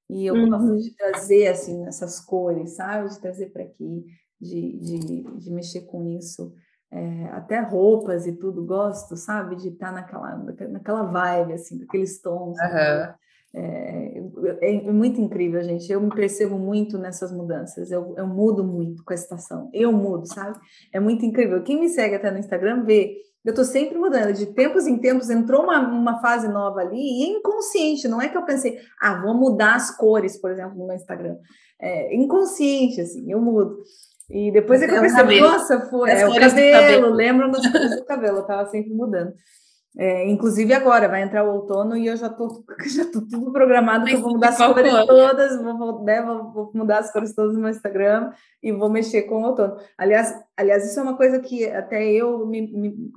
E 0.10 0.26
eu 0.26 0.36
uhum. 0.36 0.50
gosto 0.50 0.78
de 0.78 0.96
trazer, 0.98 1.48
assim, 1.48 1.88
essas 1.88 2.20
cores, 2.20 2.76
sabe? 2.76 3.08
De 3.08 3.22
trazer 3.22 3.54
para 3.54 3.64
aqui, 3.64 4.06
de, 4.40 4.78
de, 4.80 5.24
de 5.40 5.50
mexer 5.50 5.86
com 5.86 6.04
isso 6.04 6.54
é, 6.96 7.26
até 7.34 7.60
roupas 7.60 8.26
e 8.26 8.32
tudo, 8.32 8.66
gosto, 8.66 9.18
sabe? 9.18 9.58
De 9.58 9.68
estar 9.68 9.88
tá 9.88 9.92
naquela, 9.92 10.38
naquela 10.70 11.04
vibe, 11.04 11.54
assim, 11.54 11.78
daqueles 11.78 12.22
tons. 12.22 12.58
Uhum. 12.58 13.14
É, 13.58 14.22
é, 14.62 14.92
muito 14.92 15.20
incrível, 15.20 15.62
gente. 15.62 15.92
Eu 15.92 16.00
me 16.00 16.10
percebo 16.10 16.58
muito 16.58 16.98
nessas 16.98 17.34
mudanças. 17.34 17.92
Eu, 17.92 18.14
eu 18.18 18.26
mudo 18.26 18.64
muito 18.64 19.04
com 19.04 19.12
a 19.12 19.16
estação. 19.16 19.70
Eu 19.74 19.92
mudo, 19.92 20.26
sabe? 20.26 20.58
É 20.94 21.00
muito 21.00 21.26
incrível. 21.26 21.62
Quem 21.64 21.80
me 21.80 21.90
segue 21.90 22.16
até 22.16 22.32
no 22.32 22.40
Instagram 22.40 22.86
vê. 22.86 23.18
Eu 23.44 23.52
estou 23.52 23.66
sempre 23.66 23.98
mudando. 23.98 24.34
De 24.34 24.46
tempos 24.48 24.88
em 24.88 24.98
tempos 24.98 25.30
entrou 25.30 25.64
uma, 25.64 25.80
uma 25.80 26.22
fase 26.22 26.48
nova 26.48 26.80
ali 26.80 26.98
e 26.98 27.24
é 27.24 27.38
inconsciente. 27.38 28.08
Não 28.08 28.22
é 28.22 28.30
que 28.30 28.38
eu 28.38 28.46
pensei, 28.46 28.80
ah, 29.02 29.22
vou 29.22 29.34
mudar 29.34 29.76
as 29.76 29.96
cores, 29.96 30.40
por 30.40 30.50
exemplo, 30.50 30.78
no 30.78 30.88
meu 30.88 30.96
Instagram. 30.96 31.36
É 31.80 32.16
inconsciente, 32.16 33.02
assim, 33.02 33.30
eu 33.30 33.42
mudo. 33.42 33.84
E 34.30 34.52
depois 34.52 34.82
é 34.82 34.88
que 34.88 34.96
eu 34.96 35.02
percebi, 35.02 35.40
nossa, 35.40 35.82
foi 35.82 36.10
é, 36.10 36.28
o 36.28 36.34
cabelo, 36.34 37.10
lembram 37.10 37.52
das 37.52 37.66
cores 37.72 37.96
do 37.96 38.06
cabelo, 38.06 38.38
eu 38.40 38.46
tava 38.46 38.66
sempre 38.70 38.94
mudando. 38.94 39.34
É, 39.98 40.28
inclusive 40.30 40.74
agora 40.74 41.08
vai 41.08 41.22
entrar 41.22 41.46
o 41.46 41.54
outono 41.54 41.96
e 41.96 42.08
eu 42.08 42.18
já 42.18 42.28
tô, 42.28 42.66
já 42.86 43.06
tô 43.06 43.22
tudo 43.22 43.52
programado 43.54 44.06
que 44.06 44.14
eu 44.14 44.20
vou 44.22 44.32
mudar 44.32 44.50
as 44.50 44.58
cores 44.58 44.92
todas, 45.06 45.62
vou, 45.62 46.04
né, 46.04 46.22
vou, 46.22 46.52
vou, 46.52 46.72
mudar 46.74 47.00
as 47.00 47.14
cores 47.14 47.34
todas 47.34 47.56
no 47.56 47.62
meu 47.62 47.70
Instagram 47.70 48.32
e 48.62 48.74
vou 48.74 48.90
mexer 48.90 49.24
com 49.24 49.42
o 49.42 49.46
outono. 49.46 49.78
Aliás, 49.98 50.36
aliás 50.58 50.86
isso 50.86 51.00
é 51.00 51.04
uma 51.04 51.16
coisa 51.16 51.40
que 51.40 51.66
até 51.68 52.04
eu 52.12 52.46
me, 52.46 52.62
me, 52.62 53.12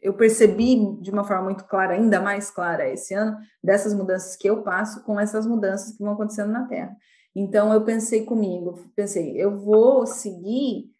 eu 0.00 0.14
percebi 0.14 0.76
de 1.00 1.10
uma 1.10 1.24
forma 1.24 1.44
muito 1.44 1.64
clara, 1.64 1.94
ainda 1.94 2.20
mais 2.20 2.48
clara 2.48 2.88
esse 2.88 3.12
ano, 3.12 3.36
dessas 3.62 3.92
mudanças 3.92 4.36
que 4.36 4.48
eu 4.48 4.62
passo 4.62 5.02
com 5.02 5.18
essas 5.18 5.44
mudanças 5.46 5.96
que 5.96 6.02
vão 6.02 6.12
acontecendo 6.12 6.52
na 6.52 6.66
Terra. 6.68 6.96
Então 7.34 7.72
eu 7.72 7.84
pensei 7.84 8.24
comigo, 8.24 8.78
pensei, 8.94 9.40
eu 9.40 9.56
vou 9.58 10.06
seguir 10.06 10.90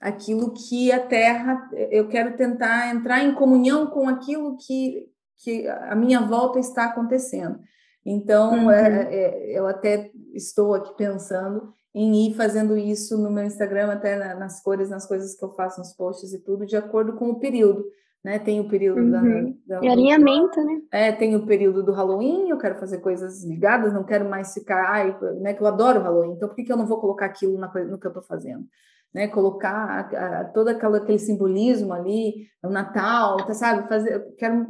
aquilo 0.00 0.52
que 0.52 0.90
a 0.90 1.00
Terra, 1.00 1.70
eu 1.90 2.08
quero 2.08 2.36
tentar 2.36 2.94
entrar 2.94 3.22
em 3.22 3.34
comunhão 3.34 3.86
com 3.86 4.08
aquilo 4.08 4.56
que, 4.56 5.08
que 5.38 5.68
a 5.68 5.94
minha 5.94 6.20
volta 6.20 6.58
está 6.58 6.86
acontecendo. 6.86 7.60
Então, 8.04 8.64
uhum. 8.64 8.70
é, 8.70 9.14
é, 9.14 9.58
eu 9.58 9.66
até 9.66 10.10
estou 10.34 10.74
aqui 10.74 10.92
pensando 10.96 11.72
em 11.94 12.26
ir 12.26 12.34
fazendo 12.34 12.76
isso 12.76 13.16
no 13.16 13.30
meu 13.30 13.44
Instagram, 13.44 13.92
até 13.92 14.16
na, 14.16 14.34
nas 14.34 14.60
cores, 14.60 14.90
nas 14.90 15.06
coisas 15.06 15.36
que 15.36 15.44
eu 15.44 15.50
faço, 15.50 15.78
nos 15.78 15.92
posts 15.92 16.32
e 16.32 16.40
tudo, 16.40 16.66
de 16.66 16.76
acordo 16.76 17.14
com 17.14 17.30
o 17.30 17.38
período. 17.38 17.84
Né? 18.24 18.38
Tem 18.38 18.60
o 18.60 18.68
período 18.68 19.00
uhum. 19.00 19.58
da, 19.66 19.80
da, 19.80 19.90
alinhamento, 19.90 20.62
né? 20.64 20.80
É, 20.92 21.12
tem 21.12 21.34
o 21.34 21.44
período 21.44 21.82
do 21.82 21.92
Halloween, 21.92 22.48
eu 22.48 22.58
quero 22.58 22.76
fazer 22.76 22.98
coisas 22.98 23.44
ligadas, 23.44 23.92
não 23.92 24.04
quero 24.04 24.28
mais 24.28 24.54
ficar, 24.54 24.90
ai, 24.90 25.18
né, 25.40 25.54
que 25.54 25.62
eu 25.62 25.66
adoro 25.66 26.00
Halloween, 26.00 26.34
então 26.34 26.48
por 26.48 26.54
que, 26.54 26.62
que 26.62 26.72
eu 26.72 26.76
não 26.76 26.86
vou 26.86 27.00
colocar 27.00 27.26
aquilo 27.26 27.58
na, 27.58 27.66
no 27.66 27.98
que 27.98 28.06
eu 28.06 28.10
estou 28.10 28.22
fazendo? 28.22 28.64
Né, 29.12 29.26
colocar 29.26 29.74
a, 29.74 30.40
a, 30.40 30.44
todo 30.44 30.68
aquela, 30.68 30.98
aquele 30.98 31.18
simbolismo 31.18 31.92
ali, 31.92 32.46
o 32.64 32.70
Natal, 32.70 33.38
tá, 33.38 33.54
sabe? 33.54 33.88
Fazer, 33.88 34.34
quero 34.38 34.68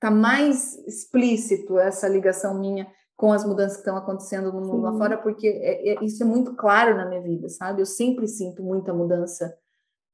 tá 0.00 0.10
mais 0.10 0.76
explícito 0.86 1.78
essa 1.78 2.06
ligação 2.06 2.58
minha 2.58 2.86
com 3.16 3.32
as 3.32 3.44
mudanças 3.44 3.76
que 3.76 3.82
estão 3.82 3.96
acontecendo 3.96 4.52
no 4.52 4.60
mundo 4.60 4.76
Sim. 4.76 4.82
lá 4.82 4.98
fora, 4.98 5.16
porque 5.16 5.46
é, 5.46 5.92
é, 5.92 6.04
isso 6.04 6.22
é 6.22 6.26
muito 6.26 6.54
claro 6.54 6.96
na 6.96 7.06
minha 7.06 7.22
vida, 7.22 7.48
sabe? 7.48 7.80
Eu 7.80 7.86
sempre 7.86 8.26
sinto 8.26 8.62
muita 8.62 8.92
mudança 8.92 9.56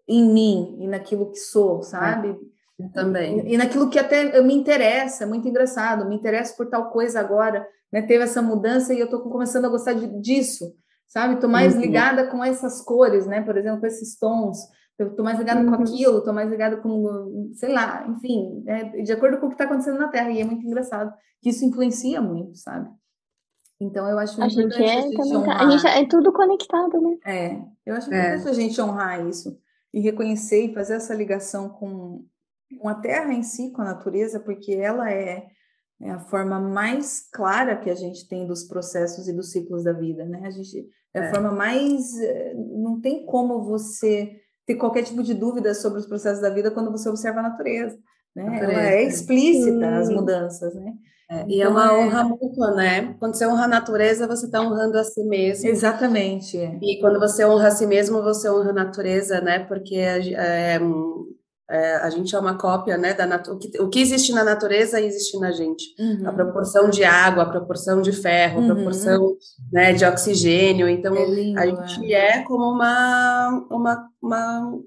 em 0.06 0.32
mim 0.32 0.76
e 0.80 0.86
naquilo 0.86 1.30
que 1.30 1.38
sou, 1.38 1.82
sabe? 1.82 2.28
É, 2.28 2.36
também. 2.88 3.46
E, 3.46 3.54
e, 3.54 3.56
naquilo 3.56 3.90
que 3.90 3.98
até 3.98 4.40
me 4.42 4.54
interessa, 4.54 5.26
muito 5.26 5.46
engraçado, 5.46 6.08
me 6.08 6.16
interessa 6.16 6.54
por 6.56 6.66
tal 6.66 6.90
coisa 6.90 7.20
agora, 7.20 7.66
né? 7.92 8.02
Teve 8.02 8.24
essa 8.24 8.40
mudança 8.40 8.94
e 8.94 8.98
eu 8.98 9.04
estou 9.04 9.20
começando 9.20 9.66
a 9.66 9.68
gostar 9.68 9.92
de, 9.92 10.06
disso, 10.20 10.72
sabe? 11.06 11.34
Estou 11.34 11.50
mais 11.50 11.74
uhum. 11.74 11.80
ligada 11.80 12.26
com 12.28 12.44
essas 12.44 12.80
cores, 12.82 13.26
né? 13.26 13.42
Por 13.42 13.56
exemplo, 13.56 13.80
com 13.80 13.86
esses 13.86 14.18
tons. 14.18 14.58
Eu 14.98 15.08
estou 15.08 15.24
mais 15.24 15.38
ligada 15.38 15.60
uhum. 15.60 15.66
com 15.66 15.82
aquilo, 15.82 16.18
estou 16.18 16.34
mais 16.34 16.50
ligada 16.50 16.76
com, 16.76 17.50
sei 17.54 17.72
lá, 17.72 18.06
enfim, 18.06 18.62
é, 18.66 19.02
de 19.02 19.12
acordo 19.12 19.38
com 19.38 19.46
o 19.46 19.48
que 19.48 19.54
está 19.54 19.64
acontecendo 19.64 19.98
na 19.98 20.08
Terra. 20.08 20.30
E 20.30 20.40
é 20.40 20.44
muito 20.44 20.66
engraçado 20.66 21.12
que 21.40 21.48
isso 21.48 21.64
influencia 21.64 22.20
muito, 22.20 22.58
sabe? 22.58 22.88
Então 23.80 24.06
eu 24.06 24.18
acho 24.18 24.40
a 24.42 24.48
gente 24.48 24.82
é, 24.82 24.98
a 24.98 25.00
gente, 25.00 25.36
honrar. 25.36 25.62
A 25.62 25.70
gente 25.70 25.86
é 25.86 26.06
tudo 26.06 26.32
conectado, 26.32 27.00
né? 27.00 27.16
É, 27.24 27.62
eu 27.86 27.94
acho 27.94 28.12
é. 28.12 28.18
importante 28.18 28.46
é. 28.46 28.50
a 28.50 28.54
gente 28.54 28.80
honrar 28.80 29.26
isso 29.26 29.58
e 29.92 30.00
reconhecer 30.00 30.66
e 30.66 30.74
fazer 30.74 30.94
essa 30.94 31.14
ligação 31.14 31.68
com, 31.68 32.24
com 32.78 32.88
a 32.88 32.94
Terra 32.94 33.32
em 33.32 33.42
si, 33.42 33.70
com 33.72 33.82
a 33.82 33.86
natureza, 33.86 34.40
porque 34.40 34.72
ela 34.72 35.10
é, 35.10 35.46
é 36.00 36.10
a 36.10 36.18
forma 36.18 36.60
mais 36.60 37.28
clara 37.32 37.76
que 37.76 37.90
a 37.90 37.94
gente 37.94 38.28
tem 38.28 38.46
dos 38.46 38.64
processos 38.64 39.28
e 39.28 39.32
dos 39.32 39.50
ciclos 39.50 39.84
da 39.84 39.92
vida, 39.92 40.24
né? 40.24 40.42
A 40.44 40.50
gente 40.50 40.88
é 41.12 41.20
a 41.20 41.24
é. 41.24 41.30
forma 41.34 41.50
mais 41.50 42.18
eh, 42.20 42.54
não 42.54 43.00
tem 43.00 43.26
como 43.26 43.64
você 43.64 44.36
ter 44.64 44.76
qualquer 44.76 45.02
tipo 45.02 45.22
de 45.22 45.34
dúvida 45.34 45.74
sobre 45.74 45.98
os 45.98 46.06
processos 46.06 46.40
da 46.40 46.50
vida 46.50 46.70
quando 46.70 46.92
você 46.92 47.08
observa 47.08 47.40
a 47.40 47.44
natureza. 47.44 47.98
Né? 48.34 48.44
Natureza. 48.44 48.72
Ela 48.72 48.82
é 48.90 49.02
explícita 49.02 49.96
as 49.96 50.08
mudanças, 50.08 50.74
né? 50.74 50.94
É, 51.28 51.44
e 51.46 51.60
é 51.60 51.64
então, 51.64 51.70
uma 51.70 51.96
honra 51.96 52.24
mútua, 52.24 52.74
né? 52.74 53.14
Quando 53.20 53.34
você 53.34 53.46
honra 53.46 53.64
a 53.64 53.68
natureza, 53.68 54.26
você 54.26 54.46
está 54.46 54.60
honrando 54.60 54.98
a 54.98 55.04
si 55.04 55.22
mesmo. 55.24 55.68
Exatamente. 55.68 56.56
E 56.56 57.00
quando 57.00 57.20
você 57.20 57.44
honra 57.44 57.68
a 57.68 57.70
si 57.70 57.86
mesmo, 57.86 58.20
você 58.20 58.50
honra 58.50 58.70
a 58.70 58.74
natureza, 58.74 59.40
né? 59.40 59.60
Porque 59.60 59.94
é, 59.94 60.78
é, 61.70 61.96
a 61.96 62.10
gente 62.10 62.34
é 62.34 62.38
uma 62.38 62.58
cópia, 62.58 62.98
né? 62.98 63.14
Da 63.14 63.42
o, 63.48 63.56
que, 63.56 63.80
o 63.80 63.88
que 63.88 64.00
existe 64.00 64.32
na 64.32 64.42
natureza 64.42 65.00
existe 65.00 65.38
na 65.38 65.52
gente. 65.52 65.84
Uhum. 65.98 66.28
A 66.28 66.32
proporção 66.32 66.90
de 66.90 67.04
água, 67.04 67.44
a 67.44 67.48
proporção 67.48 68.02
de 68.02 68.12
ferro, 68.12 68.58
a 68.58 68.62
uhum. 68.62 68.74
proporção 68.74 69.36
né, 69.72 69.92
de 69.92 70.04
oxigênio. 70.04 70.88
Então, 70.88 71.14
é 71.14 71.24
lindo, 71.24 71.60
a 71.60 71.66
gente 71.66 72.12
é. 72.12 72.38
é 72.38 72.42
como 72.42 72.64
uma, 72.64 73.66
uma, 73.70 74.08
uma 74.20 74.80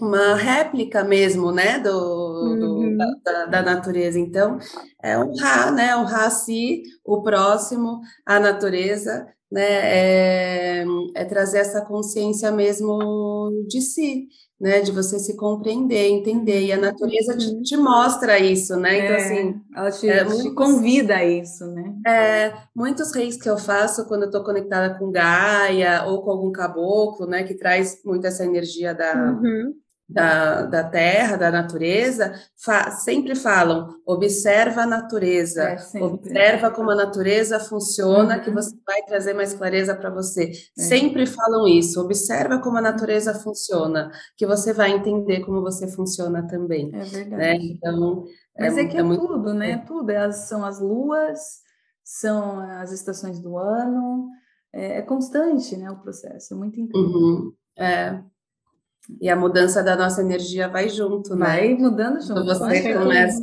uma 0.00 0.36
réplica 0.36 1.02
mesmo, 1.02 1.50
né, 1.50 1.80
do, 1.80 1.90
uhum. 1.90 2.96
do 2.96 2.96
da, 3.24 3.46
da, 3.46 3.62
natureza. 3.62 4.18
Então, 4.18 4.58
é 5.02 5.18
honrar, 5.18 5.74
né, 5.74 5.96
honrar 5.96 6.26
a 6.26 6.30
si, 6.30 6.82
o 7.04 7.20
próximo, 7.20 8.00
a 8.24 8.38
natureza, 8.38 9.26
né, 9.50 9.62
é, 9.62 10.84
é 11.16 11.24
trazer 11.24 11.58
essa 11.58 11.80
consciência 11.80 12.52
mesmo 12.52 13.50
de 13.66 13.80
si, 13.80 14.28
né, 14.60 14.80
de 14.80 14.90
você 14.90 15.18
se 15.18 15.36
compreender, 15.36 16.08
entender, 16.08 16.66
e 16.66 16.72
a 16.72 16.76
natureza 16.76 17.36
te, 17.36 17.46
uhum. 17.46 17.62
te 17.62 17.76
mostra 17.76 18.38
isso, 18.38 18.76
né, 18.76 18.98
então, 18.98 19.14
é, 19.14 19.16
assim... 19.16 19.60
Ela 19.74 19.90
te, 19.90 20.08
é, 20.08 20.24
te, 20.24 20.50
convida 20.54 21.16
a 21.16 21.24
isso, 21.24 21.64
né? 21.66 21.94
É, 22.06 22.52
muitos 22.74 23.12
reis 23.12 23.36
que 23.40 23.48
eu 23.48 23.56
faço 23.56 24.06
quando 24.06 24.22
eu 24.22 24.28
estou 24.28 24.42
conectada 24.42 24.98
com 24.98 25.12
Gaia, 25.12 26.04
ou 26.06 26.22
com 26.22 26.30
algum 26.30 26.50
caboclo, 26.50 27.26
né, 27.26 27.44
que 27.44 27.54
traz 27.54 28.00
muito 28.04 28.26
essa 28.26 28.44
energia 28.44 28.94
da... 28.94 29.14
Uhum 29.14 29.74
da, 30.08 30.62
da 30.62 30.82
terra, 30.84 31.36
da 31.36 31.50
natureza, 31.50 32.32
fa 32.56 32.90
sempre 32.90 33.34
falam: 33.34 33.88
observa 34.06 34.82
a 34.82 34.86
natureza, 34.86 35.62
é, 35.62 36.02
observa 36.02 36.70
como 36.70 36.90
a 36.90 36.94
natureza 36.94 37.60
funciona, 37.60 38.36
uhum. 38.36 38.42
que 38.42 38.50
você 38.50 38.74
vai 38.86 39.02
trazer 39.02 39.34
mais 39.34 39.52
clareza 39.52 39.94
para 39.94 40.08
você. 40.08 40.50
É. 40.50 40.80
Sempre 40.80 41.26
falam 41.26 41.68
isso: 41.68 42.00
observa 42.00 42.58
como 42.58 42.78
a 42.78 42.82
natureza 42.82 43.34
funciona, 43.34 44.10
que 44.34 44.46
você 44.46 44.72
vai 44.72 44.92
entender 44.92 45.44
como 45.44 45.60
você 45.60 45.86
funciona 45.86 46.46
também. 46.46 46.90
É 46.94 47.04
verdade. 47.04 47.36
Né? 47.36 47.54
Então, 47.56 48.24
Mas 48.58 48.78
é, 48.78 48.82
é 48.82 48.86
que 48.86 48.96
é, 48.96 49.00
é 49.00 49.02
muito... 49.02 49.26
tudo, 49.26 49.52
né? 49.52 49.72
É. 49.72 49.78
Tudo. 49.78 50.10
É 50.10 50.32
são 50.32 50.64
as 50.64 50.80
luas, 50.80 51.38
são 52.02 52.60
as 52.60 52.92
estações 52.92 53.40
do 53.40 53.58
ano. 53.58 54.30
É, 54.72 55.02
constante, 55.02 55.76
né? 55.76 55.90
O 55.90 56.00
processo. 56.00 56.54
É 56.54 56.56
muito 56.56 56.80
incrível. 56.80 57.10
Uhum. 57.10 57.52
É. 57.76 58.22
E 59.20 59.28
a 59.28 59.36
mudança 59.36 59.82
da 59.82 59.96
nossa 59.96 60.20
energia 60.20 60.68
vai 60.68 60.88
junto, 60.88 61.34
né? 61.34 61.46
Vai 61.46 61.74
mudando 61.74 62.20
junto. 62.20 62.34
Quando 62.34 62.46
você 62.46 62.94
começa. 62.94 63.40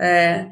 É, 0.00 0.50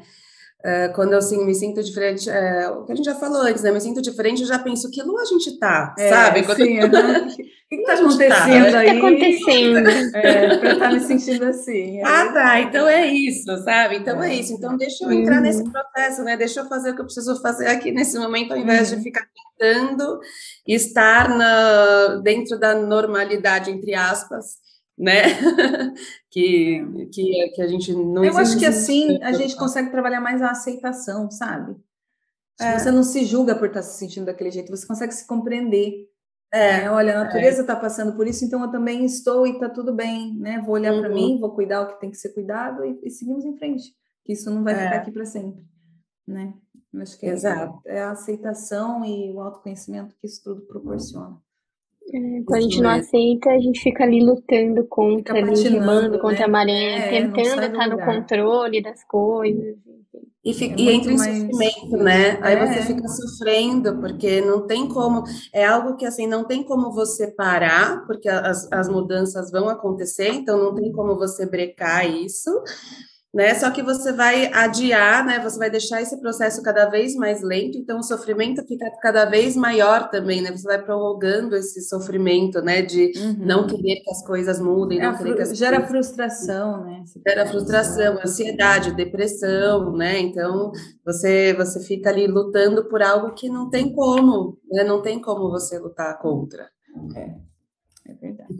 é, 0.63 0.87
quando 0.89 1.13
eu 1.13 1.19
assim, 1.19 1.45
me 1.45 1.53
sinto 1.53 1.83
diferente, 1.83 2.29
é, 2.29 2.69
o 2.69 2.83
que 2.83 2.91
a 2.91 2.95
gente 2.95 3.05
já 3.05 3.15
falou 3.15 3.41
antes, 3.41 3.63
né? 3.63 3.71
Me 3.71 3.79
sinto 3.79 4.01
diferente, 4.01 4.41
eu 4.41 4.47
já 4.47 4.59
penso 4.59 4.89
que 4.89 5.01
lua 5.03 5.21
a 5.21 5.25
gente 5.25 5.57
tá, 5.59 5.95
é, 5.97 6.09
sabe? 6.09 6.43
Quando 6.43 6.57
sim, 6.57 6.77
eu... 6.77 6.87
O 6.87 7.69
que, 7.69 7.75
está 7.75 7.95
acontecendo 7.95 8.71
tá, 8.71 8.79
aí? 8.79 8.87
O 8.87 8.89
que 8.89 8.95
está 8.95 9.07
acontecendo? 9.07 9.89
É, 10.15 10.57
para 10.57 10.71
estar 10.71 10.87
tá 10.87 10.93
me 10.93 10.99
sentindo 11.01 11.43
assim. 11.43 11.99
É 11.99 12.03
ah, 12.05 12.31
tá. 12.31 12.61
Então 12.61 12.87
é 12.87 13.07
isso, 13.07 13.57
sabe? 13.63 13.97
Então 13.97 14.23
é, 14.23 14.33
isso. 14.33 14.53
Então 14.53 14.77
deixa 14.77 15.03
eu 15.03 15.11
entrar 15.11 15.35
uhum. 15.35 15.41
nesse 15.41 15.69
processo, 15.69 16.23
né? 16.23 16.37
Deixa 16.37 16.61
eu 16.61 16.65
fazer 16.69 16.91
o 16.91 16.95
que 16.95 17.01
eu 17.01 17.05
preciso 17.05 17.41
fazer 17.41 17.67
aqui 17.67 17.91
nesse 17.91 18.17
momento, 18.17 18.53
ao 18.53 18.57
invés 18.57 18.89
uhum. 18.89 18.97
de 18.97 19.03
ficar 19.03 19.27
tentando 19.59 20.17
estar 20.65 21.27
na, 21.27 22.21
dentro 22.23 22.57
da 22.57 22.73
normalidade, 22.73 23.69
entre 23.69 23.93
aspas, 23.93 24.59
né? 24.97 25.21
que, 26.31 27.07
que, 27.11 27.49
que 27.49 27.61
a 27.61 27.67
gente 27.67 27.93
não 27.93 28.23
Eu 28.23 28.37
acho 28.37 28.57
que 28.57 28.65
assim 28.65 29.21
a 29.21 29.31
gente 29.31 29.55
consegue 29.55 29.91
trabalhar 29.91 30.19
mais 30.19 30.41
a 30.41 30.51
aceitação, 30.51 31.29
sabe? 31.29 31.75
É. 32.59 32.79
Você 32.79 32.89
não 32.89 33.03
se 33.03 33.23
julga 33.23 33.55
por 33.55 33.67
estar 33.67 33.83
se 33.83 33.99
sentindo 33.99 34.25
daquele 34.25 34.49
jeito, 34.49 34.75
você 34.75 34.87
consegue 34.87 35.13
se 35.13 35.27
compreender. 35.27 36.09
É, 36.51 36.81
né? 36.81 36.91
olha, 36.91 37.13
a 37.13 37.23
natureza 37.25 37.61
está 37.61 37.73
é. 37.73 37.79
passando 37.79 38.15
por 38.15 38.25
isso, 38.25 38.43
então 38.43 38.61
eu 38.63 38.71
também 38.71 39.05
estou 39.05 39.45
e 39.45 39.51
está 39.51 39.69
tudo 39.69 39.93
bem, 39.93 40.33
né? 40.39 40.61
Vou 40.61 40.73
olhar 40.73 40.93
uhum. 40.93 41.01
para 41.01 41.09
mim, 41.09 41.39
vou 41.39 41.53
cuidar 41.53 41.81
o 41.81 41.87
que 41.87 41.99
tem 41.99 42.09
que 42.09 42.17
ser 42.17 42.29
cuidado 42.29 42.83
e, 42.83 42.99
e 43.03 43.11
seguimos 43.11 43.45
em 43.45 43.55
frente. 43.57 43.93
Que 44.23 44.33
isso 44.33 44.49
não 44.49 44.63
vai 44.63 44.73
é. 44.73 44.83
ficar 44.83 44.95
aqui 44.97 45.11
para 45.11 45.25
sempre, 45.25 45.63
né? 46.25 46.53
Eu 46.93 47.01
acho 47.01 47.19
que 47.19 47.25
é, 47.25 47.29
Exato. 47.29 47.81
é 47.85 48.01
a 48.01 48.11
aceitação 48.11 49.05
e 49.05 49.31
o 49.31 49.41
autoconhecimento 49.41 50.15
que 50.15 50.25
isso 50.25 50.41
tudo 50.43 50.61
proporciona. 50.61 51.37
É, 52.13 52.41
quando 52.45 52.57
a 52.57 52.61
gente 52.61 52.81
não 52.81 52.89
aceita, 52.89 53.49
a 53.49 53.59
gente 53.59 53.81
fica 53.81 54.03
ali 54.03 54.23
lutando 54.23 54.85
contra, 54.87 55.37
ali, 55.37 55.61
remando 55.61 56.19
contra 56.19 56.39
né? 56.39 56.45
a 56.45 56.47
maré, 56.47 56.93
é, 56.93 57.09
tentando 57.09 57.63
estar 57.63 57.87
no 57.87 57.99
controle 57.99 58.81
das 58.81 59.03
coisas. 59.03 59.75
E, 60.43 60.53
fica, 60.53 60.75
é 60.75 60.79
e 60.79 60.89
entra 60.89 61.11
em 61.11 61.17
mais... 61.17 61.37
sofrimento, 61.37 61.97
né? 61.97 62.39
Aí 62.41 62.55
você 62.55 62.79
é. 62.79 62.81
fica 62.83 63.07
sofrendo, 63.09 63.99
porque 63.99 64.39
não 64.39 64.65
tem 64.65 64.87
como. 64.87 65.23
É 65.53 65.65
algo 65.65 65.97
que 65.97 66.05
assim, 66.05 66.25
não 66.25 66.45
tem 66.45 66.63
como 66.63 66.93
você 66.93 67.27
parar, 67.27 68.05
porque 68.05 68.29
as, 68.29 68.71
as 68.71 68.87
mudanças 68.87 69.51
vão 69.51 69.67
acontecer, 69.67 70.29
então 70.29 70.57
não 70.57 70.73
tem 70.73 70.89
como 70.93 71.17
você 71.17 71.45
brecar 71.45 72.09
isso 72.09 72.49
né? 73.33 73.53
Só 73.55 73.69
que 73.71 73.83
você 73.83 74.11
vai 74.11 74.51
adiar, 74.53 75.25
né? 75.25 75.39
Você 75.39 75.57
vai 75.59 75.69
deixar 75.69 76.01
esse 76.01 76.19
processo 76.19 76.61
cada 76.63 76.89
vez 76.89 77.15
mais 77.15 77.41
lento, 77.41 77.77
então 77.77 77.99
o 77.99 78.03
sofrimento 78.03 78.65
fica 78.65 78.89
cada 79.01 79.25
vez 79.25 79.55
maior 79.55 80.09
também, 80.09 80.41
né? 80.41 80.51
Você 80.51 80.63
vai 80.63 80.81
prorrogando 80.81 81.55
esse 81.55 81.81
sofrimento, 81.81 82.61
né? 82.61 82.81
De 82.81 83.11
uhum. 83.17 83.35
não 83.39 83.67
querer 83.67 84.01
que 84.01 84.09
as 84.09 84.25
coisas 84.25 84.59
mudem, 84.59 84.99
é 84.99 85.03
não 85.03 85.17
querer 85.17 85.35
que 85.35 85.41
as 85.41 85.57
gera 85.57 85.77
coisas... 85.77 85.89
frustração, 85.91 86.83
né? 86.83 87.03
Gera 87.27 87.45
frustração, 87.45 88.19
ansiedade, 88.23 88.95
depressão, 88.95 89.91
né? 89.95 90.19
Então 90.19 90.71
você 91.05 91.53
você 91.53 91.79
fica 91.83 92.09
ali 92.09 92.27
lutando 92.27 92.87
por 92.87 93.01
algo 93.01 93.33
que 93.33 93.49
não 93.49 93.69
tem 93.69 93.93
como, 93.93 94.57
né? 94.71 94.83
Não 94.83 95.01
tem 95.01 95.21
como 95.21 95.49
você 95.49 95.77
lutar 95.77 96.17
contra. 96.19 96.69
É. 97.15 97.46
É 98.07 98.13
verdade. 98.13 98.53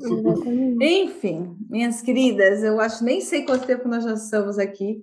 Enfim, 0.82 1.56
minhas 1.70 2.02
queridas, 2.02 2.64
eu 2.64 2.82
acho 2.82 3.04
nem 3.04 3.22
sei 3.22 3.45
quanto 3.45 3.66
tempo 3.66 3.88
nós 3.88 4.04
já 4.04 4.14
estamos 4.14 4.60
aqui. 4.60 5.02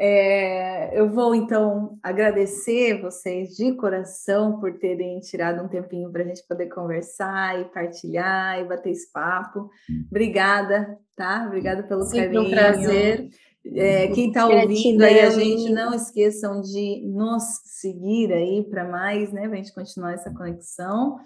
É, 0.00 0.96
eu 0.96 1.10
vou 1.10 1.34
então 1.34 1.98
agradecer 2.00 3.00
vocês 3.00 3.56
de 3.56 3.72
coração 3.72 4.60
por 4.60 4.78
terem 4.78 5.18
tirado 5.18 5.64
um 5.64 5.68
tempinho 5.68 6.12
para 6.12 6.22
a 6.22 6.26
gente 6.26 6.46
poder 6.46 6.66
conversar 6.66 7.60
e 7.60 7.64
partilhar 7.64 8.60
e 8.60 8.64
bater 8.64 8.90
esse 8.90 9.10
papo. 9.10 9.68
Obrigada, 10.08 10.96
tá? 11.16 11.44
Obrigada 11.46 11.82
pelo 11.82 12.02
Sempre 12.02 12.34
carinho. 12.34 12.42
um 12.42 12.50
prazer. 12.50 13.28
É, 13.74 14.06
quem 14.08 14.28
está 14.28 14.46
ouvindo 14.46 15.02
aí 15.02 15.18
a 15.18 15.30
gente, 15.30 15.72
não 15.72 15.92
esqueçam 15.92 16.60
de 16.60 17.02
nos 17.04 17.42
seguir 17.64 18.32
aí 18.32 18.64
para 18.70 18.88
mais, 18.88 19.32
né? 19.32 19.48
Para 19.48 19.54
a 19.54 19.56
gente 19.56 19.74
continuar 19.74 20.12
essa 20.12 20.32
conexão. 20.32 21.16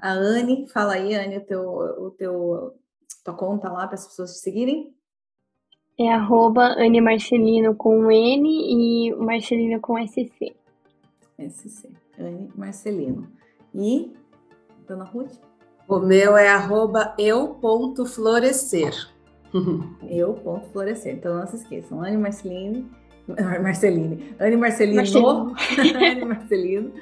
A 0.00 0.12
Anne, 0.12 0.68
fala 0.68 0.94
aí, 0.94 1.14
Anne, 1.14 1.38
o 1.38 1.44
teu, 1.44 1.60
o 1.60 2.10
teu, 2.12 2.74
tua 3.24 3.34
conta 3.34 3.68
lá 3.68 3.86
para 3.86 3.96
as 3.96 4.06
pessoas 4.06 4.34
te 4.34 4.38
seguirem. 4.38 4.94
É 5.98 6.12
arroba 6.12 6.74
Anne 6.78 7.00
Marcelino 7.00 7.74
com 7.74 8.08
N 8.10 8.48
e 8.48 9.12
Marcelino 9.16 9.80
com 9.80 9.98
SC. 10.06 10.54
SC, 11.50 11.88
Anne 12.16 12.48
Marcelino. 12.54 13.28
E, 13.74 14.12
Dona 14.86 15.04
Ruth? 15.04 15.32
O 15.88 15.98
meu 15.98 16.36
é 16.36 16.48
arroba 16.48 17.16
eu.florescer. 17.18 18.92
eu.florescer. 20.08 21.14
Então 21.14 21.36
não 21.36 21.46
se 21.48 21.56
esqueçam, 21.56 22.00
Anne 22.00 22.18
Marcelino, 22.18 22.88
Marceline, 23.60 24.36
Anne 24.38 24.56
Marcelino, 24.56 24.96
Marcelino. 24.96 25.54
Anne 25.98 26.24
Marcelino 26.24 26.92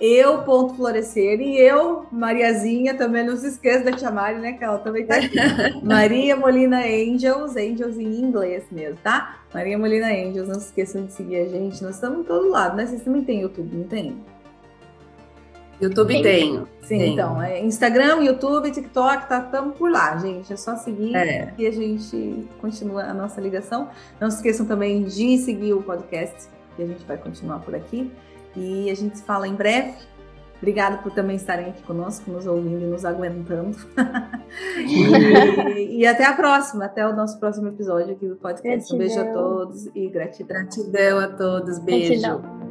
eu, 0.00 0.42
ponto 0.42 0.74
florescer, 0.74 1.40
e 1.40 1.58
eu, 1.58 2.06
Mariazinha, 2.12 2.94
também 2.94 3.26
não 3.26 3.36
se 3.36 3.48
esqueça 3.48 3.84
da 3.84 3.92
Tia 3.92 4.10
Mari, 4.10 4.38
né, 4.38 4.52
que 4.52 4.62
ela 4.62 4.78
também 4.78 5.04
tá 5.04 5.16
aqui. 5.16 5.36
Maria 5.82 6.36
Molina 6.36 6.78
Angels, 6.78 7.56
Angels 7.56 7.98
em 7.98 8.20
inglês 8.20 8.64
mesmo, 8.70 8.96
tá? 9.02 9.40
Maria 9.52 9.76
Molina 9.76 10.06
Angels, 10.06 10.46
não 10.46 10.54
se 10.54 10.66
esqueçam 10.66 11.04
de 11.04 11.12
seguir 11.12 11.36
a 11.36 11.48
gente, 11.48 11.82
nós 11.82 11.96
estamos 11.96 12.20
em 12.20 12.22
todo 12.22 12.48
lado, 12.48 12.76
né? 12.76 12.86
Vocês 12.86 13.02
também 13.02 13.24
têm 13.24 13.40
YouTube, 13.40 13.76
não 13.76 13.84
tem? 13.84 14.16
YouTube 15.80 16.12
tem. 16.12 16.22
tenho. 16.22 16.68
Sim, 16.82 16.98
tenho. 16.98 17.12
então, 17.12 17.42
é 17.42 17.60
Instagram, 17.60 18.22
YouTube, 18.22 18.70
TikTok, 18.70 19.28
tá 19.28 19.40
tamo 19.40 19.72
por 19.72 19.90
lá, 19.90 20.16
gente. 20.16 20.52
É 20.52 20.56
só 20.56 20.76
seguir 20.76 21.14
é. 21.14 21.52
e 21.58 21.66
a 21.66 21.70
gente 21.70 22.46
continua 22.60 23.02
a 23.02 23.14
nossa 23.14 23.40
ligação. 23.40 23.88
Não 24.20 24.30
se 24.30 24.36
esqueçam 24.36 24.66
também 24.66 25.04
de 25.04 25.38
seguir 25.38 25.72
o 25.72 25.82
podcast, 25.82 26.48
que 26.76 26.82
a 26.82 26.86
gente 26.86 27.04
vai 27.04 27.16
continuar 27.16 27.60
por 27.60 27.74
aqui. 27.74 28.10
E 28.58 28.90
a 28.90 28.94
gente 28.94 29.18
se 29.18 29.24
fala 29.24 29.46
em 29.46 29.54
breve. 29.54 29.94
Obrigada 30.58 30.98
por 30.98 31.12
também 31.12 31.36
estarem 31.36 31.66
aqui 31.66 31.82
conosco, 31.84 32.30
nos 32.30 32.46
ouvindo 32.46 32.82
e 32.82 32.86
nos 32.86 33.04
aguentando. 33.04 33.76
e, 34.76 36.00
e, 36.00 36.06
até 36.06 36.24
a 36.24 36.32
próxima, 36.32 36.86
até 36.86 37.06
o 37.06 37.14
nosso 37.14 37.38
próximo 37.38 37.68
episódio 37.68 38.12
aqui 38.12 38.26
do 38.26 38.36
podcast. 38.36 38.92
Gratidão. 38.92 38.96
Um 38.96 38.98
beijo 38.98 39.20
a 39.20 39.32
todos 39.32 39.86
e 39.94 40.08
gratidão. 40.08 40.56
Gratidão 40.56 41.18
a 41.20 41.28
todos, 41.28 41.78
beijo. 41.78 42.20
Gratidão. 42.20 42.67